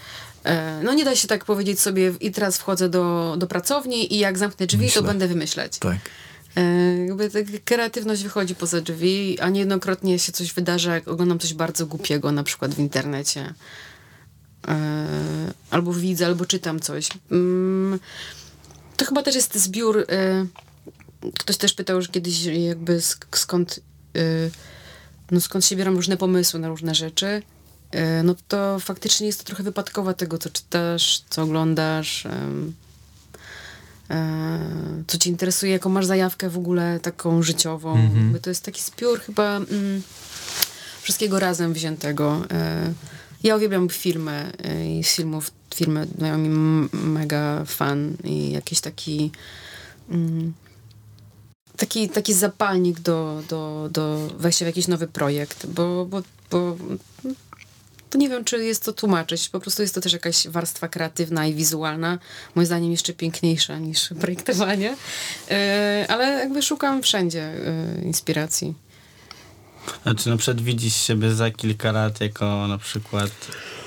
e, 0.45 0.81
No 0.83 0.95
nie 0.95 1.05
da 1.05 1.17
się 1.17 1.29
tak 1.29 1.45
powiedzieć 1.45 1.81
sobie 1.81 2.15
i 2.21 2.31
teraz 2.31 2.59
wchodzę 2.59 2.89
do, 2.89 3.35
do 3.39 3.47
pracowni 3.47 4.15
i 4.15 4.19
jak 4.19 4.39
zamknę 4.39 4.67
drzwi, 4.67 4.85
Myślę. 4.85 5.03
to 5.03 5.09
będę 5.09 5.29
wymyślać. 5.29 5.79
Tak. 5.79 5.97
E, 6.57 6.63
jakby 7.07 7.31
ta 7.31 7.39
kreatywność 7.65 8.23
wychodzi 8.23 8.55
poza 8.55 8.81
drzwi, 8.81 9.41
a 9.41 9.49
niejednokrotnie 9.49 10.19
się 10.19 10.33
coś 10.33 10.53
wydarza, 10.53 10.95
jak 10.95 11.09
oglądam 11.09 11.39
coś 11.39 11.55
bardzo 11.55 11.87
głupiego, 11.87 12.33
na 12.33 12.43
przykład 12.43 12.75
w 12.75 12.79
internecie. 12.79 13.55
E, 14.69 15.07
albo 15.71 15.93
widzę, 15.93 16.27
albo 16.27 16.47
czytam 16.47 16.81
coś. 16.81 17.09
Mm, 17.31 18.01
to 18.97 19.05
chyba 19.05 19.23
też 19.23 19.35
jest 19.35 19.55
zbiór. 19.55 20.07
E, 20.09 20.47
ktoś 21.39 21.57
też 21.57 21.75
pytał 21.75 21.97
już 21.97 22.09
kiedyś, 22.09 22.45
jakby 22.45 22.99
sk- 22.99 23.37
skąd, 23.37 23.81
no 25.31 25.41
skąd 25.41 25.65
się 25.65 25.77
biorą 25.77 25.95
różne 25.95 26.17
pomysły 26.17 26.61
na 26.61 26.69
różne 26.69 26.95
rzeczy. 26.95 27.43
No 28.25 28.35
to 28.49 28.79
faktycznie 28.81 29.27
jest 29.27 29.39
to 29.39 29.45
trochę 29.45 29.63
wypadkowa 29.63 30.15
tego, 30.15 30.39
co 30.39 30.51
czytasz, 30.51 31.23
co 31.31 31.43
oglądasz. 31.43 32.27
E, 34.13 35.05
co 35.07 35.19
cię 35.19 35.31
interesuje, 35.31 35.73
jaką 35.73 35.91
masz 35.91 36.07
zajawkę 36.07 36.51
w 36.51 36.59
ogóle 36.59 37.01
taką 37.01 37.43
życiową. 37.43 37.99
Jakby 38.17 38.41
To 38.41 38.51
jest 38.51 38.65
taki 38.65 38.83
zbiór 38.83 39.21
chyba 39.21 39.57
mm, 39.57 40.03
wszystkiego 41.03 41.39
razem 41.39 41.73
wziętego. 41.73 42.45
E, 42.51 42.93
ja 43.43 43.57
uwielbiam 43.57 43.89
filmy 43.89 44.53
e, 44.65 44.99
i 44.99 45.05
z 45.05 45.17
filmów 45.17 45.51
filmy 45.75 46.07
dają 46.19 46.39
mi 46.39 46.49
mega 46.93 47.65
fan 47.65 48.17
i 48.25 48.51
jakiś 48.51 48.81
taki 48.81 49.31
mm, 50.11 50.53
taki, 51.77 52.09
taki 52.09 52.35
zapalnik 52.35 53.01
do, 53.01 53.43
do, 53.49 53.89
do 53.93 54.29
wejścia 54.39 54.65
w 54.65 54.69
jakiś 54.69 54.89
nowy 54.89 55.07
projekt, 55.07 55.67
bo, 55.67 56.07
bo, 56.07 56.23
bo 56.51 56.77
to 58.13 58.19
nie 58.19 58.29
wiem, 58.29 58.45
czy 58.45 58.65
jest 58.65 58.85
to 58.85 58.93
tłumaczyć. 58.93 59.49
Po 59.49 59.61
prostu 59.61 59.83
jest 59.83 59.95
to 59.95 60.01
też 60.01 60.13
jakaś 60.13 60.49
warstwa 60.49 60.89
kreatywna 60.89 61.47
i 61.47 61.55
wizualna. 61.55 62.19
Moim 62.55 62.67
zdaniem 62.67 62.91
jeszcze 62.91 63.13
piękniejsza 63.13 63.79
niż 63.79 64.09
projektowanie. 64.21 64.97
E, 65.51 66.07
ale 66.09 66.25
jakby 66.25 66.63
szukam 66.63 67.03
wszędzie 67.03 67.43
e, 67.43 68.03
inspiracji. 68.05 68.75
Znaczy 70.03 70.31
na 70.31 70.37
przykład 70.37 70.61
widzisz 70.61 70.95
siebie 70.95 71.35
za 71.35 71.51
kilka 71.51 71.93
lat 71.93 72.21
jako 72.21 72.69
na 72.69 72.79
przykład 72.79 73.31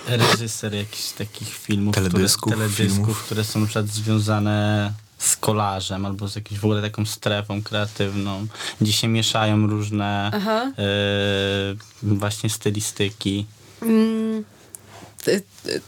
reżyser 0.08 0.74
jakichś 0.74 1.12
takich 1.12 1.48
filmów, 1.48 1.96
Teledysków, 1.96 2.54
które, 2.54 2.68
teledysków 2.68 2.98
filmów. 2.98 3.24
które 3.24 3.44
są 3.44 3.60
na 3.60 3.66
przykład 3.66 3.88
związane 3.88 4.94
z 5.18 5.36
kolarzem 5.38 6.06
albo 6.06 6.28
z 6.28 6.36
jakąś 6.36 6.60
w 6.60 6.66
ogóle 6.66 6.82
taką 6.82 7.06
strefą 7.06 7.64
kreatywną, 7.64 8.48
gdzie 8.82 8.94
się 8.94 9.08
mieszają 9.08 9.68
różne 9.68 10.32
e, 10.78 12.16
właśnie 12.16 12.50
stylistyki. 12.50 13.46
Mm, 13.86 14.44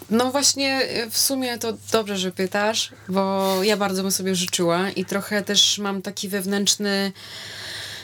No 0.10 0.32
właśnie, 0.32 0.88
w 1.12 1.18
sumie 1.18 1.58
to 1.58 1.74
dobrze, 1.92 2.18
że 2.18 2.32
pytasz, 2.32 2.92
bo 3.10 3.54
ja 3.64 3.78
bardzo 3.78 4.02
bym 4.02 4.12
sobie 4.12 4.36
życzyła 4.36 4.90
i 4.90 5.06
trochę 5.06 5.44
też 5.44 5.78
mam 5.80 6.02
taki 6.02 6.30
wewnętrzny 6.30 7.12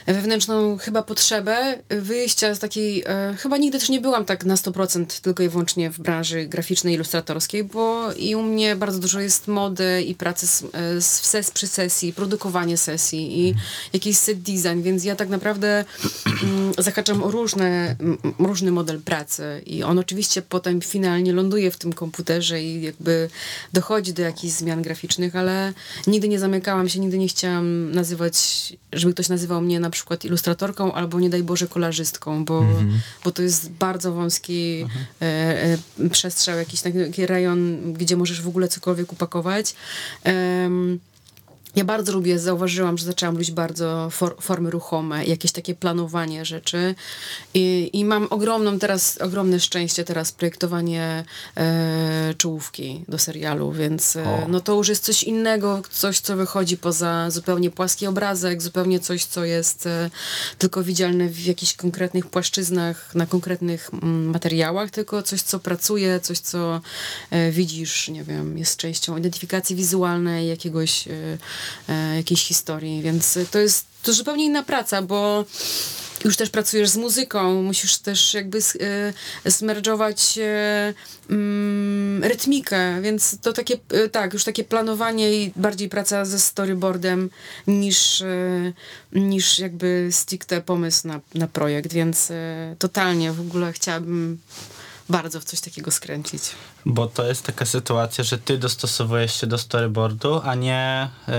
wewnętrzną 0.06 0.78
chyba 0.78 1.04
potrzebę 1.04 1.78
wyjścia 1.90 2.56
z 2.56 2.60
takiej, 2.60 3.04
e, 3.06 3.36
chyba 3.40 3.58
nigdy 3.58 3.80
też 3.80 3.90
nie 3.90 4.02
byłam 4.02 4.26
tak 4.26 4.46
na 4.46 4.56
100% 4.56 5.22
tylko 5.22 5.44
i 5.44 5.50
wyłącznie 5.50 5.92
w 5.92 6.00
branży 6.00 6.46
graficznej, 6.46 6.94
ilustratorskiej, 6.94 7.64
bo 7.64 8.14
i 8.14 8.36
u 8.36 8.44
mnie 8.44 8.76
bardzo 8.76 9.00
dużo 9.00 9.20
jest 9.20 9.48
mody 9.48 10.02
i 10.02 10.16
pracy 10.16 10.48
z, 10.48 10.64
e, 10.74 11.02
z, 11.02 11.20
w 11.20 11.26
ses, 11.26 11.52
przy 11.52 11.68
sesji, 11.68 12.14
produkowanie 12.14 12.78
sesji 12.78 13.48
i 13.48 13.56
jakiś 13.94 14.18
set 14.18 14.42
design, 14.42 14.82
więc 14.82 15.04
ja 15.04 15.16
tak 15.16 15.30
naprawdę 15.30 15.86
mm, 16.44 16.74
zahaczam 16.78 17.24
o 17.24 17.32
różne, 17.32 17.96
m, 18.00 18.18
różny 18.40 18.72
model 18.72 19.02
pracy 19.02 19.62
i 19.66 19.84
on 19.84 20.00
oczywiście 20.00 20.42
potem 20.42 20.82
finalnie 20.82 21.34
ląduje 21.34 21.72
w 21.72 21.78
tym 21.78 21.94
komputerze 21.94 22.64
i 22.64 22.82
jakby 22.82 23.30
dochodzi 23.74 24.14
do 24.14 24.22
jakichś 24.22 24.54
zmian 24.54 24.82
graficznych, 24.82 25.36
ale 25.36 25.74
nigdy 26.08 26.30
nie 26.30 26.40
zamykałam 26.40 26.90
się, 26.90 27.00
nigdy 27.00 27.18
nie 27.18 27.28
chciałam 27.28 27.92
nazywać, 27.92 28.38
żeby 28.94 29.14
ktoś 29.14 29.30
nazywał 29.30 29.62
mnie 29.62 29.80
na 29.80 29.90
przykład 29.94 30.26
ilustratorką 30.26 30.94
albo 30.94 31.20
nie 31.20 31.30
daj 31.30 31.44
Boże 31.44 31.68
kolarzystką, 31.68 32.46
bo, 32.46 32.66
bo 33.24 33.32
to 33.32 33.42
jest 33.42 33.72
bardzo 33.72 34.12
wąski 34.12 34.86
e, 35.22 35.26
e, 36.02 36.10
przestrzał, 36.10 36.58
jakiś 36.58 36.82
taki 36.82 37.26
rejon, 37.26 37.94
gdzie 37.94 38.16
możesz 38.16 38.42
w 38.42 38.48
ogóle 38.48 38.68
cokolwiek 38.68 39.14
upakować. 39.14 39.76
Ja 41.76 41.86
bardzo 41.86 42.14
lubię, 42.14 42.40
zauważyłam, 42.40 42.98
że 42.98 43.06
zaczęłam 43.06 43.36
lubić 43.36 43.52
bardzo 43.52 44.10
for, 44.12 44.36
formy 44.42 44.72
ruchome, 44.72 45.26
jakieś 45.26 45.52
takie 45.52 45.76
planowanie 45.76 46.46
rzeczy. 46.46 46.96
I, 47.54 47.90
i 47.94 48.06
mam 48.06 48.28
ogromną 48.30 48.80
teraz, 48.80 49.18
ogromne 49.22 49.60
szczęście 49.60 50.04
teraz 50.04 50.32
projektowanie 50.32 51.26
e, 51.58 52.34
czołówki 52.38 53.06
do 53.08 53.18
serialu, 53.18 53.72
więc 53.72 54.16
e, 54.16 54.46
no 54.48 54.60
to 54.60 54.74
już 54.74 54.90
jest 54.90 55.04
coś 55.04 55.24
innego, 55.24 55.82
coś 55.92 56.20
co 56.20 56.36
wychodzi 56.36 56.78
poza 56.78 57.32
zupełnie 57.32 57.70
płaski 57.70 58.08
obrazek, 58.08 58.62
zupełnie 58.62 59.00
coś 59.00 59.26
co 59.26 59.46
jest 59.46 59.86
e, 59.86 60.10
tylko 60.58 60.84
widzialne 60.84 61.30
w 61.30 61.46
jakichś 61.46 61.74
konkretnych 61.74 62.26
płaszczyznach, 62.26 63.16
na 63.16 63.26
konkretnych 63.26 63.90
mm, 63.94 64.30
materiałach, 64.30 64.92
tylko 64.92 65.24
coś 65.24 65.42
co 65.42 65.60
pracuje, 65.60 66.20
coś 66.20 66.40
co 66.40 66.82
e, 67.32 67.52
widzisz, 67.52 68.10
nie 68.10 68.24
wiem, 68.24 68.58
jest 68.58 68.78
częścią 68.78 69.18
identyfikacji 69.18 69.76
wizualnej 69.76 70.48
jakiegoś 70.48 71.08
e, 71.08 71.12
jakiejś 72.16 72.48
historii, 72.48 73.02
więc 73.02 73.38
to 73.52 73.60
jest 73.60 73.86
to 74.04 74.14
zupełnie 74.14 74.46
inna 74.46 74.64
praca, 74.64 75.02
bo 75.02 75.46
już 76.26 76.38
też 76.38 76.50
pracujesz 76.50 76.90
z 76.90 76.98
muzyką, 76.98 77.62
musisz 77.64 77.98
też 77.98 78.34
jakby 78.34 78.58
s- 78.58 78.78
e, 78.82 79.14
e, 80.38 80.94
mm, 81.30 82.24
rytmikę, 82.24 83.02
więc 83.02 83.38
to 83.42 83.54
takie, 83.54 83.78
tak, 84.12 84.34
już 84.34 84.44
takie 84.44 84.64
planowanie 84.64 85.34
i 85.44 85.52
bardziej 85.56 85.90
praca 85.90 86.26
ze 86.26 86.40
storyboardem 86.40 87.30
niż, 87.68 88.24
niż 89.14 89.60
jakby 89.60 90.10
stricte 90.12 90.62
pomysł 90.62 91.08
na, 91.08 91.20
na 91.36 91.48
projekt, 91.48 91.94
więc 91.94 92.32
totalnie 92.80 93.32
w 93.32 93.40
ogóle 93.40 93.74
chciałabym 93.74 94.40
bardzo 95.14 95.40
w 95.40 95.44
coś 95.44 95.60
takiego 95.62 95.92
skręcić. 95.92 96.44
Bo 96.86 97.08
to 97.08 97.28
jest 97.28 97.46
taka 97.46 97.66
sytuacja, 97.66 98.24
że 98.24 98.38
ty 98.38 98.58
dostosowujesz 98.58 99.42
się 99.42 99.48
do 99.48 99.58
storyboardu, 99.58 100.42
a 100.44 100.56
nie 100.56 101.10
yy, 101.28 101.34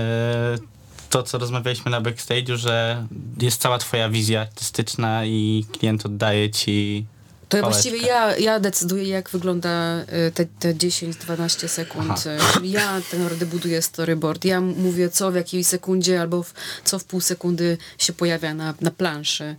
to, 1.09 1.23
co 1.23 1.37
rozmawialiśmy 1.37 1.91
na 1.91 2.01
backstage'u, 2.01 2.55
że 2.55 3.05
jest 3.41 3.61
cała 3.61 3.77
twoja 3.77 4.09
wizja 4.09 4.41
artystyczna 4.41 5.25
i 5.25 5.65
klient 5.71 6.05
oddaje 6.05 6.49
ci 6.51 7.05
To 7.49 7.57
pałeczkę. 7.57 7.71
właściwie 7.71 8.07
ja, 8.07 8.37
ja 8.37 8.59
decyduję, 8.59 9.03
jak 9.07 9.29
wygląda 9.29 10.01
y, 10.27 10.31
te, 10.31 10.45
te 10.45 10.73
10-12 10.73 11.67
sekund. 11.67 12.11
Aha. 12.11 12.35
Czyli 12.53 12.71
ja 12.71 13.01
tak 13.11 13.19
naprawdę 13.19 13.45
buduję 13.45 13.81
storyboard. 13.81 14.45
Ja 14.45 14.61
mówię, 14.61 15.09
co 15.09 15.31
w 15.31 15.35
jakiej 15.35 15.63
sekundzie 15.63 16.21
albo 16.21 16.43
w, 16.43 16.53
co 16.85 16.99
w 16.99 17.03
pół 17.03 17.21
sekundy 17.21 17.77
się 17.97 18.13
pojawia 18.13 18.53
na, 18.53 18.73
na 18.81 18.91
planszy. 18.91 19.55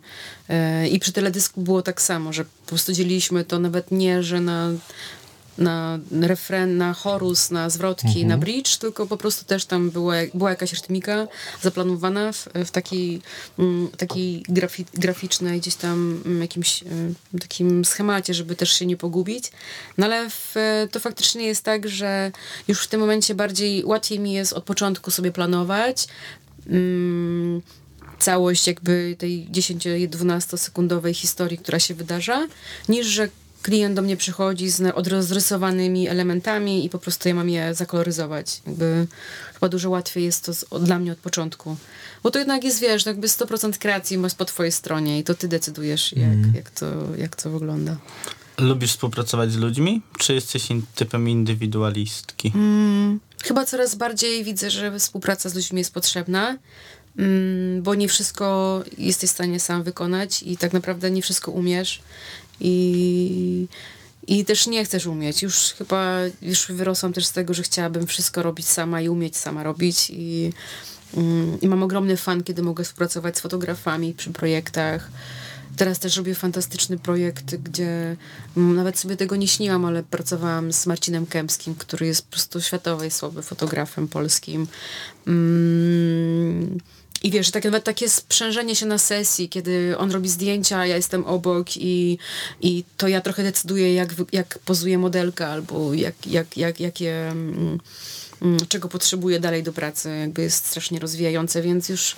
I 0.90 0.98
przy 1.00 1.12
teledysku 1.12 1.60
było 1.62 1.82
tak 1.82 2.02
samo, 2.02 2.32
że 2.32 2.44
po 2.66 2.70
prostu 2.70 2.92
dzieliliśmy 2.92 3.44
to 3.44 3.58
nawet 3.58 3.90
nie, 3.90 4.22
że 4.22 4.40
na 4.40 4.70
na 5.58 5.98
refren, 6.20 6.76
na 6.76 6.94
chorus, 6.94 7.50
na 7.50 7.70
zwrotki, 7.70 8.26
na 8.26 8.38
bridge, 8.38 8.76
tylko 8.76 9.06
po 9.06 9.16
prostu 9.16 9.44
też 9.44 9.64
tam 9.64 9.90
była, 9.90 10.14
była 10.34 10.50
jakaś 10.50 10.72
rytmika 10.72 11.28
zaplanowana 11.62 12.32
w, 12.32 12.48
w 12.64 12.70
takiej, 12.70 13.20
mm, 13.58 13.88
takiej 13.88 14.42
grafi, 14.48 14.84
graficznej 14.94 15.60
gdzieś 15.60 15.74
tam 15.74 16.22
mm, 16.26 16.40
jakimś 16.40 16.82
y, 16.82 17.38
takim 17.40 17.84
schemacie, 17.84 18.34
żeby 18.34 18.56
też 18.56 18.72
się 18.72 18.86
nie 18.86 18.96
pogubić. 18.96 19.52
No 19.98 20.06
ale 20.06 20.30
w, 20.30 20.54
to 20.90 21.00
faktycznie 21.00 21.46
jest 21.46 21.64
tak, 21.64 21.88
że 21.88 22.32
już 22.68 22.84
w 22.84 22.88
tym 22.88 23.00
momencie 23.00 23.34
bardziej 23.34 23.84
łatwiej 23.84 24.20
mi 24.20 24.32
jest 24.32 24.52
od 24.52 24.64
początku 24.64 25.10
sobie 25.10 25.32
planować. 25.32 26.08
Mm, 26.66 27.62
całość 28.18 28.66
jakby 28.66 29.16
tej 29.18 29.48
10-12 29.52 30.56
sekundowej 30.56 31.14
historii, 31.14 31.58
która 31.58 31.78
się 31.78 31.94
wydarza, 31.94 32.46
niż 32.88 33.06
że 33.06 33.28
klient 33.62 33.96
do 33.96 34.02
mnie 34.02 34.16
przychodzi 34.16 34.70
z 34.70 34.96
odrozrysowanymi 34.96 36.08
elementami 36.08 36.84
i 36.84 36.90
po 36.90 36.98
prostu 36.98 37.28
ja 37.28 37.34
mam 37.34 37.48
je 37.48 37.74
zakoloryzować. 37.74 38.62
Jakby 38.66 39.06
chyba 39.54 39.68
dużo 39.68 39.90
łatwiej 39.90 40.24
jest 40.24 40.44
to 40.44 40.54
z, 40.54 40.64
dla 40.82 40.98
mnie 40.98 41.12
od 41.12 41.18
początku. 41.18 41.76
Bo 42.22 42.30
to 42.30 42.38
jednak 42.38 42.64
jest, 42.64 42.80
wiesz, 42.80 43.04
no 43.04 43.10
jakby 43.10 43.26
100% 43.26 43.78
kreacji 43.78 44.22
jest 44.22 44.38
po 44.38 44.44
twojej 44.44 44.72
stronie 44.72 45.18
i 45.18 45.24
to 45.24 45.34
ty 45.34 45.48
decydujesz, 45.48 46.12
jak, 46.12 46.54
jak, 46.54 46.70
to, 46.70 46.86
jak 47.18 47.36
to 47.36 47.50
wygląda. 47.50 47.96
Lubisz 48.58 48.90
współpracować 48.90 49.52
z 49.52 49.56
ludźmi, 49.56 50.02
czy 50.18 50.34
jesteś 50.34 50.70
in, 50.70 50.82
typem 50.94 51.28
indywidualistki? 51.28 52.52
Mm, 52.54 53.20
chyba 53.42 53.64
coraz 53.64 53.94
bardziej 53.94 54.44
widzę, 54.44 54.70
że 54.70 54.98
współpraca 54.98 55.48
z 55.48 55.54
ludźmi 55.54 55.78
jest 55.78 55.94
potrzebna, 55.94 56.48
mm, 56.48 56.58
bo 57.82 57.94
nie 57.94 58.08
wszystko 58.08 58.82
jesteś 58.98 59.30
w 59.30 59.32
stanie 59.32 59.60
sam 59.60 59.82
wykonać 59.82 60.42
i 60.42 60.56
tak 60.56 60.72
naprawdę 60.72 61.10
nie 61.10 61.22
wszystko 61.22 61.50
umiesz 61.50 62.02
i, 62.60 63.66
i 64.26 64.44
też 64.44 64.66
nie 64.66 64.84
chcesz 64.84 65.06
umieć. 65.06 65.42
Już 65.42 65.74
chyba 65.78 66.16
już 66.42 66.66
wyrosłam 66.72 67.12
też 67.12 67.26
z 67.26 67.32
tego, 67.32 67.54
że 67.54 67.62
chciałabym 67.62 68.06
wszystko 68.06 68.42
robić 68.42 68.68
sama 68.68 69.00
i 69.00 69.08
umieć 69.08 69.36
sama 69.36 69.62
robić 69.62 70.10
i, 70.10 70.52
mm, 71.16 71.60
i 71.60 71.68
mam 71.68 71.82
ogromny 71.82 72.16
fan, 72.16 72.42
kiedy 72.42 72.62
mogę 72.62 72.84
współpracować 72.84 73.38
z 73.38 73.40
fotografami 73.40 74.14
przy 74.14 74.30
projektach. 74.30 75.10
Teraz 75.76 75.98
też 75.98 76.16
robię 76.16 76.34
fantastyczny 76.34 76.98
projekt, 76.98 77.56
gdzie 77.56 78.16
mm, 78.56 78.76
nawet 78.76 78.98
sobie 78.98 79.16
tego 79.16 79.36
nie 79.36 79.48
śniłam, 79.48 79.84
ale 79.84 80.02
pracowałam 80.02 80.72
z 80.72 80.86
Marcinem 80.86 81.26
Kępskim, 81.26 81.74
który 81.74 82.06
jest 82.06 82.22
po 82.22 82.30
prostu 82.30 82.60
światowej 82.60 83.10
sławy 83.10 83.42
fotografem 83.42 84.08
polskim. 84.08 84.66
Mm, 85.26 86.78
I 87.22 87.30
wiesz, 87.30 87.50
tak, 87.50 87.64
nawet 87.64 87.84
takie 87.84 88.08
sprzężenie 88.08 88.76
się 88.76 88.86
na 88.86 88.98
sesji, 88.98 89.48
kiedy 89.48 89.98
on 89.98 90.10
robi 90.10 90.28
zdjęcia, 90.28 90.86
ja 90.86 90.96
jestem 90.96 91.24
obok 91.24 91.76
i, 91.76 92.18
i 92.60 92.84
to 92.96 93.08
ja 93.08 93.20
trochę 93.20 93.42
decyduję, 93.42 93.94
jak, 93.94 94.14
jak 94.32 94.58
pozuje 94.58 94.98
modelka 94.98 95.48
albo 95.48 95.94
jak, 95.94 96.26
jak, 96.26 96.56
jak, 96.56 96.80
jakie, 96.80 97.28
mm, 97.28 97.78
mm, 98.42 98.58
czego 98.68 98.88
potrzebuje 98.88 99.40
dalej 99.40 99.62
do 99.62 99.72
pracy. 99.72 100.16
Jakby 100.20 100.42
jest 100.42 100.66
strasznie 100.66 100.98
rozwijające, 100.98 101.62
więc 101.62 101.88
już, 101.88 102.16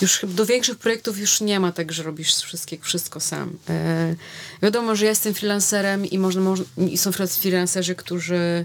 już 0.00 0.20
do 0.28 0.46
większych 0.46 0.78
projektów 0.78 1.18
już 1.18 1.40
nie 1.40 1.60
ma 1.60 1.72
tak, 1.72 1.92
że 1.92 2.02
robisz 2.02 2.34
wszystkie, 2.34 2.78
wszystko 2.78 3.20
sam. 3.20 3.58
E, 3.68 4.14
wiadomo, 4.62 4.96
że 4.96 5.04
ja 5.04 5.10
jestem 5.10 5.34
freelancerem 5.34 6.06
i, 6.06 6.18
można, 6.18 6.54
i 6.90 6.98
są 6.98 7.12
freelancerzy, 7.12 7.94
którzy 7.94 8.64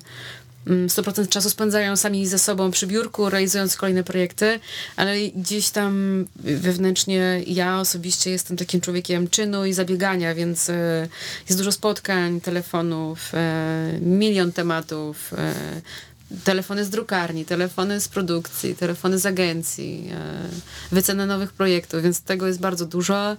100% 0.66 1.30
czasu 1.30 1.49
spędzają 1.49 1.95
sami 1.95 2.28
ze 2.28 2.39
sobą 2.39 2.72
przy 2.72 2.88
biurku, 2.88 3.30
realizując 3.30 3.76
kolejne 3.76 4.03
projekty, 4.03 4.59
ale 4.95 5.20
gdzieś 5.36 5.70
tam 5.70 6.26
wewnętrznie 6.36 7.41
ja 7.47 7.80
osobiście 7.80 8.32
jestem 8.32 8.57
takim 8.57 8.82
człowiekiem 8.82 9.30
czynu 9.30 9.66
i 9.66 9.74
zabiegania, 9.74 10.36
więc 10.36 10.70
e, 10.70 11.07
jest 11.49 11.59
dużo 11.59 11.72
spotkań, 11.72 12.41
telefonów, 12.41 13.32
e, 13.34 13.99
milion 14.01 14.51
tematów, 14.51 15.34
e, 15.34 15.53
telefony 16.43 16.86
z 16.86 16.89
drukarni, 16.89 17.45
telefony 17.45 18.01
z 18.01 18.07
produkcji, 18.07 18.76
telefony 18.76 19.20
z 19.20 19.26
agencji, 19.26 20.09
wycena 20.91 21.26
nowych 21.26 21.53
projektów, 21.53 22.03
więc 22.03 22.22
tego 22.22 22.47
jest 22.47 22.59
bardzo 22.59 22.86
dużo. 22.86 23.38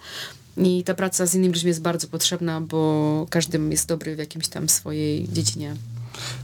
I 0.57 0.85
ta 0.85 0.95
praca 0.95 1.27
z 1.27 1.35
innymi 1.35 1.55
ludźmi 1.55 1.69
jest 1.69 1.83
bardzo 1.83 2.09
potrzebna, 2.09 2.61
bo 2.61 3.27
każdy 3.31 3.59
jest 3.71 3.89
dobry 3.89 4.17
w 4.17 4.19
jakimś 4.19 4.49
tam 4.49 4.69
swojej 4.69 5.29
dziedzinie. 5.29 5.77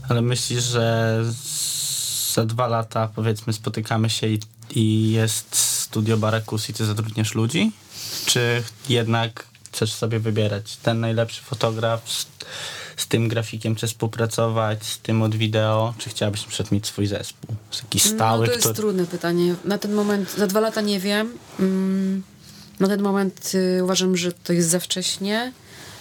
Ale 0.09 0.21
myślisz, 0.21 0.63
że 0.63 1.19
za 2.33 2.45
dwa 2.45 2.67
lata 2.67 3.09
powiedzmy 3.15 3.53
spotykamy 3.53 4.09
się 4.09 4.27
i, 4.27 4.39
i 4.75 5.11
jest 5.11 5.55
studio 5.55 6.17
Barakus 6.17 6.69
i 6.69 6.73
ty 6.73 6.85
zatrudniasz 6.85 7.35
ludzi? 7.35 7.71
Czy 8.25 8.63
jednak 8.89 9.45
chcesz 9.63 9.93
sobie 9.93 10.19
wybierać 10.19 10.77
ten 10.77 10.99
najlepszy 10.99 11.41
fotograf, 11.41 12.11
z, 12.11 12.27
z 12.97 13.07
tym 13.07 13.27
grafikiem 13.27 13.75
chcesz 13.75 13.91
współpracować, 13.91 14.85
z 14.85 14.99
tym 14.99 15.21
od 15.21 15.35
wideo, 15.35 15.93
czy 15.97 16.09
chciałabyś 16.09 16.43
przykład 16.43 16.71
mieć 16.71 16.87
swój 16.87 17.07
zespół? 17.07 17.55
Jakiś 17.83 18.03
stały, 18.03 18.39
no 18.39 18.45
to 18.45 18.51
jest 18.51 18.63
który... 18.63 18.75
trudne 18.75 19.05
pytanie. 19.05 19.55
Na 19.65 19.77
ten 19.77 19.93
moment, 19.93 20.35
za 20.37 20.47
dwa 20.47 20.59
lata 20.59 20.81
nie 20.81 20.99
wiem. 20.99 21.37
Mm, 21.59 22.23
na 22.79 22.87
ten 22.87 23.01
moment 23.01 23.51
y, 23.55 23.83
uważam, 23.83 24.17
że 24.17 24.31
to 24.31 24.53
jest 24.53 24.69
za 24.69 24.79
wcześnie, 24.79 25.53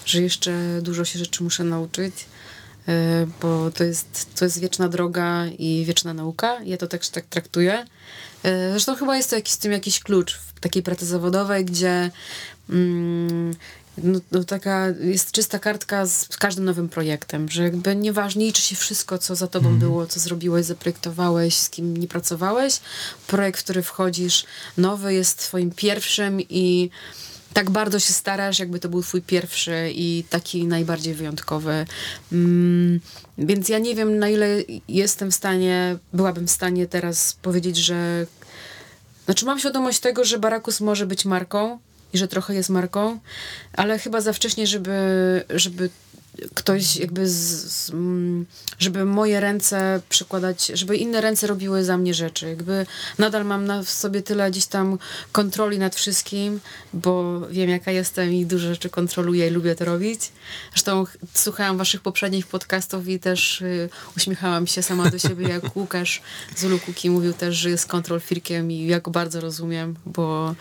że 0.07 0.23
jeszcze 0.23 0.53
dużo 0.83 1.05
się 1.05 1.19
rzeczy 1.19 1.43
muszę 1.45 1.65
nauczyć, 1.65 2.15
bo 3.43 3.71
to 3.71 3.85
jest, 3.85 4.35
to 4.35 4.45
jest 4.45 4.61
wieczna 4.61 4.89
droga 4.89 5.47
i 5.59 5.85
wieczna 5.87 6.15
nauka. 6.15 6.63
Ja 6.65 6.77
to 6.77 6.87
też 6.87 7.09
tak 7.09 7.25
traktuję. 7.27 7.87
Y, 8.45 8.71
zresztą 8.71 8.97
chyba 8.97 9.17
jest 9.17 9.31
to 9.31 9.37
jakiś, 9.37 9.55
w 9.55 9.59
tym 9.59 9.73
jakiś 9.73 10.01
klucz 10.01 10.39
w 10.39 10.61
takiej 10.61 10.83
pracy 10.83 11.07
zawodowej, 11.07 11.65
gdzie 11.65 12.11
mm, 12.71 13.55
no, 13.99 14.21
no 14.33 14.45
taka 14.45 14.89
jest 15.01 15.33
czysta 15.33 15.59
kartka 15.59 16.07
z 16.07 16.29
każdym 16.29 16.65
nowym 16.65 16.89
projektem, 16.89 17.49
że 17.49 17.63
jakby 17.63 17.97
nieważnie 17.97 18.47
liczy 18.47 18.63
się 18.63 18.77
wszystko, 18.77 19.19
co 19.19 19.37
za 19.37 19.47
tobą 19.47 19.79
było, 19.79 20.07
co 20.07 20.21
zrobiłeś, 20.21 20.67
zaprojektowałeś, 20.67 21.55
z 21.55 21.71
kim 21.71 21.97
nie 21.97 22.09
pracowałeś. 22.09 22.81
Projekt, 23.27 23.61
w 23.61 23.65
który 23.65 23.83
wchodzisz 23.83 24.45
nowy 24.77 25.15
jest 25.15 25.39
twoim 25.39 25.71
pierwszym 25.71 26.41
i 26.41 26.91
tak 27.53 27.71
bardzo 27.71 27.99
się 27.99 28.13
starasz, 28.13 28.59
jakby 28.59 28.79
to 28.79 28.89
był 28.89 29.03
twój 29.03 29.23
pierwszy 29.23 29.93
i 29.95 30.25
taki 30.31 30.65
najbardziej 30.65 31.15
wyjątkowy. 31.15 31.87
Mm, 32.33 33.01
więc 33.39 33.69
ja 33.69 33.79
nie 33.79 33.95
wiem, 33.95 34.19
na 34.19 34.29
ile 34.29 34.47
jestem 34.89 35.31
w 35.31 35.35
stanie, 35.35 35.97
byłabym 36.13 36.47
w 36.47 36.51
stanie 36.51 36.87
teraz 36.87 37.33
powiedzieć, 37.43 37.77
że 37.77 38.27
znaczy 39.25 39.47
mam 39.47 39.59
świadomość 39.59 40.01
tego, 40.01 40.25
że 40.25 40.39
Barakus 40.39 40.81
może 40.81 41.07
być 41.07 41.25
marką 41.25 41.79
i 42.13 42.19
że 42.19 42.29
trochę 42.29 42.55
jest 42.55 42.71
marką, 42.71 43.19
ale 43.73 43.99
chyba 43.99 44.21
za 44.21 44.33
wcześnie, 44.33 44.67
żeby, 44.67 44.93
żeby 45.51 45.91
ktoś 46.55 46.97
jakby 46.97 47.29
z, 47.29 47.35
z, 47.73 47.91
mm, 47.91 48.47
żeby 48.79 49.05
moje 49.05 49.41
ręce 49.41 50.01
przykładać, 50.09 50.67
żeby 50.75 50.97
inne 50.97 51.21
ręce 51.21 51.47
robiły 51.47 51.85
za 51.85 51.99
mnie 51.99 52.15
rzeczy. 52.15 52.49
Jakby 52.49 52.87
nadal 53.19 53.45
mam 53.45 53.65
na 53.65 53.83
w 53.83 53.91
sobie 53.91 54.23
tyle 54.23 54.51
gdzieś 54.51 54.67
tam 54.67 54.99
kontroli 55.33 55.79
nad 55.79 55.95
wszystkim, 55.95 56.61
bo 56.93 57.41
wiem 57.51 57.71
jaka 57.71 57.91
jestem 57.91 58.33
i 58.33 58.47
dużo 58.47 58.69
rzeczy 58.69 58.91
kontroluję 58.91 59.49
i 59.49 59.51
lubię 59.51 59.75
to 59.75 59.85
robić. 59.85 60.33
Zresztą 60.71 61.05
ch- 61.05 61.17
słuchałam 61.35 61.79
waszych 61.79 62.01
poprzednich 62.01 62.47
podcastów 62.47 63.09
i 63.09 63.19
też 63.21 63.61
y, 63.61 63.89
uśmiechałam 64.17 64.67
się 64.67 64.83
sama 64.83 65.11
do 65.11 65.19
siebie, 65.19 65.49
jak 65.49 65.63
Łukasz 65.77 66.23
z 66.57 66.65
Ulukuki 66.65 67.11
mówił 67.11 67.33
też, 67.33 67.57
że 67.57 67.71
jest 67.71 67.87
kontrol 67.87 68.21
firkiem 68.21 68.71
i 68.71 68.87
ja 68.87 69.01
go 69.01 69.11
bardzo 69.11 69.41
rozumiem, 69.41 69.97
bo 70.07 70.55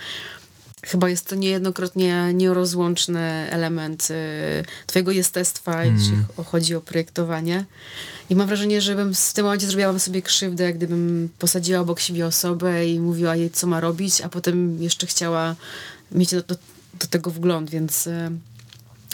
Chyba 0.85 1.09
jest 1.09 1.27
to 1.27 1.35
niejednokrotnie 1.35 2.29
nierozłączny 2.33 3.47
element 3.51 4.07
y, 4.11 4.15
twojego 4.87 5.11
jestestwa, 5.11 5.85
jeśli 5.85 6.15
ch- 6.37 6.45
chodzi 6.47 6.75
o 6.75 6.81
projektowanie. 6.81 7.65
I 8.29 8.35
mam 8.35 8.47
wrażenie, 8.47 8.81
że 8.81 8.95
bym 8.95 9.13
w 9.15 9.33
tym 9.33 9.45
momencie 9.45 9.67
zrobiłabym 9.67 9.99
sobie 9.99 10.21
krzywdę, 10.21 10.73
gdybym 10.73 11.29
posadziła 11.39 11.79
obok 11.79 11.99
siebie 11.99 12.25
osobę 12.25 12.85
i 12.87 12.99
mówiła 12.99 13.35
jej, 13.35 13.51
co 13.51 13.67
ma 13.67 13.79
robić, 13.79 14.21
a 14.21 14.29
potem 14.29 14.81
jeszcze 14.83 15.07
chciała 15.07 15.55
mieć 16.11 16.31
do, 16.31 16.41
do, 16.41 16.55
do 16.99 17.07
tego 17.09 17.31
wgląd, 17.31 17.69
więc 17.69 18.07
y, 18.07 18.31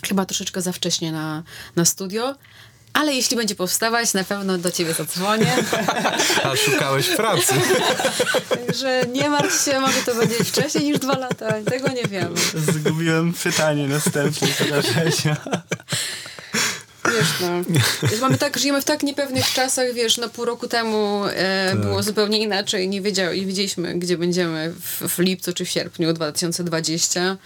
chyba 0.08 0.26
troszeczkę 0.26 0.62
za 0.62 0.72
wcześnie 0.72 1.12
na, 1.12 1.44
na 1.76 1.86
studio. 1.86 2.36
Ale 2.94 3.14
jeśli 3.14 3.38
będzie 3.38 3.56
powstawać, 3.56 4.14
na 4.14 4.24
pewno 4.24 4.58
do 4.58 4.72
ciebie 4.72 4.94
zadzwonię. 4.94 5.56
A 6.44 6.56
szukałeś 6.56 7.08
pracy. 7.08 7.54
Także 8.50 9.04
nie 9.14 9.30
martw 9.30 9.66
się, 9.66 9.80
może 9.80 10.02
to 10.06 10.16
będzie 10.16 10.44
wcześniej 10.44 10.84
niż 10.84 11.00
dwa 11.00 11.18
lata, 11.18 11.54
tego 11.66 11.88
nie 11.88 12.04
wiemy. 12.04 12.36
Zgubiłem 12.56 13.34
pytanie 13.34 13.88
następne, 13.88 14.48
proszę 14.70 15.12
Wiesz, 17.08 17.28
no. 17.42 17.48
Wiesz, 18.10 18.22
mamy 18.22 18.38
tak, 18.38 18.58
żyjemy 18.58 18.82
w 18.82 18.86
tak 18.86 19.04
niepewnych 19.04 19.54
czasach, 19.54 19.94
wiesz, 19.94 20.18
no 20.18 20.30
pół 20.30 20.46
roku 20.46 20.68
temu 20.68 21.24
e, 21.26 21.70
Tak. 21.72 21.82
było 21.82 22.04
zupełnie 22.04 22.40
inaczej, 22.40 22.90
nie, 22.90 23.02
wiedział, 23.02 23.34
nie 23.34 23.46
wiedzieliśmy, 23.46 24.00
gdzie 24.00 24.18
będziemy 24.18 24.74
w, 24.74 25.08
w 25.10 25.20
lipcu 25.20 25.54
czy 25.54 25.66
w 25.66 25.70
sierpniu 25.70 26.14
2020, 26.14 27.38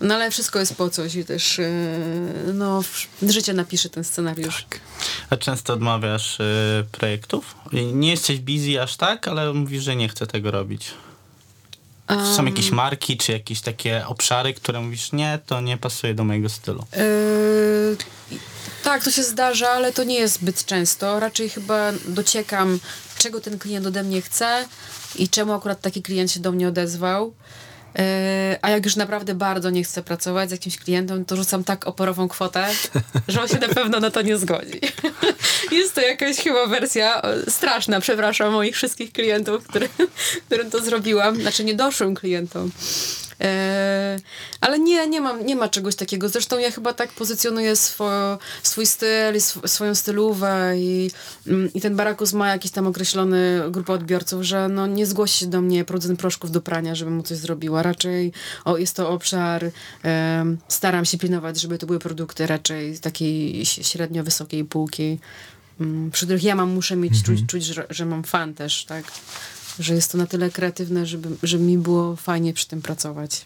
no 0.00 0.14
ale 0.14 0.30
wszystko 0.30 0.58
jest 0.58 0.74
po 0.74 0.90
coś 0.90 1.14
i 1.14 1.24
też, 1.24 1.58
e, 1.58 1.70
no, 2.54 2.82
życie 3.22 3.52
napisze 3.54 3.90
ten 3.90 4.04
scenariusz. 4.04 4.66
Tak. 4.70 4.80
A 5.30 5.36
często 5.36 5.72
odmawiasz 5.72 6.40
y, 6.40 6.84
projektów? 6.92 7.54
I 7.72 7.84
Nie 7.84 8.10
jesteś 8.10 8.38
busy 8.38 8.82
aż 8.82 8.96
tak, 8.96 9.28
ale 9.28 9.52
mówisz, 9.52 9.82
że 9.82 9.96
nie 9.96 10.08
chcę 10.08 10.26
tego 10.26 10.50
robić. 10.50 10.90
Są 12.36 12.44
jakieś 12.44 12.70
marki, 12.70 13.16
czy 13.16 13.32
jakieś 13.32 13.60
takie 13.60 14.06
obszary, 14.06 14.54
które 14.54 14.80
mówisz, 14.80 15.12
nie, 15.12 15.38
to 15.46 15.60
nie 15.60 15.76
pasuje 15.76 16.14
do 16.14 16.24
mojego 16.24 16.48
stylu. 16.48 16.84
Yy, 16.96 17.96
tak, 18.84 19.04
to 19.04 19.10
się 19.10 19.22
zdarza, 19.22 19.68
ale 19.68 19.92
to 19.92 20.04
nie 20.04 20.14
jest 20.14 20.34
zbyt 20.34 20.64
często. 20.64 21.20
Raczej 21.20 21.48
chyba 21.48 21.92
dociekam, 22.08 22.78
czego 23.18 23.40
ten 23.40 23.58
klient 23.58 23.86
ode 23.86 24.02
mnie 24.02 24.22
chce 24.22 24.68
i 25.16 25.28
czemu 25.28 25.52
akurat 25.52 25.80
taki 25.80 26.02
klient 26.02 26.32
się 26.32 26.40
do 26.40 26.52
mnie 26.52 26.68
odezwał. 26.68 27.34
Yy, 27.98 28.02
a 28.62 28.70
jak 28.70 28.84
już 28.84 28.96
naprawdę 28.96 29.34
bardzo 29.34 29.70
nie 29.70 29.84
chcę 29.84 30.02
pracować 30.02 30.48
z 30.48 30.52
jakimś 30.52 30.78
klientem, 30.78 31.24
to 31.24 31.36
rzucam 31.36 31.64
tak 31.64 31.86
oporową 31.86 32.28
kwotę, 32.28 32.66
że 33.28 33.42
on 33.42 33.48
się 33.48 33.58
na 33.58 33.68
pewno 33.68 34.00
na 34.00 34.10
to 34.10 34.22
nie 34.22 34.36
zgodzi. 34.36 34.80
Jest 35.72 35.94
to 35.94 36.00
jakaś 36.00 36.36
chyba 36.36 36.66
wersja 36.66 37.22
straszna, 37.48 38.00
przepraszam 38.00 38.52
moich 38.52 38.74
wszystkich 38.74 39.12
klientów, 39.12 39.68
który, 39.68 39.88
którym 40.46 40.70
to 40.70 40.80
zrobiłam. 40.80 41.40
Znaczy 41.40 41.64
nie 41.64 41.74
doszłym 41.74 42.14
klientom. 42.14 42.70
E, 43.44 44.16
ale 44.60 44.78
nie, 44.78 45.06
nie, 45.06 45.20
mam, 45.20 45.46
nie 45.46 45.56
ma 45.56 45.68
czegoś 45.68 45.96
takiego. 45.96 46.28
Zresztą 46.28 46.58
ja 46.58 46.70
chyba 46.70 46.92
tak 46.92 47.12
pozycjonuję 47.12 47.76
swo, 47.76 48.38
swój 48.62 48.86
styl, 48.86 49.34
i 49.34 49.36
sw, 49.36 49.68
swoją 49.68 49.94
stylówę 49.94 50.72
i, 50.76 51.10
mm, 51.46 51.72
i 51.74 51.80
ten 51.80 51.96
Barakus 51.96 52.32
ma 52.32 52.48
jakiś 52.48 52.70
tam 52.70 52.86
określony 52.86 53.62
grupę 53.70 53.92
odbiorców, 53.92 54.42
że 54.42 54.68
no, 54.68 54.86
nie 54.86 55.06
zgłosi 55.06 55.38
się 55.38 55.46
do 55.46 55.60
mnie 55.60 55.84
producent 55.84 56.20
proszków 56.20 56.50
do 56.50 56.60
prania, 56.60 56.94
żebym 56.94 57.14
mu 57.14 57.22
coś 57.22 57.38
zrobiła. 57.38 57.82
Raczej 57.82 58.32
o, 58.64 58.78
jest 58.78 58.96
to 58.96 59.10
obszar, 59.10 59.70
staram 60.68 61.04
się 61.04 61.18
pilnować, 61.18 61.60
żeby 61.60 61.78
to 61.78 61.86
były 61.86 61.98
produkty 61.98 62.46
raczej 62.46 62.98
takiej 62.98 63.66
średnio 63.66 64.24
wysokiej 64.24 64.64
półki, 64.64 65.18
mm, 65.80 66.10
przy 66.10 66.26
których 66.26 66.44
ja 66.44 66.54
mam, 66.54 66.70
muszę 66.70 66.96
mieć, 66.96 67.22
czuć, 67.22 67.40
czuć 67.46 67.64
że, 67.64 67.86
że 67.90 68.06
mam 68.06 68.24
fan 68.24 68.54
też, 68.54 68.84
tak? 68.84 69.04
Że 69.78 69.94
jest 69.94 70.12
to 70.12 70.18
na 70.18 70.26
tyle 70.26 70.50
kreatywne, 70.50 71.06
żeby, 71.06 71.28
żeby 71.42 71.64
mi 71.64 71.78
było 71.78 72.16
fajnie 72.16 72.52
przy 72.52 72.68
tym 72.68 72.82
pracować. 72.82 73.44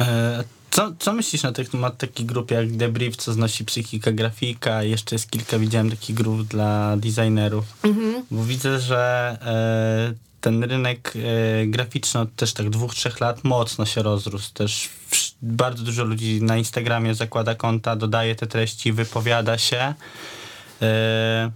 E, 0.00 0.44
Co, 0.70 0.92
co 0.98 1.12
myślisz 1.12 1.42
na 1.42 1.52
temat 1.52 1.98
takich 1.98 2.26
grup 2.26 2.50
jak 2.50 2.76
Debrief, 2.76 3.16
co 3.16 3.32
znosi 3.32 3.64
psychika, 3.64 4.12
grafika? 4.12 4.82
Jeszcze 4.82 5.14
jest 5.14 5.30
kilka, 5.30 5.58
widziałem 5.58 5.90
takich 5.90 6.16
grup 6.16 6.42
dla 6.42 6.96
designerów. 6.96 7.64
Bo 8.30 8.44
widzę, 8.44 8.80
że 8.80 8.98
e, 9.42 10.14
ten 10.40 10.64
rynek 10.64 11.12
e, 11.62 11.66
graficzny 11.66 12.20
od 12.20 12.34
też 12.36 12.52
tak 12.52 12.70
dwóch, 12.70 12.94
trzech 12.94 13.20
lat 13.20 13.44
mocno 13.44 13.86
się 13.86 14.02
rozrósł. 14.02 14.52
Też 14.54 14.88
wsz- 15.10 15.32
bardzo 15.42 15.82
dużo 15.84 16.04
ludzi 16.04 16.42
na 16.42 16.56
Instagramie 16.56 17.14
zakłada 17.14 17.54
konta, 17.54 17.96
dodaje 17.96 18.34
te 18.34 18.46
treści, 18.46 18.92
wypowiada 18.92 19.58
się. 19.58 19.94
E, 20.82 21.50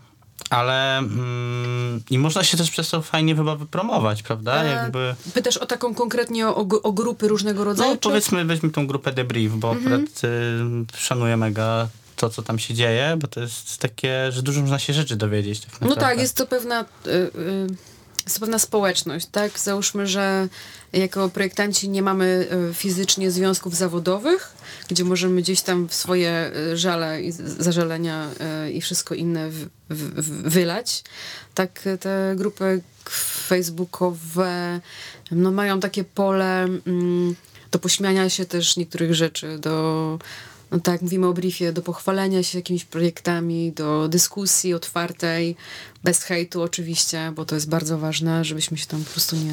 ale 0.51 0.99
mm, 0.99 2.03
i 2.11 2.19
można 2.19 2.45
się 2.45 2.57
też 2.57 2.71
przez 2.71 2.91
to 2.91 3.03
fajnie 3.03 3.37
chyba 3.37 3.57
wypromować, 3.57 4.23
prawda? 4.23 4.65
E, 4.65 4.67
Jakby... 4.67 5.15
Pytasz 5.35 5.57
o 5.57 5.67
taką 5.67 5.95
konkretnie 5.95 6.49
o, 6.49 6.57
o 6.83 6.93
grupy 6.93 7.29
różnego 7.29 7.65
rodzaju? 7.65 7.91
No 7.91 7.97
czy- 7.97 8.09
powiedzmy, 8.09 8.45
weźmy 8.45 8.71
tą 8.71 8.87
grupę 8.87 9.13
Debrief, 9.13 9.53
bo 9.53 9.71
akurat 9.71 10.25
y, 10.25 10.97
szanuję 10.97 11.37
mega 11.37 11.89
to, 12.17 12.31
co 12.31 12.43
tam 12.43 12.59
się 12.59 12.75
dzieje, 12.75 13.17
bo 13.21 13.29
to 13.29 13.41
jest 13.41 13.79
takie, 13.79 14.33
że 14.33 14.43
dużo 14.43 14.61
można 14.61 14.79
się 14.79 14.93
rzeczy 14.93 15.17
dowiedzieć. 15.17 15.61
Tak 15.61 15.81
No 15.81 15.97
tak, 15.97 16.19
jest 16.19 16.37
to 16.37 16.47
pewna, 16.47 16.85
y, 17.07 17.11
y, 17.11 17.67
jest 18.31 18.41
pewna 18.41 18.59
społeczność, 18.59 19.27
tak? 19.33 19.59
Załóżmy, 19.59 20.07
że 20.07 20.49
jako 20.93 21.29
projektanci 21.29 21.89
nie 21.89 22.03
mamy 22.03 22.49
y, 22.71 22.75
fizycznie 22.75 23.31
związków 23.31 23.77
zawodowych, 23.77 24.53
gdzie 24.89 25.05
możemy 25.05 25.43
gdzieś 25.43 25.61
tam 25.61 25.89
swoje 25.91 26.53
y, 26.73 26.77
żale 26.77 27.23
i 27.23 27.33
zażalenia 27.59 28.31
y, 28.67 28.73
i 28.73 28.81
wszystko 28.81 29.15
inne 29.15 29.51
wylać. 30.45 31.05
Tak 31.55 31.83
te 32.01 32.35
grupy 32.37 32.83
facebookowe 33.49 34.81
no, 35.31 35.53
mają 35.53 35.81
takie 35.81 36.05
pole 36.05 36.65
mm, 36.87 37.35
do 37.71 37.79
pośmiania 37.79 38.31
się 38.31 38.45
też 38.45 38.77
niektórych 38.77 39.15
rzeczy, 39.15 39.59
do 39.59 40.19
no 40.71 40.81
tak, 40.81 41.03
mówimy 41.03 41.27
o 41.27 41.33
briefie, 41.33 41.73
do 41.73 41.83
pochwalenia 41.83 42.43
się 42.43 42.59
jakimiś 42.59 42.85
projektami, 42.85 43.73
do 43.73 44.09
dyskusji 44.09 44.75
otwartej, 44.75 45.57
bez 46.05 46.23
hejtu 46.23 46.63
oczywiście, 46.63 47.33
bo 47.37 47.45
to 47.45 47.55
jest 47.55 47.69
bardzo 47.69 47.99
ważne, 47.99 48.45
żebyśmy 48.45 48.79
się 48.79 48.87
tam 48.87 49.05
po 49.05 49.11
prostu 49.11 49.37
nie, 49.37 49.53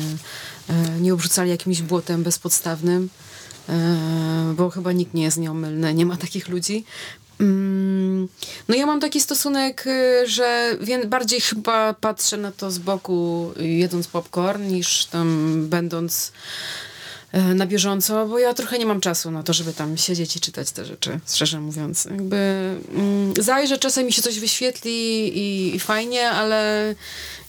e, 0.69 0.99
nie 0.99 1.13
obrzucali 1.13 1.49
jakimś 1.49 1.81
błotem 1.81 2.23
bezpodstawnym, 2.23 3.09
e, 3.69 4.53
bo 4.57 4.69
chyba 4.69 4.91
nikt 4.91 5.13
nie 5.13 5.23
jest 5.23 5.37
nieomylny, 5.37 5.93
nie 5.93 6.05
ma 6.05 6.17
takich 6.17 6.47
ludzi. 6.47 6.85
Mm, 7.39 8.27
No 8.67 8.75
ja 8.75 8.85
mam 8.85 8.99
taki 8.99 9.21
stosunek, 9.21 9.87
y, 9.87 10.27
że 10.27 10.77
bardziej 11.07 11.41
chyba 11.41 11.93
patrzę 11.93 12.37
na 12.37 12.51
to 12.51 12.71
z 12.71 12.77
boku, 12.77 13.51
jedząc 13.59 14.07
popcorn, 14.07 14.67
niż 14.67 15.05
tam 15.05 15.57
będąc 15.69 16.31
e, 16.31 16.96
na 17.33 17.65
bieżąco, 17.65 18.25
bo 18.27 18.39
ja 18.39 18.53
trochę 18.53 18.79
nie 18.79 18.85
mam 18.85 19.01
czasu 19.01 19.31
na 19.31 19.43
to, 19.43 19.53
żeby 19.53 19.73
tam 19.73 19.97
siedzieć 19.97 20.35
i 20.35 20.39
czytać 20.39 20.71
te 20.71 20.85
rzeczy, 20.85 21.19
szczerze 21.33 21.59
mówiąc. 21.59 22.05
Jakby 22.05 22.37
mm, 22.95 23.33
zajrzę, 23.39 23.77
czasem 23.77 24.05
mi 24.05 24.13
się 24.13 24.21
coś 24.21 24.39
wyświetli 24.39 24.91
i, 25.37 25.75
i 25.75 25.79
fajnie, 25.79 26.29
ale 26.29 26.95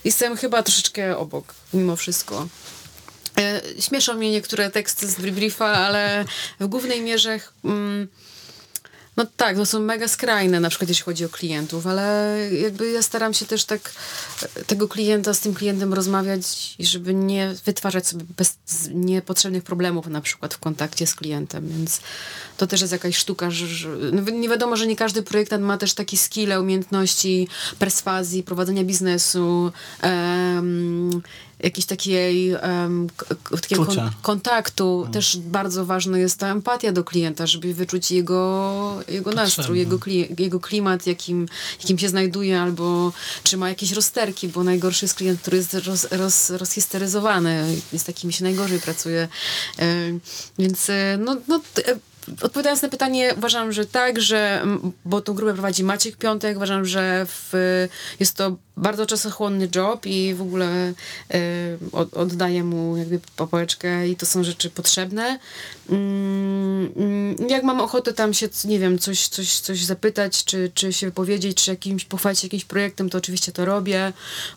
jestem 0.05 0.37
chyba 0.37 0.63
troszeczkę 0.63 1.19
obok, 1.19 1.55
mimo 1.75 1.97
wszystko. 1.97 2.49
E, 3.39 3.61
Śmieszą 3.81 4.15
mnie 4.15 4.31
niektóre 4.31 4.71
teksty 4.71 5.09
z 5.09 5.15
briefa, 5.15 5.67
ale 5.67 6.25
w 6.61 6.67
głównej 6.67 7.01
mierze 7.01 7.41
mm, 7.65 8.09
no 9.19 9.27
tak, 9.37 9.57
to 9.57 9.67
są 9.67 9.81
mega 9.81 10.09
skrajne, 10.09 10.61
na 10.61 10.69
przykład 10.69 10.89
jeśli 10.89 11.05
chodzi 11.05 11.25
o 11.25 11.29
klientów, 11.29 11.87
ale 11.87 12.39
jakby 12.63 12.91
ja 12.91 13.03
staram 13.03 13.35
się 13.35 13.47
też 13.47 13.65
tak 13.65 13.93
e, 14.57 14.65
tego 14.65 14.89
klienta 14.89 15.35
z 15.35 15.41
tym 15.41 15.55
klientem 15.55 15.95
rozmawiać 15.95 16.77
żeby 16.79 17.15
nie 17.15 17.55
wytwarzać 17.65 18.07
sobie 18.07 18.25
bez, 18.37 18.59
niepotrzebnych 18.95 19.63
problemów 19.63 20.07
na 20.07 20.21
przykład 20.21 20.55
w 20.55 20.59
kontakcie 20.59 21.07
z 21.07 21.15
klientem, 21.15 21.69
więc 21.69 22.01
to 22.57 22.67
też 22.67 22.81
jest 22.81 22.93
jakaś 22.93 23.17
sztuka, 23.17 23.51
że, 23.51 23.67
że 23.67 23.89
no 24.13 24.23
nie 24.33 24.49
wiadomo, 24.49 24.77
że 24.77 24.87
nie 24.87 24.97
każdy 24.97 25.23
projektant 25.23 25.65
ma 25.65 25.79
też 25.79 25.95
takie 25.95 26.17
skille, 26.17 26.61
umiejętności 26.61 27.49
perswazji, 27.79 28.43
prowadzenia 28.43 28.85
biznesu, 28.85 29.73
em, 30.03 31.23
jakiejś 31.61 31.87
takiej 31.87 32.53
k- 33.17 33.27
takiego 33.61 33.87
kon, 33.87 33.97
kontaktu. 34.23 35.09
Też 35.13 35.37
bardzo 35.37 35.85
ważna 35.87 36.19
jest 36.19 36.39
ta 36.39 36.49
empatia 36.49 36.93
do 36.93 37.05
klienta, 37.05 37.47
żeby 37.47 37.75
wyczuć 37.75 38.11
jego, 38.11 39.01
jego 39.09 39.31
nastrój, 39.33 39.79
jego, 39.79 39.99
kli, 39.99 40.29
jego 40.39 40.61
klimat, 40.61 41.07
jakim, 41.07 41.49
jakim 41.81 41.99
się 41.99 42.09
znajduje, 42.09 42.61
albo 42.61 43.13
czy 43.43 43.57
ma 43.57 43.69
jakieś 43.69 43.93
rozterki, 43.93 44.49
bo 44.49 44.65
najgorszy 44.65 45.05
jest 45.05 45.15
klient, 45.15 45.41
który 45.41 45.57
jest 45.57 45.75
roz, 45.75 46.07
roz, 46.11 46.51
rozhisteryzowany 46.51 47.77
i 47.93 47.99
z 47.99 48.05
takimi 48.05 48.33
się 48.33 48.45
najgorzej 48.45 48.81
pracuje. 48.81 49.29
Em, 49.79 50.21
Więc 50.59 50.91
e, 50.91 51.19
no, 51.25 51.37
no 51.49 51.61
e, 51.89 51.99
Odpowiadając 52.43 52.83
na 52.83 52.89
pytanie, 52.89 53.35
uważam, 53.37 53.73
że 53.73 53.87
tak, 53.87 54.21
że, 54.21 54.65
bo 55.05 55.21
tą 55.21 55.35
grupę 55.35 55.53
prowadzi 55.53 55.85
Maciek 55.85 56.17
Piątek, 56.17 56.57
uważam, 56.57 56.85
że 56.85 57.27
w, 57.29 57.53
jest 58.21 58.35
to 58.37 58.57
bardzo 58.79 59.07
czasochłonny 59.07 59.69
job 59.77 60.07
i 60.07 60.35
w 60.35 60.43
ogóle 60.43 60.93
od, 61.93 62.15
oddaję 62.15 62.65
mu 62.65 62.97
jakby 62.97 63.21
popałeczkę 63.37 64.09
i 64.09 64.17
to 64.17 64.27
są 64.27 64.45
rzeczy 64.45 64.71
potrzebne. 64.71 65.39
Mm, 65.91 66.93
mm, 66.97 67.37
jak 67.49 67.63
mam 67.63 67.81
ochotę 67.81 68.13
tam 68.13 68.35
się, 68.35 68.49
nie 68.65 68.79
wiem, 68.79 68.99
coś, 68.99 69.29
coś, 69.29 69.61
coś 69.61 69.85
zapytać, 69.85 70.45
czy, 70.45 70.71
czy 70.75 70.93
się 70.93 71.07
wypowiedzieć, 71.07 71.65
czy 71.65 71.71
jakimś, 71.71 72.05
pochwalić 72.05 72.43
jakimś 72.43 72.65
projektem, 72.65 73.11
to 73.11 73.19
oczywiście 73.19 73.53
to 73.53 73.65
robię, 73.65 74.13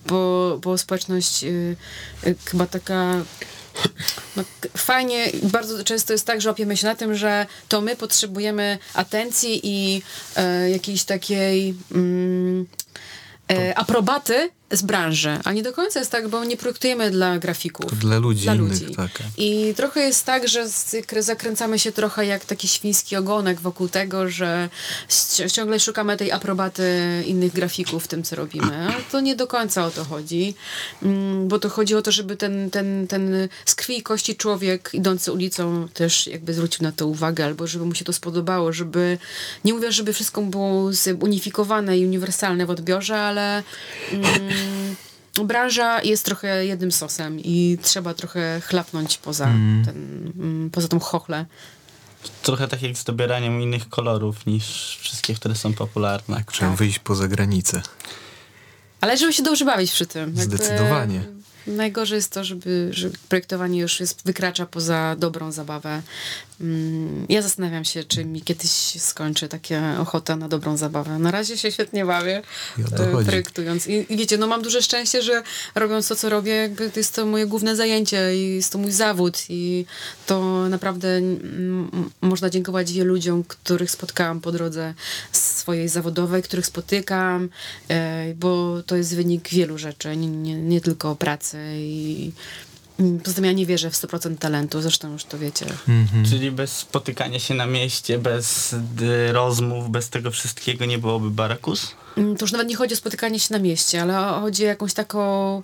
bo, 0.06 0.60
bo 0.64 0.78
społeczność 0.78 1.44
y, 1.44 1.76
y, 2.28 2.36
chyba 2.46 2.66
taka 2.66 3.24
no, 4.36 4.44
fajnie, 4.78 5.32
bardzo 5.44 5.84
często 5.84 6.14
jest 6.14 6.26
tak, 6.26 6.42
że 6.42 6.50
opiemy 6.50 6.78
się 6.78 6.88
na 6.88 6.96
tym, 6.96 7.16
że 7.16 7.46
to 7.70 7.82
my 7.82 7.96
potrzebujemy 7.96 8.78
atencji 8.94 9.60
i 9.64 10.02
e, 10.36 10.70
jakiejś 10.70 11.04
takiej 11.04 11.76
mm, 11.92 12.66
aprobaty 13.76 14.52
z 14.72 14.82
branży, 14.82 15.38
a 15.44 15.52
nie 15.54 15.64
do 15.64 15.74
końca 15.74 16.00
jest 16.00 16.12
tak, 16.12 16.28
bo 16.28 16.44
nie 16.46 16.58
projektujemy 16.58 17.12
dla 17.12 17.40
grafików. 17.40 17.90
To 17.90 17.96
dla 17.96 18.18
ludzi 18.20 18.44
Dla 18.44 18.56
innych, 18.56 18.82
ludzi. 18.82 18.96
tak. 18.96 19.12
I 19.38 19.74
trochę 19.78 20.00
jest 20.02 20.26
tak, 20.26 20.48
że 20.48 20.66
zakręcamy 21.20 21.80
się 21.80 21.92
trochę 21.92 22.26
jak 22.26 22.46
taki 22.46 22.68
świński 22.68 23.16
ogonek 23.16 23.62
wokół 23.62 23.88
tego, 23.90 24.30
że 24.30 24.70
ciągle 25.54 25.80
szukamy 25.80 26.18
tej 26.18 26.32
aprobaty 26.32 26.84
innych 27.26 27.54
grafików 27.54 28.04
w 28.04 28.08
tym, 28.08 28.24
co 28.24 28.36
robimy. 28.36 28.88
To 29.12 29.20
nie 29.22 29.36
do 29.36 29.48
końca 29.48 29.86
o 29.86 29.92
to 29.92 30.04
chodzi, 30.06 30.56
Mm, 31.04 31.48
bo 31.48 31.60
to 31.60 31.70
chodzi 31.70 31.96
o 31.96 32.02
to, 32.02 32.12
żeby 32.12 32.38
ten, 32.38 32.70
ten, 32.70 33.08
ten 33.08 33.48
z 33.66 33.76
krwi 33.76 33.98
i 33.98 34.04
kości 34.04 34.36
człowiek 34.36 34.90
idący 34.94 35.32
ulicą 35.32 35.88
też 35.94 36.28
jakby 36.28 36.54
zwrócił 36.54 36.84
na 36.84 36.92
to 36.92 37.08
uwagę, 37.08 37.46
albo 37.46 37.68
żeby 37.68 37.86
mu 37.86 37.96
się 37.96 38.06
to 38.06 38.14
spodobało, 38.14 38.74
żeby, 38.74 39.18
nie 39.66 39.74
mówię, 39.74 39.92
żeby 39.92 40.14
wszystko 40.14 40.42
było 40.42 40.90
zunifikowane 40.94 41.98
i 41.98 42.06
uniwersalne 42.06 42.66
w 42.66 42.70
odbiorze, 42.70 43.20
ale 43.20 43.64
mm, 44.12 44.32
branża 45.46 46.02
jest 46.02 46.26
trochę 46.26 46.66
jednym 46.66 46.92
sosem 46.92 47.40
i 47.40 47.78
trzeba 47.82 48.14
trochę 48.14 48.62
chlapnąć 48.62 49.18
poza, 49.18 49.46
ten, 49.86 50.32
mm, 50.40 50.70
poza 50.70 50.88
tą 50.88 51.00
chochlę. 51.00 51.46
Trochę 52.44 52.68
tak 52.68 52.82
jak 52.82 52.98
z 52.98 53.04
dobieraniem 53.04 53.62
innych 53.62 53.90
kolorów 53.90 54.46
niż 54.46 54.98
wszystkie, 55.02 55.34
które 55.34 55.56
są 55.56 55.74
popularne. 55.74 56.44
Trzeba 56.52 56.76
wyjść 56.76 57.00
poza 57.00 57.28
granicę. 57.28 57.82
Ale 59.02 59.18
żeby 59.18 59.34
się 59.34 59.44
dobrze 59.44 59.66
bawić 59.66 59.92
przy 59.92 60.06
tym. 60.06 60.22
Jakby 60.22 60.42
Zdecydowanie. 60.42 61.24
Najgorzej 61.68 62.16
jest 62.16 62.32
to, 62.32 62.44
żeby, 62.44 62.90
że 62.92 63.10
projektowanie 63.30 63.80
już 63.80 64.00
jest, 64.00 64.22
wykracza 64.26 64.66
poza 64.66 65.16
dobrą 65.20 65.52
zabawę. 65.52 66.02
Mm, 66.62 67.26
Ja 67.30 67.42
zastanawiam 67.42 67.86
się, 67.86 68.04
czy 68.04 68.26
mi 68.26 68.42
kiedyś 68.42 68.72
skończy 69.02 69.48
taka 69.48 70.00
ochota 70.02 70.36
na 70.36 70.48
dobrą 70.48 70.78
zabawę. 70.78 71.20
Na 71.20 71.32
razie 71.32 71.58
się 71.58 71.72
świetnie 71.72 72.06
bawię, 72.06 72.42
e, 72.94 73.24
projektując. 73.26 73.88
I, 73.88 74.14
I 74.14 74.18
wiecie, 74.18 74.38
no 74.38 74.48
mam 74.48 74.62
duże 74.62 74.82
szczęście, 74.82 75.22
że 75.22 75.44
robiąc 75.76 76.08
to, 76.08 76.16
co 76.16 76.30
robię, 76.30 76.52
jakby 76.56 76.90
to 76.90 77.00
jest 77.00 77.16
to 77.16 77.26
moje 77.26 77.46
główne 77.46 77.76
zajęcie 77.76 78.36
i 78.38 78.56
jest 78.56 78.72
to 78.72 78.78
mój 78.78 78.92
zawód 78.92 79.38
i 79.50 79.86
to 80.26 80.70
naprawdę 80.70 81.08
mm, 81.18 82.10
można 82.22 82.50
dziękować 82.50 82.94
wielu 82.94 83.14
ludziom, 83.14 83.44
których 83.44 83.92
spotkałam 83.92 84.42
po 84.42 84.52
drodze 84.52 84.94
swojej 85.32 85.90
zawodowej, 85.90 86.44
których 86.44 86.66
spotykam, 86.66 87.50
e, 87.90 88.34
bo 88.36 88.84
to 88.86 88.96
jest 88.96 89.16
wynik 89.16 89.50
wielu 89.50 89.78
rzeczy, 89.78 90.18
nie, 90.18 90.28
nie, 90.28 90.56
nie 90.56 90.82
tylko 90.82 91.16
pracy 91.16 91.58
i 91.76 92.32
poza 93.24 93.36
tym 93.36 93.46
ja 93.46 93.52
nie 93.52 93.66
wierzę 93.66 93.92
w 93.92 93.94
100% 93.96 94.38
talentu, 94.38 94.82
zresztą 94.82 95.12
już 95.14 95.24
to 95.24 95.38
wiecie. 95.40 95.66
Mhm. 95.90 96.26
Czyli 96.26 96.52
bez 96.52 96.78
spotykania 96.78 97.40
się 97.40 97.54
na 97.54 97.66
mieście, 97.66 98.20
bez 98.20 98.74
y, 98.74 99.32
rozmów, 99.32 99.90
bez 99.90 100.10
tego 100.10 100.32
wszystkiego 100.32 100.86
nie 100.86 100.98
byłoby 100.98 101.32
barakus? 101.32 101.96
Mm, 102.18 102.36
To 102.38 102.44
już 102.46 102.52
nawet 102.52 102.68
nie 102.68 102.76
chodzi 102.76 102.94
o 102.94 102.98
spotykanie 102.98 103.40
się 103.40 103.54
na 103.54 103.60
mieście, 103.60 104.02
ale 104.02 104.20
o- 104.20 104.40
chodzi 104.42 104.64
o 104.64 104.68
jakąś 104.68 104.94
taką 104.94 105.64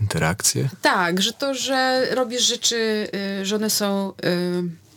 Interakcje? 0.00 0.68
Tak, 0.82 1.22
że 1.22 1.32
to, 1.32 1.54
że 1.54 2.06
robisz 2.14 2.46
rzeczy, 2.46 3.08
y, 3.40 3.46
że 3.46 3.56
one 3.56 3.70
są. 3.70 4.12
Y, 4.24 4.87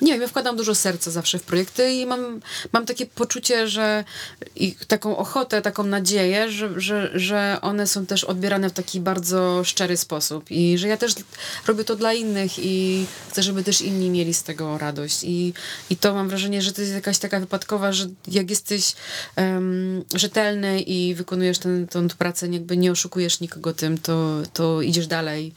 nie 0.00 0.12
wiem, 0.12 0.22
ja 0.22 0.28
wkładam 0.28 0.56
dużo 0.56 0.74
serca 0.74 1.10
zawsze 1.10 1.38
w 1.38 1.42
projekty 1.42 1.92
i 1.92 2.06
mam, 2.06 2.40
mam 2.72 2.86
takie 2.86 3.06
poczucie, 3.06 3.68
że 3.68 4.04
i 4.56 4.74
taką 4.88 5.16
ochotę, 5.16 5.62
taką 5.62 5.82
nadzieję, 5.82 6.50
że, 6.50 6.80
że, 6.80 7.10
że 7.14 7.58
one 7.62 7.86
są 7.86 8.06
też 8.06 8.24
odbierane 8.24 8.70
w 8.70 8.72
taki 8.72 9.00
bardzo 9.00 9.64
szczery 9.64 9.96
sposób 9.96 10.50
i 10.50 10.78
że 10.78 10.88
ja 10.88 10.96
też 10.96 11.14
robię 11.66 11.84
to 11.84 11.96
dla 11.96 12.12
innych 12.12 12.52
i 12.58 13.06
chcę, 13.30 13.42
żeby 13.42 13.64
też 13.64 13.80
inni 13.80 14.10
mieli 14.10 14.34
z 14.34 14.42
tego 14.42 14.78
radość. 14.78 15.24
I, 15.24 15.54
i 15.90 15.96
to 15.96 16.14
mam 16.14 16.28
wrażenie, 16.28 16.62
że 16.62 16.72
to 16.72 16.80
jest 16.80 16.94
jakaś 16.94 17.18
taka 17.18 17.40
wypadkowa, 17.40 17.92
że 17.92 18.08
jak 18.28 18.50
jesteś 18.50 18.94
em, 19.36 20.04
rzetelny 20.14 20.80
i 20.80 21.14
wykonujesz 21.14 21.58
tę 21.58 22.08
pracę, 22.18 22.48
jakby 22.48 22.76
nie 22.76 22.92
oszukujesz 22.92 23.40
nikogo 23.40 23.72
tym, 23.72 23.98
to, 23.98 24.42
to 24.52 24.82
idziesz 24.82 25.06
dalej. 25.06 25.52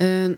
Y, 0.00 0.36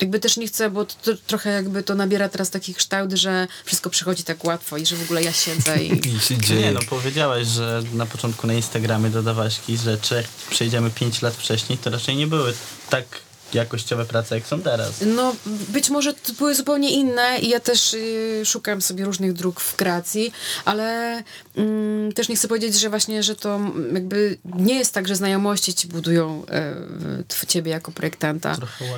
jakby 0.00 0.20
też 0.20 0.36
nie 0.36 0.46
chcę, 0.46 0.70
bo 0.70 0.84
to, 0.84 0.94
to 1.02 1.16
trochę 1.26 1.50
jakby 1.50 1.82
to 1.82 1.94
nabiera 1.94 2.28
teraz 2.28 2.50
taki 2.50 2.74
kształt, 2.74 3.12
że 3.12 3.46
wszystko 3.64 3.90
przychodzi 3.90 4.24
tak 4.24 4.44
łatwo 4.44 4.76
i 4.76 4.86
że 4.86 4.96
w 4.96 5.02
ogóle 5.02 5.22
ja 5.22 5.32
siedzę 5.32 5.84
i... 5.84 6.08
I 6.16 6.20
się 6.20 6.38
dzieje. 6.38 6.60
Nie 6.60 6.72
no, 6.72 6.80
powiedziałaś, 6.90 7.46
że 7.46 7.82
na 7.92 8.06
początku 8.06 8.46
na 8.46 8.54
Instagramie 8.54 9.10
dodawałaś 9.10 9.58
jakieś 9.58 9.80
rzeczy. 9.80 10.14
Jak 10.14 10.26
przejdziemy 10.50 10.90
5 10.90 11.22
lat 11.22 11.34
wcześniej, 11.34 11.78
to 11.78 11.90
raczej 11.90 12.16
nie 12.16 12.26
były 12.26 12.54
tak 12.90 13.04
jakościowe 13.54 14.04
prace, 14.04 14.34
jak 14.34 14.46
są 14.46 14.60
teraz. 14.60 15.04
No, 15.06 15.36
być 15.68 15.90
może 15.90 16.14
to 16.14 16.32
były 16.32 16.54
zupełnie 16.54 16.90
inne 16.90 17.38
i 17.38 17.48
ja 17.48 17.60
też 17.60 17.94
y, 17.94 18.42
szukam 18.44 18.82
sobie 18.82 19.04
różnych 19.04 19.32
dróg 19.32 19.60
w 19.60 19.76
kreacji, 19.76 20.32
ale 20.64 21.22
mm, 21.56 22.12
też 22.12 22.28
nie 22.28 22.36
chcę 22.36 22.48
powiedzieć, 22.48 22.80
że 22.80 22.90
właśnie, 22.90 23.22
że 23.22 23.36
to 23.36 23.60
jakby 23.92 24.38
nie 24.44 24.74
jest 24.74 24.94
tak, 24.94 25.08
że 25.08 25.16
znajomości 25.16 25.74
ci 25.74 25.88
budują 25.88 26.44
w 27.28 27.46
ciebie 27.46 27.70
jako 27.70 27.92
projektanta. 27.92 28.56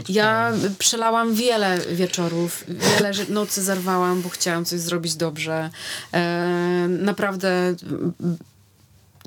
Ja 0.09 0.53
przelałam 0.79 1.35
wiele 1.35 1.79
wieczorów, 1.79 2.65
wiele 2.69 3.13
nocy 3.29 3.63
zerwałam, 3.63 4.23
bo 4.23 4.29
chciałam 4.29 4.65
coś 4.65 4.81
zrobić 4.81 5.15
dobrze. 5.15 5.71
E, 6.13 6.87
naprawdę 6.89 7.75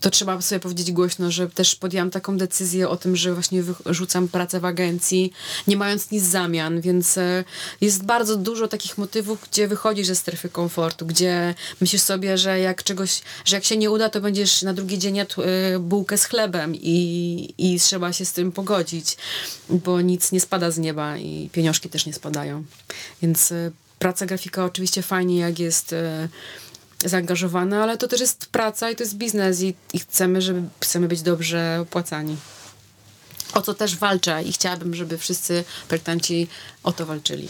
to 0.02 0.10
trzeba 0.10 0.42
sobie 0.42 0.60
powiedzieć 0.60 0.92
głośno, 0.92 1.32
że 1.32 1.50
też 1.50 1.76
podjęłam 1.76 2.12
taką 2.12 2.38
decyzję 2.38 2.90
o 2.90 2.98
tym, 2.98 3.16
że 3.16 3.34
właśnie 3.34 3.64
wyrzucam 3.64 4.28
pracę 4.28 4.60
w 4.60 4.66
agencji, 4.66 5.34
nie 5.68 5.78
mając 5.78 6.12
nic 6.12 6.24
zamian, 6.24 6.82
więc 6.82 7.18
e, 7.18 7.44
jest 7.82 8.04
bardzo 8.04 8.38
dużo 8.38 8.68
takich 8.68 8.98
motywów, 8.98 9.48
gdzie 9.52 9.68
wychodzisz 9.68 10.08
ze 10.08 10.16
strefy 10.16 10.50
komfortu, 10.50 11.06
gdzie 11.06 11.56
myślisz 11.82 12.02
sobie, 12.02 12.38
że 12.38 12.60
jak 12.60 12.84
czegoś, 12.84 13.22
że 13.46 13.56
jak 13.56 13.66
się 13.66 13.78
nie 13.78 13.92
uda, 13.92 14.10
to 14.10 14.22
będziesz 14.22 14.62
na 14.62 14.74
drugi 14.74 15.00
dzień 15.00 15.16
jadł 15.16 15.42
e, 15.42 15.80
bułkę 15.80 16.18
z 16.18 16.26
chlebem 16.26 16.76
i, 16.76 17.54
i 17.58 17.80
trzeba 17.80 18.14
się 18.14 18.26
z 18.26 18.34
tym 18.34 18.52
pogodzić, 18.52 19.18
bo 19.70 20.02
nic 20.02 20.32
nie 20.32 20.40
spada 20.40 20.72
z 20.72 20.78
nieba 20.78 21.18
i 21.18 21.50
pieniążki 21.52 21.90
też 21.90 22.06
nie 22.06 22.14
spadają. 22.14 22.64
Więc 23.22 23.52
e, 23.52 23.72
praca 24.00 24.26
grafika 24.26 24.66
oczywiście 24.66 25.02
fajnie, 25.02 25.40
jak 25.40 25.60
jest 25.60 25.96
e, 27.04 27.10
zaangażowana, 27.10 27.84
ale 27.84 27.98
to 27.98 28.08
też 28.08 28.20
jest 28.22 28.46
praca 28.46 28.90
i 28.90 28.96
to 28.96 29.04
jest 29.04 29.16
biznes 29.16 29.62
i, 29.62 29.74
i 29.94 30.00
chcemy, 30.00 30.42
żeby 30.42 30.62
chcemy 30.80 31.08
być 31.08 31.22
dobrze 31.22 31.80
opłacani. 31.82 32.38
O 33.54 33.62
co 33.62 33.74
też 33.74 33.96
walczę 33.96 34.44
i 34.44 34.54
chciałabym, 34.54 34.96
żeby 34.96 35.18
wszyscy 35.18 35.64
projektanci 35.88 36.48
o 36.84 36.92
to 36.92 37.06
walczyli. 37.06 37.50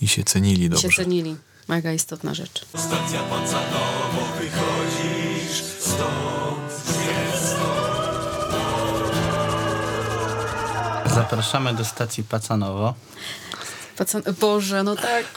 I 0.00 0.08
się 0.08 0.24
cenili 0.24 0.64
I 0.64 0.68
dobrze. 0.70 0.90
się 0.90 0.96
cenili. 0.96 1.36
Mega 1.68 1.92
istotna 1.92 2.34
rzecz. 2.34 2.64
Stacja 2.76 3.20
Pacanowo, 3.22 4.28
wychodzisz 4.40 5.62
stąd 5.80 6.84
Zapraszamy 11.14 11.74
do 11.74 11.84
stacji 11.84 12.24
Pacanowo. 12.24 12.94
Pacan- 13.98 14.32
Boże, 14.40 14.82
no 14.82 14.96
tak. 14.96 15.24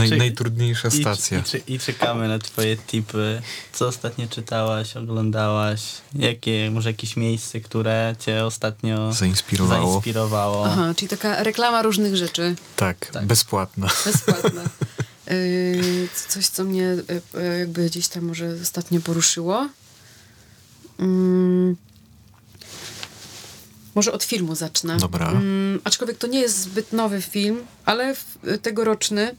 Naj, 0.00 0.08
czy- 0.08 0.16
najtrudniejsza 0.16 0.88
I, 0.88 1.00
stacja. 1.00 1.38
i, 1.38 1.42
czy- 1.42 1.58
I 1.66 1.78
czekamy 1.78 2.28
na 2.28 2.38
twoje 2.38 2.76
tipy. 2.76 3.42
Co 3.72 3.86
ostatnio 3.86 4.26
czytałaś, 4.28 4.96
oglądałaś? 4.96 5.82
Jakie, 6.14 6.70
może 6.70 6.88
jakieś 6.90 7.16
miejsce, 7.16 7.60
które 7.60 8.14
cię 8.18 8.44
ostatnio 8.44 9.12
Zainspirowało. 9.12 9.90
zainspirowało? 9.92 10.66
Aha, 10.66 10.94
czyli 10.96 11.08
taka 11.08 11.42
reklama 11.42 11.82
różnych 11.82 12.16
rzeczy. 12.16 12.54
Tak, 12.76 13.06
Tak. 13.12 13.26
bezpłatna. 13.26 13.88
Bezpłatne. 14.04 14.64
Yy, 15.30 16.08
coś, 16.28 16.46
co 16.46 16.64
mnie 16.64 16.84
y, 16.84 17.20
y, 17.38 17.58
jakby 17.58 17.86
gdzieś 17.86 18.08
tam 18.08 18.24
może 18.24 18.56
ostatnio 18.62 19.00
poruszyło. 19.00 19.68
Mm. 20.98 21.76
Może 23.94 24.12
od 24.12 24.24
filmu 24.24 24.54
zacznę. 24.54 24.96
Dobra. 24.96 25.30
Mm, 25.30 25.80
aczkolwiek 25.84 26.18
to 26.18 26.26
nie 26.26 26.40
jest 26.40 26.58
zbyt 26.60 26.92
nowy 26.92 27.22
film, 27.22 27.58
ale 27.84 28.14
w, 28.14 28.24
tegoroczny, 28.62 29.34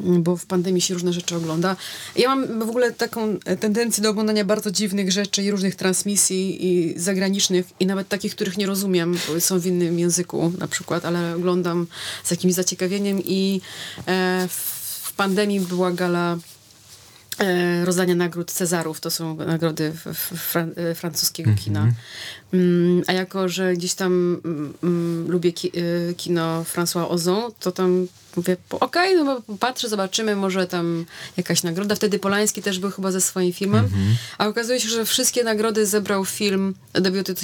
bo 0.00 0.36
w 0.36 0.46
pandemii 0.46 0.80
się 0.80 0.94
różne 0.94 1.12
rzeczy 1.12 1.36
ogląda. 1.36 1.76
Ja 2.16 2.28
mam 2.28 2.58
w 2.58 2.68
ogóle 2.68 2.92
taką 2.92 3.36
e, 3.44 3.56
tendencję 3.56 4.02
do 4.02 4.10
oglądania 4.10 4.44
bardzo 4.44 4.70
dziwnych 4.70 5.12
rzeczy 5.12 5.42
i 5.42 5.50
różnych 5.50 5.74
transmisji 5.74 6.66
i 6.66 6.98
zagranicznych 6.98 7.66
i 7.80 7.86
nawet 7.86 8.08
takich, 8.08 8.34
których 8.34 8.58
nie 8.58 8.66
rozumiem, 8.66 9.16
bo 9.28 9.40
są 9.40 9.58
w 9.58 9.66
innym 9.66 9.98
języku 9.98 10.52
na 10.58 10.68
przykład, 10.68 11.04
ale 11.04 11.34
oglądam 11.36 11.86
z 12.24 12.30
jakimś 12.30 12.54
zaciekawieniem 12.54 13.20
i 13.24 13.60
e, 14.06 14.48
w, 14.48 14.74
pandemii 15.16 15.60
była 15.60 15.92
gala 15.92 16.38
rozdania 17.84 18.14
nagród 18.14 18.52
Cezarów. 18.52 19.00
To 19.00 19.10
są 19.10 19.36
nagrody 19.36 19.92
fran, 20.36 20.72
e, 20.76 20.94
francuskiego 20.94 21.50
kina. 21.64 21.88
Mm, 22.52 23.02
a 23.06 23.12
jako, 23.12 23.48
że 23.48 23.74
gdzieś 23.74 23.94
tam 23.94 24.40
mm, 24.44 24.74
mm, 24.82 25.30
lubię 25.30 25.52
ki, 25.52 25.72
e, 26.10 26.14
kino 26.14 26.64
François 26.74 27.10
Ozon, 27.10 27.52
to 27.60 27.72
tam 27.72 28.06
mówię, 28.36 28.56
okej, 28.70 29.16
no 29.16 29.24
bo 29.24 29.56
patrzę, 29.58 29.88
zobaczymy, 29.88 30.36
może 30.36 30.66
tam 30.66 31.04
jakaś 31.36 31.62
nagroda. 31.62 31.94
Wtedy 31.94 32.18
Polański 32.18 32.62
też 32.62 32.78
był 32.78 32.90
chyba 32.90 33.12
ze 33.12 33.20
swoim 33.20 33.52
filmem. 33.52 33.88
A 34.38 34.46
okazuje 34.46 34.80
się, 34.80 34.88
że 34.88 35.04
wszystkie 35.04 35.44
nagrody 35.44 35.86
zebrał 35.86 36.24
film 36.24 36.74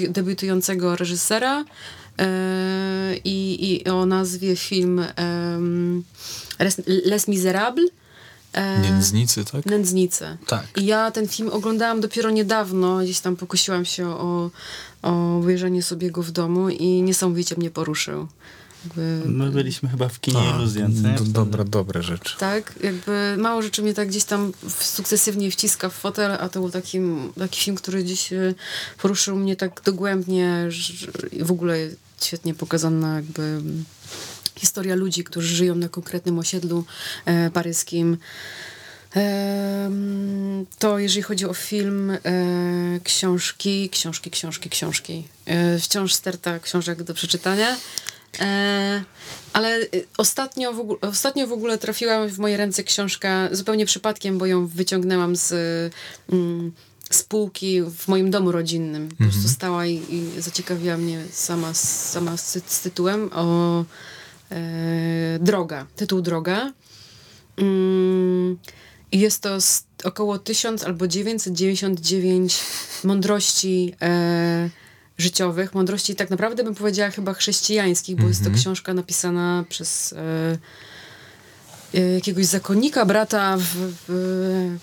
debiutującego 0.09 0.97
reżysera 0.97 1.65
e, 2.19 3.17
i, 3.25 3.73
i 3.73 3.89
o 3.89 4.07
nazwie 4.07 4.57
film 4.57 5.05
Les, 6.59 6.81
Les 7.05 7.29
Miserables 7.29 7.91
E, 8.53 8.79
Nędznicy, 8.81 9.45
tak? 9.45 9.67
Nędznice. 9.67 10.37
Tak. 10.47 10.67
I 10.77 10.87
ja 10.87 11.11
ten 11.11 11.29
film 11.29 11.49
oglądałam 11.53 12.01
dopiero 12.01 12.31
niedawno, 12.31 12.99
gdzieś 12.99 13.21
tam 13.21 13.37
pokusiłam 13.37 13.85
się 13.85 14.07
o, 14.09 14.51
o 15.03 15.39
obejrzenie 15.39 15.83
sobie 15.83 16.11
go 16.11 16.23
w 16.23 16.31
domu 16.31 16.69
i 16.69 17.03
niesamowicie 17.03 17.57
mnie 17.57 17.71
poruszył. 17.71 18.29
Jakby, 18.85 19.21
My 19.27 19.51
byliśmy 19.51 19.89
chyba 19.89 20.09
w 20.09 20.21
kinie 20.21 20.53
co 21.03 21.09
nie? 21.09 21.15
do, 21.15 21.25
dobra, 21.25 21.65
dobra 21.65 22.03
rzecz. 22.03 22.37
tak, 22.37 22.75
jakby 22.83 23.35
mało 23.39 23.63
rzeczy 23.63 23.83
mnie 23.83 23.95
tak 23.95 24.09
gdzieś 24.09 24.25
tam 24.25 24.53
sukcesywnie 24.81 25.51
wciska 25.51 25.89
w 25.89 25.95
fotel, 25.95 26.33
a 26.33 26.49
to 26.49 26.61
był 26.61 26.71
taki, 26.71 26.99
taki 27.39 27.61
film, 27.61 27.77
który 27.77 28.05
gdzieś 28.05 28.33
e, 28.33 28.55
poruszył 29.03 29.37
mnie 29.37 29.57
tak 29.57 29.81
dogłębnie, 29.85 30.69
w 31.41 31.51
ogóle 31.51 31.77
świetnie 32.21 32.55
pokazana 32.55 33.17
jakby 33.17 33.61
historia 34.61 34.95
ludzi, 34.95 35.25
którzy 35.25 35.57
żyją 35.57 35.75
na 35.75 35.89
konkretnym 35.89 36.39
osiedlu 36.39 36.85
e, 37.25 37.51
paryskim. 37.51 38.19
Em, 39.15 40.67
To 40.79 40.99
jeżeli 40.99 41.23
chodzi 41.23 41.47
o 41.47 41.55
film, 41.55 42.11
e, 42.11 42.19
książki, 43.05 43.91
książki, 43.91 44.31
książki, 44.31 44.71
książki. 44.71 45.29
E, 45.47 45.79
wciąż 45.79 46.15
sterta 46.15 46.59
książek 46.59 47.03
do 47.03 47.15
przeczytania. 47.15 47.77
E, 48.41 49.05
ale 49.53 49.77
e, 49.77 49.87
ostatnio 50.19 50.73
w, 50.73 50.81
ogóle, 50.81 51.01
ostatnio 51.01 51.47
w 51.47 51.53
ogóle 51.53 51.79
trafiła 51.79 52.27
w 52.29 52.39
moje 52.39 52.57
ręce 52.57 52.85
książka 52.85 53.49
zupełnie 53.53 53.87
przypadkiem, 53.87 54.39
bo 54.39 54.47
ją 54.47 54.67
wyciągnęłam 54.67 55.37
z, 55.37 55.53
mm, 56.33 56.73
z 57.11 57.23
półki 57.23 57.83
w 57.83 58.09
moim 58.09 58.31
domu 58.31 58.53
rodzinnym. 58.53 59.09
Po 59.09 59.25
prostu 59.25 59.49
stała 59.49 59.87
i, 59.87 59.95
i 60.09 60.43
zaciekawiła 60.43 60.97
mnie 60.97 61.25
sama, 61.33 61.75
sama 61.75 62.37
z, 62.37 62.59
z 62.67 62.81
tytułem 62.81 63.31
o 63.33 63.81
e, 63.81 63.85
Droga. 65.41 65.87
Tytuł 65.97 66.21
Droga. 66.21 66.73
Mm, 67.57 68.59
I 69.13 69.21
jest 69.21 69.43
to 69.43 69.59
około 70.05 70.39
1000 70.39 70.85
albo 70.85 71.09
999 71.09 72.59
mądrości 73.05 73.95
e, 74.03 74.71
życiowych, 75.19 75.75
mądrości 75.75 76.15
tak 76.15 76.31
naprawdę 76.31 76.65
bym 76.65 76.75
powiedziała 76.75 77.11
chyba 77.11 77.35
chrześcijańskich, 77.35 78.17
bo 78.17 78.29
jest 78.29 78.45
to 78.45 78.51
książka 78.51 78.95
napisana 78.95 79.65
przez 79.69 80.13
e, 80.13 80.59
e, 81.95 82.01
jakiegoś 82.01 82.47
zakonnika, 82.47 83.07
brata 83.07 83.57
w, 83.57 83.65
w 84.09 84.77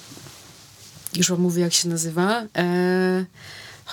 już 1.15 1.30
wam 1.30 1.39
mówię 1.39 1.61
jak 1.63 1.74
się 1.74 1.89
nazywa, 1.89 2.43
e, 2.57 3.26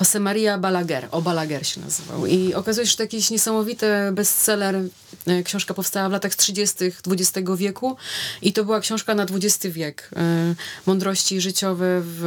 Jose 0.01 0.21
Maria 0.21 0.59
Balaguer, 0.59 1.09
o 1.11 1.23
Balaguer 1.23 1.67
się 1.67 1.81
nazywał. 1.81 2.27
I 2.27 2.55
okazuje 2.55 2.87
się, 2.87 2.91
że 2.91 2.97
to 2.97 3.03
jakiś 3.03 3.31
niesamowity 3.31 3.87
bestseller. 4.13 4.83
E, 5.27 5.43
Książka 5.43 5.75
powstała 5.75 6.09
w 6.09 6.13
latach 6.13 6.35
30. 6.35 6.85
XX 6.85 7.51
wieku 7.57 7.97
i 8.43 8.53
to 8.53 8.65
była 8.65 8.81
książka 8.81 9.15
na 9.15 9.23
XX 9.23 9.67
wiek. 9.67 10.11
E, 10.17 10.55
Mądrości 10.87 11.41
życiowe 11.41 12.01
w 12.05 12.25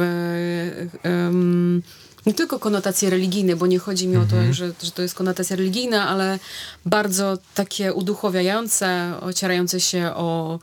e, 1.04 1.32
nie 2.26 2.34
tylko 2.34 2.58
konotacje 2.58 3.10
religijne, 3.10 3.56
bo 3.56 3.66
nie 3.66 3.78
chodzi 3.78 4.08
mi 4.08 4.16
o 4.16 4.24
to, 4.24 4.52
że, 4.52 4.72
że 4.82 4.90
to 4.90 5.02
jest 5.02 5.14
konotacja 5.14 5.56
religijna, 5.56 6.08
ale 6.08 6.38
bardzo 6.86 7.38
takie 7.54 7.92
uduchowiające, 7.92 9.14
ocierające 9.20 9.80
się 9.80 10.10
o, 10.14 10.58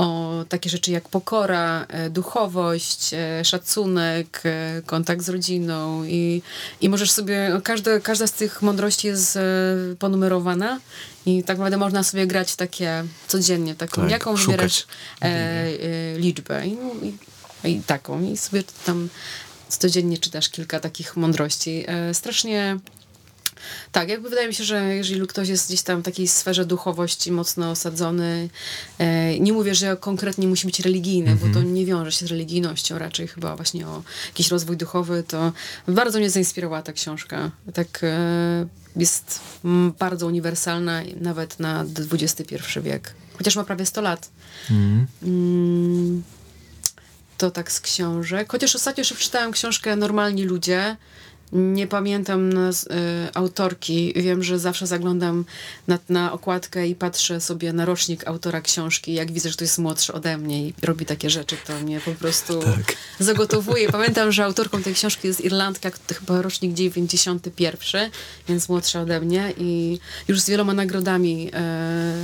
o 0.00 0.44
takie 0.48 0.70
rzeczy 0.70 0.90
jak 0.90 1.08
pokora, 1.08 1.86
e, 1.88 2.10
duchowość, 2.10 3.14
e, 3.14 3.44
szacunek, 3.44 4.42
e, 4.44 4.82
kontakt 4.86 5.22
z 5.22 5.28
rodziną 5.28 6.04
i, 6.04 6.42
i 6.80 6.88
możesz 6.88 7.10
sobie, 7.10 7.60
każde, 7.64 8.00
każda 8.00 8.26
z 8.26 8.32
tych 8.32 8.62
mądrości 8.62 9.06
jest 9.06 9.38
ponumerowana 9.98 10.80
i 11.26 11.42
tak 11.44 11.58
naprawdę 11.58 11.76
można 11.76 12.02
sobie 12.02 12.26
grać 12.26 12.52
w 12.52 12.56
takie 12.56 13.04
codziennie, 13.28 13.74
taką, 13.74 14.02
Tak, 14.02 14.10
jaką 14.10 14.36
szukać. 14.36 14.46
wybierasz 14.56 14.86
e, 15.22 15.26
e, 15.26 16.18
liczbę 16.18 16.66
i, 16.66 16.72
no, 16.72 16.90
i, 17.64 17.70
i 17.70 17.82
taką 17.82 18.22
i 18.22 18.36
sobie 18.36 18.62
tam 18.86 19.08
codziennie 19.68 20.18
czytasz 20.18 20.48
kilka 20.48 20.80
takich 20.80 21.16
mądrości. 21.16 21.84
E, 21.88 22.14
strasznie 22.14 22.78
tak, 23.92 24.08
jakby 24.08 24.30
wydaje 24.30 24.48
mi 24.48 24.54
się, 24.54 24.64
że 24.64 24.94
jeżeli 24.94 25.26
ktoś 25.26 25.48
jest 25.48 25.68
gdzieś 25.68 25.82
tam 25.82 26.00
w 26.00 26.04
takiej 26.04 26.28
sferze 26.28 26.64
duchowości 26.64 27.32
mocno 27.32 27.70
osadzony, 27.70 28.48
e, 28.98 29.40
nie 29.40 29.52
mówię, 29.52 29.74
że 29.74 29.96
konkretnie 29.96 30.48
musi 30.48 30.66
być 30.66 30.80
religijny, 30.80 31.36
bo 31.36 31.54
to 31.54 31.62
nie 31.62 31.86
wiąże 31.86 32.12
się 32.12 32.26
z 32.26 32.30
religijnością, 32.30 32.98
raczej 32.98 33.28
chyba 33.28 33.56
właśnie 33.56 33.86
o 33.86 34.02
jakiś 34.26 34.48
rozwój 34.48 34.76
duchowy, 34.76 35.24
to 35.28 35.52
bardzo 35.88 36.18
mnie 36.18 36.30
zainspirowała 36.30 36.82
ta 36.82 36.92
książka. 36.92 37.50
Tak 37.74 38.00
e, 38.02 38.66
jest 38.96 39.40
mm, 39.64 39.92
bardzo 39.98 40.26
uniwersalna, 40.26 41.02
nawet 41.20 41.60
na 41.60 41.84
XXI 42.12 42.80
wiek. 42.82 43.14
Chociaż 43.38 43.56
ma 43.56 43.64
prawie 43.64 43.86
100 43.86 44.00
lat. 44.00 44.30
Mm, 45.22 46.22
to 47.38 47.50
tak 47.50 47.72
z 47.72 47.80
książek. 47.80 48.52
Chociaż 48.52 48.76
ostatnio 48.76 49.00
jeszcze 49.00 49.14
przeczytałam 49.14 49.52
książkę 49.52 49.96
Normalni 49.96 50.44
ludzie. 50.44 50.96
Nie 51.52 51.86
pamiętam 51.86 52.52
naz- 52.52 52.86
y, 52.86 53.34
autorki. 53.34 54.12
Wiem, 54.16 54.42
że 54.42 54.58
zawsze 54.58 54.86
zaglądam 54.86 55.44
na, 55.86 55.98
na 56.08 56.32
okładkę 56.32 56.88
i 56.88 56.94
patrzę 56.94 57.40
sobie 57.40 57.72
na 57.72 57.84
rocznik 57.84 58.26
autora 58.28 58.60
książki. 58.60 59.14
Jak 59.14 59.32
widzę, 59.32 59.50
że 59.50 59.56
to 59.56 59.64
jest 59.64 59.78
młodszy 59.78 60.12
ode 60.12 60.38
mnie 60.38 60.66
i 60.68 60.74
robi 60.82 61.06
takie 61.06 61.30
rzeczy, 61.30 61.56
to 61.66 61.80
mnie 61.80 62.00
po 62.00 62.10
prostu 62.10 62.60
zagotowuje. 63.18 63.88
Pamiętam, 63.88 64.32
że 64.32 64.44
autorką 64.44 64.82
tej 64.82 64.94
książki 64.94 65.28
jest 65.28 65.40
Irlandka, 65.40 65.90
chyba 66.14 66.42
rocznik 66.42 66.74
91, 66.74 68.10
więc 68.48 68.68
młodsza 68.68 69.00
ode 69.00 69.20
mnie 69.20 69.52
i 69.58 69.98
już 70.28 70.40
z 70.40 70.50
wieloma 70.50 70.74
nagrodami 70.74 71.50
e, 71.52 72.14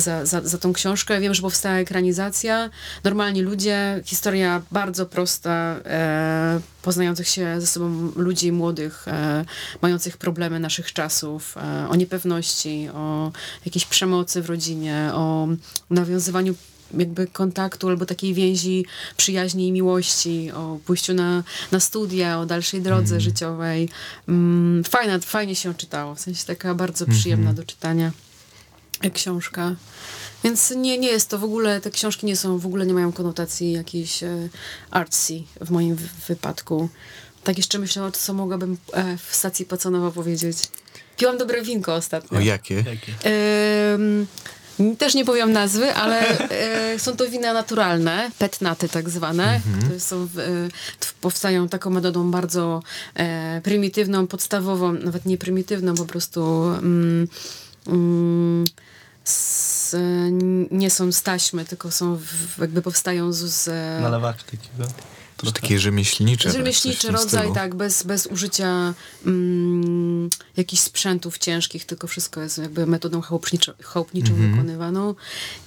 za, 0.00 0.26
za, 0.26 0.40
za 0.40 0.58
tą 0.58 0.72
książkę. 0.72 1.20
Wiem, 1.20 1.34
że 1.34 1.42
powstała 1.42 1.76
ekranizacja. 1.76 2.70
Normalni 3.04 3.42
ludzie, 3.42 4.00
historia 4.04 4.62
bardzo 4.70 5.06
prosta, 5.06 5.80
e, 5.84 6.60
poznających 6.82 7.28
się 7.28 7.60
ze 7.60 7.66
sobą 7.66 8.12
ludzi 8.16 8.52
młodych, 8.52 9.08
e, 9.08 9.44
mających 9.82 10.16
problemy 10.16 10.60
naszych 10.60 10.92
czasów, 10.92 11.56
e, 11.56 11.88
o 11.88 11.96
niepewności, 11.96 12.88
o 12.94 13.32
jakiejś 13.64 13.84
przemocy 13.84 14.42
w 14.42 14.46
rodzinie, 14.46 15.10
o 15.14 15.48
nawiązywaniu 15.90 16.54
jakby 16.94 17.26
kontaktu 17.26 17.88
albo 17.88 18.06
takiej 18.06 18.34
więzi 18.34 18.86
przyjaźni 19.16 19.68
i 19.68 19.72
miłości, 19.72 20.50
o 20.50 20.78
pójściu 20.84 21.14
na, 21.14 21.42
na 21.72 21.80
studia, 21.80 22.38
o 22.38 22.46
dalszej 22.46 22.82
drodze 22.82 23.20
życiowej. 23.20 23.88
Mm, 24.28 24.84
fajna, 24.84 25.18
fajnie 25.18 25.54
się 25.54 25.74
czytało, 25.74 26.14
w 26.14 26.20
sensie 26.20 26.46
taka 26.46 26.74
bardzo 26.74 27.06
przyjemna 27.06 27.52
do 27.52 27.64
czytania 27.64 28.12
książka. 29.14 29.74
Więc 30.44 30.70
nie, 30.70 30.98
nie 30.98 31.08
jest 31.08 31.28
to 31.28 31.38
w 31.38 31.44
ogóle, 31.44 31.80
te 31.80 31.90
książki 31.90 32.26
nie 32.26 32.36
są, 32.36 32.58
w 32.58 32.66
ogóle 32.66 32.86
nie 32.86 32.94
mają 32.94 33.12
konotacji 33.12 33.72
jakiejś 33.72 34.22
e, 34.22 34.48
artsy 34.90 35.42
w 35.60 35.70
moim 35.70 35.94
wy- 35.96 36.08
wypadku. 36.28 36.88
Tak 37.44 37.56
jeszcze 37.56 37.78
myślę, 37.78 38.04
o 38.04 38.10
co 38.12 38.34
mogłabym 38.34 38.76
e, 38.92 39.16
w 39.16 39.34
stacji 39.34 39.64
Paconowa 39.66 40.10
powiedzieć. 40.10 40.56
Piłam 41.16 41.38
dobre 41.38 41.62
winko 41.62 41.94
ostatnio. 41.94 42.38
O 42.38 42.40
jakie? 42.40 42.84
Też 44.98 45.14
nie 45.14 45.24
powiem 45.24 45.52
nazwy, 45.52 45.94
ale 45.94 46.38
e, 46.50 46.98
są 46.98 47.16
to 47.16 47.28
wina 47.30 47.52
naturalne, 47.52 48.30
petnaty 48.38 48.88
tak 48.88 49.10
zwane, 49.10 49.60
które 49.84 50.00
są 50.00 50.16
e, 50.22 50.26
powstają 51.20 51.68
taką 51.68 51.90
metodą 51.90 52.30
bardzo 52.30 52.82
e, 53.14 53.60
prymitywną, 53.64 54.26
podstawową, 54.26 54.92
nawet 54.92 55.24
nie 55.26 55.38
prymitywną, 55.38 55.94
po 55.94 56.04
prostu 56.04 56.64
mm, 56.64 57.28
z, 59.24 59.94
nie 60.70 60.90
są 60.90 61.12
z 61.12 61.22
taśmy, 61.22 61.64
tylko 61.64 61.90
są 61.90 62.16
w, 62.16 62.58
jakby 62.58 62.82
powstają 62.82 63.32
z, 63.32 63.38
z 63.38 63.66
Nalewak 64.02 64.42
takiego. 64.42 64.84
To 65.36 65.42
Trochę. 65.46 65.60
takie 65.60 65.78
rzemieślnicze. 65.78 66.50
w 66.50 66.52
Rzemieślniczy 66.52 67.10
rodzaj, 67.12 67.52
tak, 67.54 67.74
bez, 67.74 68.02
bez 68.02 68.26
użycia 68.26 68.94
mm, 69.26 70.30
jakichś 70.56 70.82
sprzętów 70.82 71.38
ciężkich, 71.38 71.84
tylko 71.86 72.06
wszystko 72.06 72.40
jest 72.40 72.58
jakby 72.58 72.86
metodą 72.86 73.20
chałupniczą, 73.20 73.72
chałupniczą 73.82 74.30
Mhm. 74.32 74.50
wykonywaną. 74.50 75.14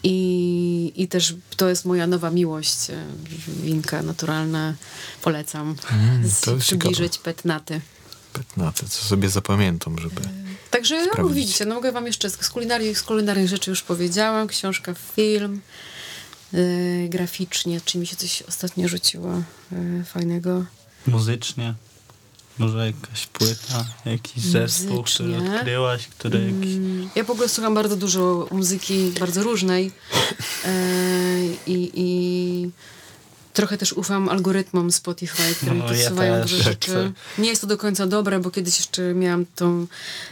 I, 0.03 0.93
I 0.95 1.07
też 1.07 1.36
to 1.57 1.70
jest 1.70 1.86
moja 1.86 2.07
nowa 2.07 2.30
miłość, 2.32 2.89
e, 2.89 3.05
winka 3.64 4.01
naturalne. 4.01 4.74
Polecam 5.22 5.76
Mm, 5.91 6.59
przybliżyć 6.59 7.18
petnaty. 7.18 7.82
Petnaty, 8.34 8.89
co 8.89 9.03
sobie 9.03 9.30
zapamiętam, 9.30 9.99
żeby... 9.99 10.22
Także 10.72 11.05
no, 11.17 11.30
widzicie, 11.30 11.65
no 11.65 11.76
mogę 11.76 11.91
wam 11.91 12.07
jeszcze 12.07 12.30
z 12.30 12.49
kulinarii, 12.49 12.95
z 12.95 13.03
kulinarnych 13.03 13.47
rzeczy 13.47 13.69
już 13.69 13.82
powiedziałam. 13.82 14.47
Książka, 14.47 14.93
film, 15.15 15.61
e, 16.53 16.57
graficznie. 17.09 17.82
Czy 17.86 17.97
mi 17.97 18.07
się 18.07 18.15
coś 18.15 18.41
ostatnio 18.41 18.88
rzuciło 18.88 19.32
e, 19.32 20.03
fajnego? 20.03 20.65
Muzycznie. 21.07 21.74
Może 22.57 22.86
jakaś 22.86 23.28
płyta, 23.28 23.86
jakiś 24.05 24.43
zespół, 24.43 25.03
który 25.03 25.38
odkryłaś, 25.38 26.07
który 26.07 26.51
jakiś... 26.51 26.76
Mm, 26.76 27.09
Ja 27.15 27.24
w 27.24 27.30
ogóle 27.30 27.49
słucham 27.49 27.74
bardzo 27.74 27.95
dużo 27.95 28.47
muzyki, 28.51 29.11
bardzo 29.19 29.43
różnej 29.43 29.91
i, 31.67 31.91
i 31.93 32.69
trochę 33.54 33.78
też 33.78 33.93
ufam 33.93 34.30
algorytmom 34.30 34.91
Spotify, 34.91 35.56
które 35.56 35.72
mi 35.72 35.80
No, 35.80 35.86
ja 35.86 35.91
podsuwają 35.91 36.39
Tak, 36.39 36.47
rzeczy. 36.47 37.12
Nie 37.38 37.49
jest 37.49 37.62
to 37.62 37.68
do 37.68 37.78
końca 37.78 38.07
dobre, 38.07 38.40
bo 38.40 38.52
kiedyś 38.52 38.78
jeszcze 38.78 39.14
miałam 39.14 39.45
tą 39.56 39.88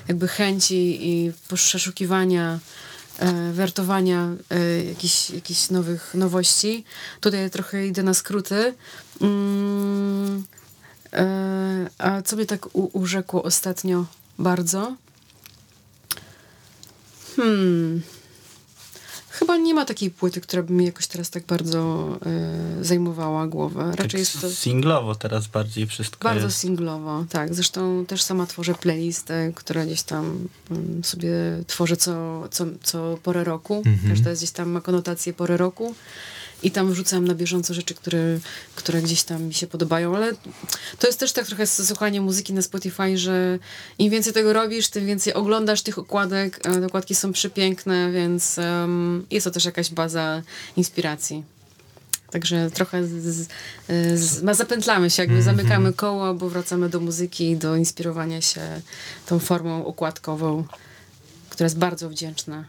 jakby 0.08 0.28
chęci 0.28 1.08
i 1.10 1.32
przeszukiwania 1.56 2.60
e, 3.20 3.52
wertowania 3.54 4.30
e, 4.50 4.84
jakichś, 4.84 5.30
jakichś 5.30 5.70
nowych 5.70 6.14
nowości. 6.14 6.84
Tutaj 7.22 7.50
trochę 7.50 7.88
idę 7.88 8.04
na 8.04 8.14
skróty. 8.14 8.74
Mm, 9.22 10.44
e, 11.14 11.90
a 11.98 12.22
co 12.22 12.36
mnie 12.36 12.46
tak 12.46 12.76
u, 12.76 12.90
urzekło 12.94 13.44
ostatnio 13.44 14.06
bardzo? 14.40 14.96
Hmm. 17.36 18.02
Chyba 19.40 19.58
nie 19.58 19.74
ma 19.74 19.86
takiej 19.86 20.12
płyty, 20.12 20.42
która 20.42 20.64
by 20.64 20.74
mi 20.74 20.86
jakoś 20.86 21.08
teraz 21.08 21.30
tak 21.30 21.46
bardzo 21.46 22.08
e, 22.26 22.84
zajmowała 22.86 23.48
głowę. 23.48 23.84
Raczej 23.84 24.08
tak 24.08 24.20
jest 24.20 24.42
to 24.42 24.50
singlowo 24.50 25.16
teraz 25.16 25.48
bardziej 25.48 25.88
wszystko 25.88 26.24
bardzo 26.24 26.46
jest. 26.46 26.58
singlowo, 26.58 27.26
tak. 27.30 27.54
Zresztą 27.54 28.06
też 28.06 28.22
sama 28.22 28.46
tworzę 28.46 28.76
playlistę, 28.76 29.52
która 29.56 29.86
gdzieś 29.86 30.02
tam 30.02 30.48
mm, 30.72 31.04
sobie 31.04 31.32
tworzę 31.68 31.98
co, 31.98 32.48
co, 32.52 32.66
co 32.84 33.18
porę 33.24 33.44
roku. 33.44 33.84
Każda 34.10 34.30
jest 34.30 34.42
gdzieś 34.42 34.52
tam 34.52 34.70
ma 34.70 34.82
konotację 34.82 35.34
porę 35.34 35.58
roku. 35.58 35.96
I 36.64 36.72
tam 36.72 36.92
wrzucam 36.92 37.28
na 37.28 37.36
bieżąco 37.36 37.74
rzeczy, 37.74 37.96
które, 37.96 38.40
które 38.76 39.02
gdzieś 39.02 39.24
tam 39.24 39.44
mi 39.44 39.54
się 39.54 39.68
podobają, 39.68 40.16
ale 40.16 40.34
to 41.00 41.08
jest 41.08 41.20
też 41.20 41.32
tak 41.32 41.46
trochę 41.46 41.68
słuchanie 41.68 42.22
muzyki 42.22 42.54
na 42.54 42.62
Spotify, 42.62 43.18
że 43.18 43.60
im 44.00 44.12
więcej 44.12 44.34
tego 44.34 44.54
robisz, 44.54 44.88
tym 44.88 45.06
więcej 45.06 45.34
oglądasz 45.34 45.82
tych 45.82 45.98
okładek. 46.00 46.60
Te 46.60 46.86
okładki 46.86 47.16
są 47.16 47.32
przepiękne, 47.32 48.12
więc 48.12 48.60
em, 48.60 49.26
jest 49.32 49.44
to 49.44 49.52
też 49.52 49.66
jakaś 49.66 49.90
baza 49.90 50.42
inspiracji. 50.76 51.44
Także 52.32 52.72
trochę 52.72 53.08
z, 53.08 53.12
z, 53.26 53.50
z, 54.20 54.42
ma- 54.44 54.54
zapętlamy 54.54 55.10
się, 55.10 55.24
jakby 55.24 55.42
zamykamy 55.42 55.94
koło, 55.94 56.34
bo 56.34 56.50
wracamy 56.50 56.90
do 56.90 57.00
muzyki, 57.00 57.58
do 57.58 57.76
inspirowania 57.76 58.42
się 58.42 58.82
tą 59.26 59.40
formą 59.40 59.86
okładkową, 59.86 60.64
która 61.50 61.66
jest 61.66 61.78
bardzo 61.78 62.10
wdzięczna. 62.10 62.66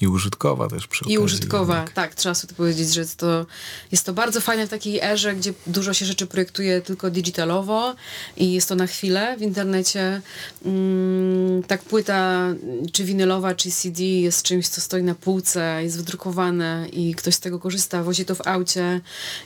I 0.00 0.06
użytkowa 0.08 0.68
też 0.68 0.86
przy 0.86 1.04
I 1.04 1.06
okazji 1.06 1.18
użytkowa, 1.18 1.76
jednak. 1.76 1.94
tak, 1.94 2.14
trzeba 2.14 2.34
sobie 2.34 2.54
powiedzieć, 2.54 2.94
że 2.94 3.00
jest 3.00 3.16
to, 3.16 3.46
jest 3.92 4.06
to 4.06 4.12
bardzo 4.12 4.40
fajne 4.40 4.66
w 4.66 4.70
takiej 4.70 5.00
erze, 5.00 5.34
gdzie 5.34 5.52
dużo 5.66 5.94
się 5.94 6.06
rzeczy 6.06 6.26
projektuje 6.26 6.80
tylko 6.80 7.10
digitalowo 7.10 7.94
i 8.36 8.52
jest 8.52 8.68
to 8.68 8.74
na 8.74 8.86
chwilę 8.86 9.36
w 9.38 9.42
internecie. 9.42 10.20
Mm, 10.64 11.62
tak 11.62 11.82
płyta, 11.82 12.42
czy 12.92 13.04
winylowa, 13.04 13.54
czy 13.54 13.70
CD 13.70 14.02
jest 14.04 14.42
czymś, 14.42 14.68
co 14.68 14.80
stoi 14.80 15.02
na 15.02 15.14
półce, 15.14 15.82
jest 15.82 15.96
wydrukowane 15.96 16.86
i 16.92 17.14
ktoś 17.14 17.34
z 17.34 17.40
tego 17.40 17.58
korzysta, 17.58 18.02
wozi 18.02 18.24
to 18.24 18.34
w 18.34 18.46
aucie 18.46 19.00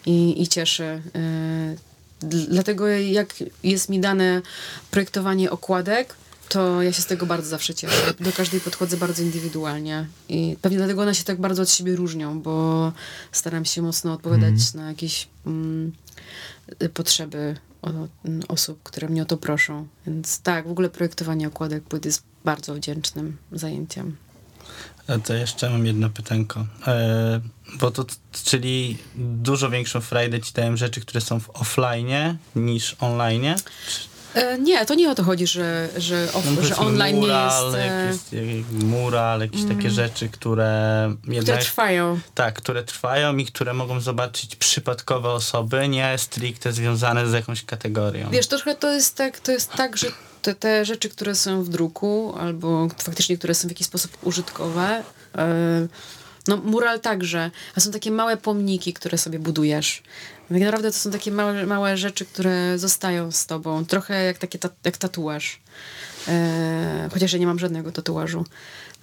i, 0.06 0.42
i 0.42 0.48
cieszy. 0.48 1.02
Yy, 1.14 2.28
dl- 2.28 2.46
Dlatego 2.48 2.88
jak 2.88 3.34
jest 3.62 3.88
mi 3.88 4.00
dane 4.00 4.42
projektowanie 4.90 5.50
okładek, 5.50 6.14
to 6.50 6.82
ja 6.82 6.92
się 6.92 7.02
z 7.02 7.06
tego 7.06 7.26
bardzo 7.26 7.48
zawsze 7.48 7.74
cieszę. 7.74 8.14
Do 8.20 8.32
każdej 8.32 8.60
podchodzę 8.60 8.96
bardzo 8.96 9.22
indywidualnie 9.22 10.06
i 10.28 10.56
pewnie 10.62 10.78
dlatego 10.78 11.02
one 11.02 11.14
się 11.14 11.24
tak 11.24 11.40
bardzo 11.40 11.62
od 11.62 11.70
siebie 11.70 11.96
różnią, 11.96 12.42
bo 12.42 12.92
staram 13.32 13.64
się 13.64 13.82
mocno 13.82 14.12
odpowiadać 14.12 14.74
na 14.74 14.88
jakieś 14.88 15.28
mm, 15.46 15.92
potrzeby 16.94 17.56
o, 17.82 17.88
mm, 17.88 18.42
osób, 18.48 18.82
które 18.82 19.08
mnie 19.08 19.22
o 19.22 19.24
to 19.24 19.36
proszą. 19.36 19.86
Więc 20.06 20.40
tak, 20.40 20.68
w 20.68 20.70
ogóle 20.70 20.90
projektowanie 20.90 21.48
okładek 21.48 21.84
płyt 21.84 22.04
jest 22.04 22.22
bardzo 22.44 22.74
wdzięcznym 22.74 23.36
zajęciem. 23.52 24.16
To 25.24 25.34
jeszcze 25.34 25.70
mam 25.70 25.86
jedno 25.86 26.10
pytanko. 26.10 26.66
E, 26.86 27.40
bo 27.80 27.90
to, 27.90 28.04
czyli 28.44 28.98
dużo 29.16 29.70
większą 29.70 30.00
frajdę 30.00 30.40
ci 30.40 30.52
dają 30.52 30.76
rzeczy, 30.76 31.00
które 31.00 31.20
są 31.20 31.40
w 31.40 31.50
offline 31.50 32.36
niż 32.56 32.96
online? 33.00 33.54
E, 34.34 34.58
nie, 34.58 34.86
to 34.86 34.94
nie 34.94 35.10
o 35.10 35.14
to 35.14 35.22
chodzi, 35.22 35.46
że, 35.46 35.88
że, 35.96 36.28
off, 36.32 36.44
że 36.44 36.54
powiedzmy 36.56 36.76
online 36.76 37.14
nie 37.14 37.20
mural, 37.20 37.72
jest... 37.72 37.76
e, 38.32 38.36
Jakieś, 38.36 38.64
jak- 38.72 38.82
mural, 38.84 39.40
jakieś 39.40 39.64
takie 39.64 39.90
rzeczy, 39.90 40.28
które 40.28 41.10
Które 41.22 41.34
jednak... 41.36 41.60
trwają. 41.60 42.20
Tak, 42.34 42.54
które 42.54 42.82
trwają 42.84 43.36
i 43.36 43.46
które 43.46 43.74
mogą 43.74 44.00
zobaczyć 44.00 44.56
przypadkowe 44.56 45.28
osoby, 45.30 45.88
nie 45.88 46.18
stricte 46.18 46.72
związane 46.72 47.28
z 47.28 47.32
jakąś 47.32 47.64
kategorią. 47.64 48.30
Wiesz, 48.30 48.46
trochę 48.46 48.74
to 48.74 48.92
jest 48.92 49.16
tak, 49.16 49.40
to 49.40 49.52
jest 49.52 49.72
tak 49.72 49.96
że 49.96 50.06
te, 50.42 50.54
te 50.54 50.84
rzeczy, 50.84 51.08
które 51.08 51.34
są 51.34 51.62
w 51.62 51.68
druku, 51.68 52.34
albo 52.40 52.88
faktycznie, 52.98 53.38
które 53.38 53.54
są 53.54 53.68
w 53.68 53.70
jakiś 53.70 53.86
sposób 53.86 54.10
użytkowe, 54.22 55.02
e, 55.38 55.88
no 56.48 56.56
mural 56.56 57.00
także, 57.00 57.50
a 57.74 57.80
są 57.80 57.90
takie 57.90 58.10
małe 58.10 58.36
pomniki, 58.36 58.92
które 58.92 59.18
sobie 59.18 59.38
budujesz. 59.38 60.02
Tak 60.48 60.60
naprawdę 60.60 60.90
to 60.90 60.96
są 60.96 61.10
takie 61.10 61.32
małe, 61.32 61.66
małe 61.66 61.96
rzeczy, 61.96 62.24
które 62.24 62.78
zostają 62.78 63.32
z 63.32 63.46
tobą. 63.46 63.84
Trochę 63.84 64.24
jak 64.24 64.38
takie 64.38 64.58
ta, 64.58 64.68
jak 64.84 64.96
tatuaż. 64.96 65.60
E, 66.28 67.08
chociaż 67.12 67.32
ja 67.32 67.38
nie 67.38 67.46
mam 67.46 67.58
żadnego 67.58 67.92
tatuażu. 67.92 68.44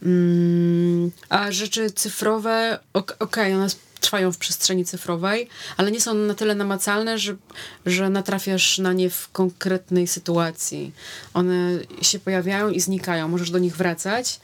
Mm, 0.04 1.12
a 1.30 1.52
rzeczy 1.52 1.92
cyfrowe, 1.92 2.80
ok- 2.94 3.16
okej, 3.20 3.54
one 3.54 3.68
trwają 4.00 4.32
w 4.32 4.38
przestrzeni 4.38 4.86
cyfrowej, 4.86 5.50
ale 5.78 5.92
nie 5.92 6.02
są 6.02 6.14
na 6.14 6.34
tyle 6.34 6.56
namacalne, 6.56 7.20
że, 7.20 7.36
że 7.86 8.10
natrafiasz 8.10 8.78
na 8.78 8.94
nie 8.94 9.10
w 9.10 9.30
konkretnej 9.32 10.08
sytuacji. 10.08 10.92
One 11.34 11.80
się 12.02 12.20
pojawiają 12.20 12.70
i 12.70 12.80
znikają. 12.80 13.28
Możesz 13.28 13.52
do 13.52 13.60
nich 13.60 13.78
wracać, 13.78 14.40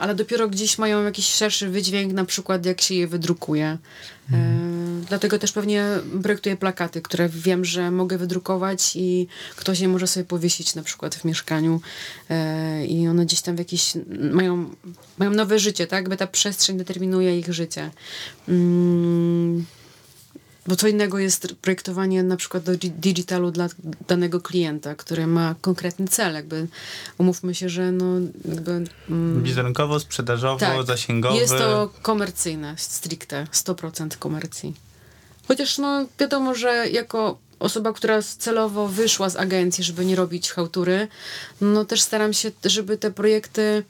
ale 0.00 0.14
dopiero 0.14 0.48
gdzieś 0.48 0.78
mają 0.78 1.04
jakiś 1.04 1.26
szerszy 1.26 1.68
wydźwięk, 1.68 2.12
na 2.12 2.24
przykład 2.24 2.66
jak 2.66 2.80
się 2.80 2.94
je 2.94 3.06
wydrukuje. 3.06 3.78
E, 4.32 4.72
Dlatego 5.08 5.38
też 5.38 5.52
pewnie 5.52 5.86
projektuję 6.22 6.56
plakaty, 6.56 7.02
które 7.02 7.28
wiem, 7.28 7.64
że 7.64 7.90
mogę 7.90 8.18
wydrukować 8.18 8.92
i 8.96 9.26
ktoś 9.56 9.80
je 9.80 9.88
może 9.88 10.06
sobie 10.06 10.24
powiesić 10.24 10.74
na 10.74 10.82
przykład 10.82 11.14
w 11.14 11.24
mieszkaniu 11.24 11.80
e, 12.30 12.86
i 12.86 13.08
one 13.08 13.26
gdzieś 13.26 13.40
tam 13.40 13.56
w 13.56 13.58
jakiś 13.58 13.92
mają, 14.32 14.70
mają 15.18 15.30
nowe 15.30 15.58
życie, 15.58 15.86
tak? 15.86 15.98
Jakby 16.00 16.16
ta 16.16 16.26
przestrzeń 16.26 16.78
determinuje 16.78 17.38
ich 17.38 17.52
życie. 17.52 17.90
Mm, 18.48 19.64
bo 20.66 20.76
co 20.76 20.88
innego 20.88 21.18
jest 21.18 21.54
projektowanie 21.60 22.22
na 22.22 22.36
przykład 22.36 22.62
do 22.62 22.76
di- 22.76 22.90
digitalu 22.90 23.50
dla 23.50 23.68
danego 24.08 24.40
klienta, 24.40 24.94
który 24.94 25.26
ma 25.26 25.54
konkretny 25.60 26.08
cel. 26.08 26.34
Jakby 26.34 26.66
umówmy 27.18 27.54
się, 27.54 27.68
że 27.68 27.92
no 27.92 28.04
jakby... 28.48 28.84
Mm, 29.10 29.42
Wizerunkowo, 29.42 30.00
sprzedażowo, 30.00 30.58
tak. 30.58 30.86
zasięgowy. 30.86 31.38
Jest 31.38 31.52
to 31.52 31.90
komercyjne, 32.02 32.74
stricte, 32.78 33.46
100% 33.52 34.16
komercji. 34.18 34.74
Chociaż 35.48 35.78
no 35.78 36.06
wiadomo, 36.18 36.54
że 36.54 36.88
jako 36.90 37.38
osoba, 37.58 37.92
która 37.92 38.22
celowo 38.22 38.88
wyszła 38.88 39.30
z 39.30 39.36
agencji, 39.36 39.84
żeby 39.84 40.04
nie 40.04 40.16
robić 40.16 40.50
chałtury, 40.50 41.08
no 41.60 41.84
też 41.84 42.00
staram 42.00 42.32
się, 42.32 42.50
żeby 42.64 42.98
te 42.98 43.10
projekty, 43.10 43.84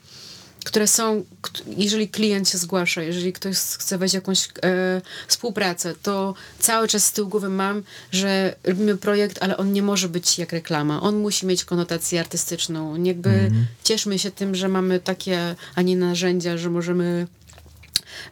które 0.63 0.87
są, 0.87 1.23
jeżeli 1.67 2.09
klient 2.09 2.49
się 2.49 2.57
zgłasza, 2.57 3.01
jeżeli 3.01 3.33
ktoś 3.33 3.57
chce 3.57 3.97
wejść 3.97 4.13
w 4.13 4.15
jakąś 4.15 4.47
e, 4.63 5.01
współpracę, 5.27 5.93
to 6.03 6.33
cały 6.59 6.87
czas 6.87 7.05
z 7.05 7.11
tyłu 7.11 7.29
głowy 7.29 7.49
mam, 7.49 7.83
że 8.11 8.55
robimy 8.63 8.97
projekt, 8.97 9.43
ale 9.43 9.57
on 9.57 9.73
nie 9.73 9.81
może 9.81 10.09
być 10.09 10.39
jak 10.39 10.51
reklama. 10.51 11.01
On 11.01 11.17
musi 11.17 11.45
mieć 11.45 11.65
konotację 11.65 12.19
artystyczną. 12.19 13.03
Jakby 13.03 13.51
cieszmy 13.83 14.19
się 14.19 14.31
tym, 14.31 14.55
że 14.55 14.67
mamy 14.67 14.99
takie, 14.99 15.55
a 15.75 15.81
nie 15.81 15.97
narzędzia, 15.97 16.57
że 16.57 16.69
możemy 16.69 17.27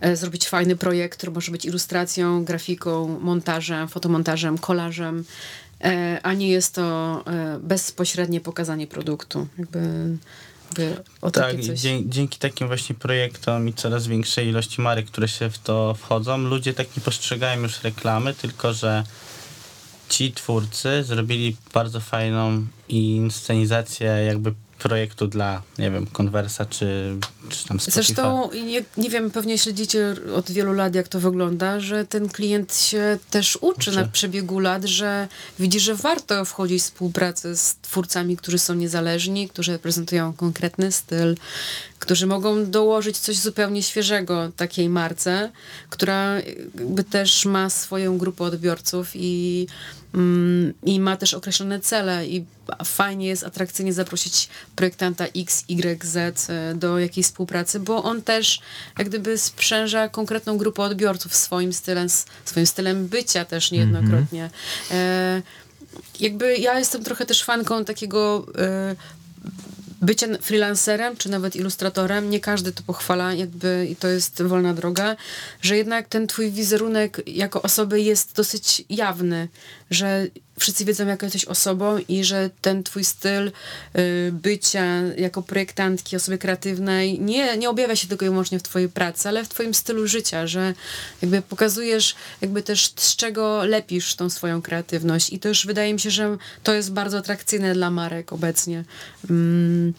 e, 0.02 0.16
zrobić 0.16 0.48
fajny 0.48 0.76
projekt, 0.76 1.18
który 1.18 1.32
może 1.32 1.52
być 1.52 1.66
ilustracją, 1.66 2.46
grafiką, 2.46 3.20
montażem, 3.20 3.88
fotomontażem, 3.88 4.58
kolażem, 4.58 5.24
e, 5.84 6.20
a 6.24 6.34
nie 6.34 6.50
jest 6.50 6.76
to 6.76 7.24
e, 7.28 7.60
bezpośrednie 7.60 8.42
pokazanie 8.42 8.88
produktu. 8.88 9.48
Jakby, 9.58 9.80
jakby 10.78 11.04
o 11.22 11.32
Tak, 11.32 11.52
takie 11.52 11.64
coś. 11.68 11.80
dzie- 11.80 12.02
dzięki 12.06 12.40
takim 12.40 12.68
właśnie 12.68 12.96
projektom 12.96 13.70
i 13.70 13.74
coraz 13.74 14.08
większej 14.08 14.48
ilości 14.48 14.82
marek, 14.82 15.06
które 15.06 15.28
się 15.28 15.50
w 15.50 15.60
to 15.60 15.94
wchodzą, 15.94 16.38
ludzie 16.38 16.74
tak 16.74 16.98
nie 16.98 17.04
postrzegają 17.04 17.62
już 17.62 17.84
reklamy, 17.84 18.34
tylko 18.34 18.74
że 18.74 19.04
ci 20.10 20.32
twórcy 20.32 21.04
zrobili 21.04 21.58
bardzo 21.74 22.00
fajną 22.00 22.66
inscenizację 22.90 24.08
jakby 24.08 24.54
projektu 24.84 25.28
dla, 25.28 25.62
nie 25.80 25.92
wiem, 25.92 26.08
Conversa 26.08 26.66
czy, 26.66 27.16
czy 27.50 27.68
tam 27.68 27.80
Spotify. 27.80 28.04
Zresztą 28.04 28.50
nie, 28.66 28.84
nie 28.98 29.10
wiem, 29.10 29.32
pewnie 29.32 29.58
śledzicie 29.58 30.16
od 30.36 30.52
wielu 30.52 30.74
lat, 30.74 30.96
jak 30.96 31.08
to 31.08 31.20
wygląda, 31.20 31.80
że 31.80 32.06
ten 32.06 32.30
klient 32.30 32.76
się 32.76 33.18
też 33.30 33.56
uczy, 33.56 33.90
Uczy. 33.90 33.92
na 33.92 34.08
przebiegu 34.08 34.60
lat, 34.60 34.84
że 34.84 35.28
widzi, 35.60 35.80
że 35.80 35.96
warto 35.96 36.46
wchodzić 36.46 36.82
w 36.82 36.86
współpracę 36.86 37.56
z 37.56 37.76
twórcami, 37.82 38.38
którzy 38.38 38.60
są 38.60 38.74
niezależni, 38.74 39.50
którzy 39.50 39.72
reprezentują 39.72 40.34
konkretny 40.34 40.92
styl, 40.92 41.36
którzy 42.00 42.28
mogą 42.28 42.72
dołożyć 42.72 43.18
coś 43.18 43.38
zupełnie 43.38 43.84
świeżego 43.84 44.52
takiej 44.56 44.90
marce, 44.90 45.52
która 45.90 46.36
jakby 46.76 47.04
też 47.04 47.46
ma 47.46 47.70
swoją 47.70 48.18
grupę 48.18 48.44
odbiorców 48.44 49.12
i, 49.16 49.68
i 50.84 51.00
ma 51.00 51.18
też 51.18 51.34
określone 51.34 51.80
cele 51.80 52.28
i 52.28 52.46
fajnie 52.86 53.28
jest 53.28 53.44
atrakcyjnie 53.44 53.94
zaprosić 53.94 54.50
projektanta 54.76 55.26
X, 55.26 55.64
Y, 55.68 56.06
Z 56.06 56.50
e, 56.50 56.76
do 56.76 57.00
jakiejś 57.00 57.28
współpracy, 57.28 57.80
bo 57.80 58.04
on 58.04 58.22
też 58.22 58.62
jak 58.98 59.10
gdyby 59.10 59.38
sprzęża 59.38 60.10
konkretną 60.10 60.58
grupę 60.58 60.82
odbiorców 60.82 61.36
swoim 61.36 61.74
stylem, 61.74 62.08
swoim 62.46 62.66
stylem 62.66 63.08
bycia 63.08 63.46
też 63.46 63.72
niejednokrotnie. 63.72 64.50
E, 64.92 65.42
jakby 66.20 66.58
ja 66.58 66.80
jestem 66.80 67.04
trochę 67.04 67.26
też 67.26 67.44
fanką 67.44 67.86
takiego 67.86 68.48
e, 68.58 68.96
bycia 70.02 70.28
freelancerem, 70.42 71.18
czy 71.18 71.30
nawet 71.30 71.56
ilustratorem, 71.56 72.30
nie 72.30 72.40
każdy 72.40 72.72
to 72.72 72.84
pochwala, 72.84 73.34
jakby 73.34 73.88
i 73.90 73.96
to 73.96 74.08
jest 74.08 74.42
wolna 74.44 74.74
droga, 74.74 75.16
że 75.62 75.78
jednak 75.78 76.08
ten 76.08 76.28
twój 76.28 76.52
wizerunek 76.52 77.22
jako 77.28 77.62
osoby 77.62 78.02
jest 78.02 78.36
dosyć 78.36 78.84
jawny, 78.90 79.48
że 79.92 80.28
wszyscy 80.60 80.86
wiedzą, 80.86 81.08
jaka 81.08 81.26
jesteś 81.26 81.46
osobą 81.46 81.98
i 82.08 82.24
że 82.24 82.50
ten 82.62 82.84
twój 82.84 83.04
styl 83.04 83.48
y, 83.48 84.32
bycia 84.32 84.86
jako 85.18 85.42
projektantki, 85.42 86.16
osoby 86.16 86.38
kreatywnej 86.38 87.20
nie, 87.20 87.58
nie 87.58 87.70
objawia 87.70 87.96
się 87.96 88.08
tylko 88.08 88.26
i 88.26 88.30
wyłącznie 88.30 88.60
w 88.60 88.64
twojej 88.64 88.90
pracy, 88.90 89.30
ale 89.30 89.46
w 89.46 89.50
twoim 89.50 89.74
stylu 89.74 90.08
życia, 90.08 90.48
że 90.48 90.74
jakby 91.22 91.42
pokazujesz 91.42 92.16
jakby 92.42 92.64
też 92.64 92.94
z 92.96 93.16
czego 93.16 93.66
lepisz 93.66 94.16
tą 94.16 94.30
swoją 94.30 94.62
kreatywność 94.62 95.34
i 95.34 95.40
też 95.40 95.66
wydaje 95.66 95.94
mi 95.94 96.00
się, 96.00 96.12
że 96.12 96.38
to 96.64 96.74
jest 96.74 96.94
bardzo 96.94 97.18
atrakcyjne 97.18 97.74
dla 97.74 97.92
marek 97.92 98.34
obecnie. 98.34 98.84
Mm, 99.30 99.94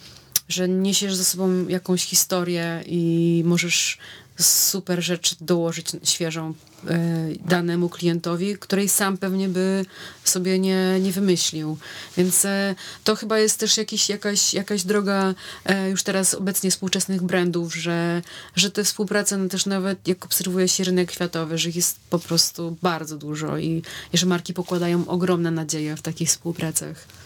że 0.49 0.69
niesiesz 0.69 1.15
ze 1.15 1.25
sobą 1.25 1.69
jakąś 1.69 2.05
historię 2.05 2.83
i 2.87 3.43
możesz 3.47 3.99
super 4.41 5.03
rzecz 5.03 5.37
dołożyć 5.41 5.91
świeżą 6.05 6.55
e, 6.89 7.29
danemu 7.49 7.89
klientowi, 7.89 8.59
której 8.59 8.89
sam 8.89 9.19
pewnie 9.19 9.49
by 9.49 9.85
sobie 10.25 10.59
nie, 10.59 11.01
nie 11.01 11.13
wymyślił. 11.13 11.79
Więc 12.17 12.45
e, 12.45 12.75
to 13.05 13.17
chyba 13.17 13.39
jest 13.39 13.61
też 13.61 13.77
jakiś, 13.77 14.09
jakaś, 14.09 14.55
jakaś 14.55 14.85
droga 14.85 15.35
e, 15.65 15.91
już 15.91 16.03
teraz 16.03 16.35
obecnie 16.35 16.71
współczesnych 16.71 17.23
brandów, 17.23 17.75
że, 17.75 18.23
że 18.57 18.71
te 18.71 18.85
współprace, 18.85 19.37
no 19.37 19.49
też 19.49 19.67
nawet 19.67 20.09
jak 20.09 20.25
obserwuje 20.25 20.69
się 20.69 20.85
rynek 20.85 21.09
kwiatowy, 21.09 21.59
że 21.59 21.71
jest 21.71 21.97
po 22.11 22.19
prostu 22.19 22.77
bardzo 22.83 23.17
dużo 23.17 23.59
i, 23.59 23.83
i 24.13 24.19
że 24.19 24.27
marki 24.27 24.55
pokładają 24.55 25.09
ogromne 25.09 25.51
nadzieje 25.51 25.97
w 25.97 26.03
takich 26.03 26.29
współpracach. 26.29 27.22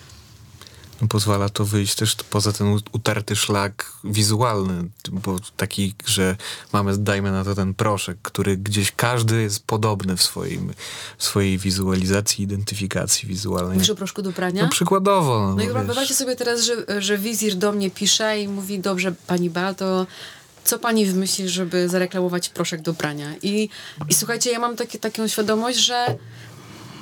Pozwala 1.09 1.49
to 1.49 1.65
wyjść 1.65 1.95
też 1.95 2.17
poza 2.31 2.53
ten 2.53 2.79
utarty 2.93 3.37
szlak 3.37 3.93
wizualny, 4.05 4.89
bo 5.13 5.37
taki, 5.57 5.95
że 6.07 6.37
mamy, 6.73 6.99
dajmy 6.99 7.33
na 7.33 7.45
to 7.45 7.55
ten 7.55 7.75
proszek, 7.75 8.19
który 8.23 8.57
gdzieś 8.57 8.93
każdy 8.93 9.43
jest 9.43 9.67
podobny 9.67 10.17
w, 10.17 10.23
swoim, 10.23 10.73
w 11.19 11.25
swojej 11.25 11.59
wizualizacji, 11.59 12.45
identyfikacji 12.45 13.29
wizualnej. 13.29 13.75
Mówisz 13.75 13.91
o 13.91 13.95
proszku 13.95 14.23
do 14.23 14.33
prania? 14.33 14.63
No 14.63 14.69
przykładowo. 14.69 15.47
No, 15.49 15.55
No 15.55 15.63
i 15.63 15.69
wyobraźcie 15.69 16.15
sobie 16.15 16.37
teraz, 16.37 16.61
że, 16.65 17.03
że 17.03 17.19
wizir 17.19 17.55
do 17.55 17.73
mnie 17.73 17.91
pisze 17.91 18.41
i 18.41 18.49
mówi, 18.49 18.79
dobrze, 18.79 19.13
pani 19.27 19.51
Beato, 19.51 20.07
co 20.65 20.79
pani 20.79 21.07
wymyśli, 21.07 21.49
żeby 21.49 21.89
zareklamować 21.89 22.49
proszek 22.49 22.83
do 22.83 22.95
prania? 22.95 23.35
I, 23.43 23.69
i 24.09 24.15
słuchajcie, 24.15 24.51
ja 24.51 24.59
mam 24.59 24.77
takie, 24.77 24.99
taką 24.99 25.29
świadomość, 25.29 25.79
że 25.79 26.17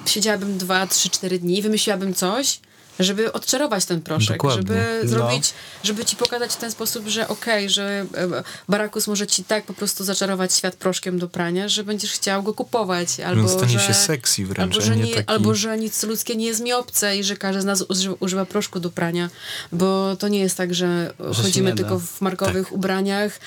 siedziałabym 0.07 0.59
dwa, 0.59 0.87
trzy, 0.87 1.11
cztery 1.11 1.39
dni 1.39 1.59
i 1.59 1.63
wymyśliłabym 1.63 2.15
coś, 2.15 2.61
żeby 3.01 3.33
odczarować 3.33 3.85
ten 3.85 4.01
proszek, 4.01 4.37
Dokładnie. 4.37 4.63
żeby 4.63 5.01
No. 5.03 5.09
zrobić, 5.09 5.55
żeby 5.85 6.05
ci 6.05 6.17
pokazać 6.17 6.53
w 6.53 6.57
ten 6.57 6.71
sposób, 6.73 7.09
że 7.09 7.29
okej, 7.29 7.71
że 7.71 8.07
e, 8.15 8.43
Barakus 8.69 9.07
może 9.07 9.27
ci 9.27 9.45
tak 9.45 9.65
po 9.65 9.75
prostu 9.75 10.05
zaczarować 10.05 10.55
świat 10.55 10.77
proszkiem 10.77 11.19
do 11.19 11.29
prania, 11.29 11.69
że 11.69 11.85
będziesz 11.85 12.13
chciał 12.13 12.43
go 12.43 12.55
kupować, 12.55 13.21
albo 13.21 13.43
on 13.43 13.49
stanie 13.49 13.79
że, 13.79 13.87
się 13.87 13.95
sexy 13.95 14.45
wręcz, 14.47 14.75
albo, 14.75 14.87
że 14.87 14.97
nie 14.97 15.15
taki... 15.15 15.29
albo 15.29 15.55
że 15.55 15.79
nic 15.79 16.03
ludzkie 16.03 16.37
nie 16.37 16.47
jest 16.47 16.61
mi 16.61 16.73
obce 16.73 17.17
i 17.17 17.25
że 17.25 17.37
każdy 17.37 17.63
z 17.63 17.65
nas 17.65 17.85
używa, 17.89 18.17
używa 18.21 18.45
proszku 18.47 18.81
do 18.81 18.91
prania, 18.91 19.31
bo 19.73 20.17
to 20.17 20.29
nie 20.29 20.39
jest 20.39 20.57
tak, 20.57 20.75
że, 20.75 21.13
się 21.37 21.43
chodzimy 21.43 21.73
tylko 21.73 21.95
da. 21.95 22.01
w 22.07 22.21
markowych 22.21 22.65
Tak. 22.67 22.73
ubraniach, 22.73 23.41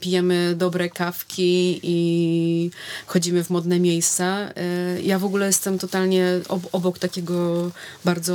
pijemy 0.00 0.54
dobre 0.56 0.90
kawki 0.90 1.80
i 1.82 2.70
chodzimy 3.06 3.44
w 3.44 3.50
modne 3.50 3.80
miejsca. 3.80 4.50
E, 4.56 5.02
Ja 5.02 5.18
w 5.18 5.24
ogóle 5.24 5.46
jestem 5.46 5.78
totalnie 5.78 6.26
ob- 6.48 6.68
obok 6.72 6.98
takiego 6.98 7.70
bardzo 8.04 8.34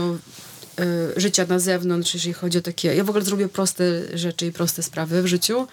e, 0.80 1.20
życia 1.20 1.45
na 1.49 1.60
zewnątrz, 1.60 2.14
jeżeli 2.14 2.34
chodzi 2.34 2.57
o 2.57 2.61
takie... 2.61 2.95
Ja 2.95 3.03
w 3.03 3.10
ogóle 3.10 3.26
zrobię 3.26 3.48
proste 3.48 3.84
rzeczy 4.14 4.45
i 4.45 4.52
proste 4.52 4.84
sprawy 4.84 5.22
w 5.22 5.28
życiu, 5.28 5.68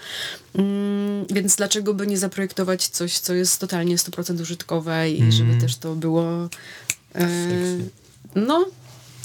mm, 0.54 1.26
więc 1.26 1.56
dlaczego 1.56 1.94
by 1.94 2.06
nie 2.06 2.18
zaprojektować 2.18 2.88
coś, 2.88 3.18
co 3.18 3.34
jest 3.34 3.60
totalnie 3.60 3.96
100% 3.98 4.40
użytkowe 4.40 5.10
i 5.10 5.32
żeby 5.32 5.60
też 5.60 5.76
to 5.76 5.94
było... 5.94 6.48
E, 7.14 7.28
no, 8.34 8.66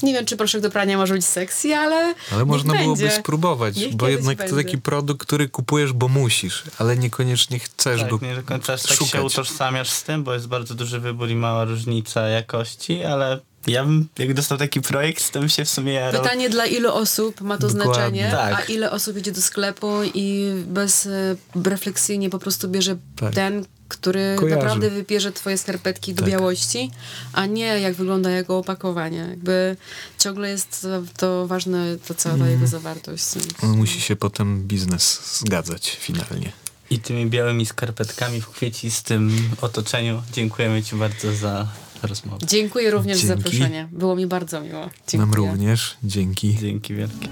nie 0.02 0.12
wiem, 0.12 0.26
czy 0.26 0.36
proszek 0.36 0.60
do 0.60 0.70
prania 0.70 0.96
może 0.96 1.14
być 1.14 1.24
sexy, 1.24 1.74
ale 1.74 2.14
Ale 2.32 2.44
można 2.44 2.74
byłoby 2.74 3.02
będzie. 3.02 3.16
spróbować, 3.16 3.76
Niech 3.76 3.94
bo 3.96 4.08
jednak 4.08 4.38
to 4.38 4.44
będzie. 4.44 4.64
taki 4.64 4.78
produkt, 4.78 5.26
który 5.26 5.48
kupujesz, 5.48 5.92
bo 5.92 6.08
musisz, 6.08 6.62
ale 6.78 6.96
niekoniecznie 6.96 7.58
chcesz 7.58 8.04
go 8.04 8.18
Tak, 8.18 8.28
nie 8.28 8.34
do 8.36 8.42
końca 8.42 8.76
tak 8.78 9.08
się 9.08 9.22
utożsamiasz 9.22 9.90
z 9.90 10.02
tym, 10.02 10.24
bo 10.24 10.34
jest 10.34 10.48
bardzo 10.48 10.74
duży 10.74 11.00
wybór 11.00 11.28
i 11.28 11.34
mała 11.36 11.64
różnica 11.64 12.28
jakości, 12.28 13.04
ale 13.04 13.40
ja 13.66 13.84
bym, 13.84 14.08
jak 14.18 14.34
dostał 14.34 14.58
taki 14.58 14.80
projekt, 14.80 15.30
to 15.30 15.40
bym 15.40 15.48
się 15.48 15.64
w 15.64 15.68
sumie 15.70 15.92
jarał. 15.92 16.22
Pytanie 16.22 16.50
dla 16.50 16.66
ilu 16.66 16.92
osób 16.92 17.40
ma 17.40 17.58
to 17.58 17.68
Dokładnie. 17.68 17.92
znaczenie, 17.94 18.28
Tak. 18.30 18.54
a 18.54 18.62
ile 18.72 18.90
osób 18.90 19.16
idzie 19.16 19.32
do 19.32 19.42
sklepu 19.42 19.88
i 20.14 20.52
bez 20.66 21.06
e, 21.06 21.36
refleksyjnie 21.64 22.30
po 22.30 22.38
prostu 22.38 22.68
bierze 22.68 22.96
Tak. 23.16 23.34
ten, 23.34 23.64
który 23.88 24.36
Kojarzy. 24.38 24.56
naprawdę 24.56 24.90
wybierze 24.90 25.32
twoje 25.32 25.58
skarpetki 25.58 26.14
do 26.14 26.22
Tak. 26.22 26.30
białości, 26.30 26.90
a 27.32 27.46
nie 27.46 27.64
jak 27.80 27.94
wygląda 27.94 28.30
jego 28.30 28.58
opakowanie. 28.58 29.18
Jakby 29.30 29.76
ciągle 30.18 30.48
jest 30.48 30.82
to, 30.82 31.02
to 31.16 31.46
ważne, 31.46 31.96
to 32.08 32.14
cała 32.14 32.34
Mhm. 32.34 32.50
jego 32.52 32.66
zawartość. 32.66 33.24
On 33.62 33.76
musi 33.76 34.00
się 34.00 34.16
potem 34.16 34.62
biznes 34.68 35.20
zgadzać 35.38 35.90
finalnie. 36.00 36.52
I 36.90 36.98
tymi 36.98 37.26
białymi 37.26 37.66
skarpetkami 37.66 38.40
w 38.40 38.48
kwiecistym 38.50 39.50
otoczeniu 39.60 40.22
dziękujemy 40.32 40.82
ci 40.82 40.96
bardzo 40.96 41.34
za 41.34 41.68
rozmowę. 42.02 42.46
Dziękuję 42.46 42.90
również 42.90 43.18
za 43.18 43.26
Dzięki. 43.26 43.42
zaproszenie. 43.42 43.88
Było 43.92 44.16
mi 44.16 44.26
bardzo 44.26 44.60
miło. 44.60 44.90
Dziękuję. 45.08 45.46
Nam 45.46 45.50
również. 45.52 45.96
Dzięki. 46.04 46.56
Dzięki 46.60 46.94
wielkie. 46.94 47.28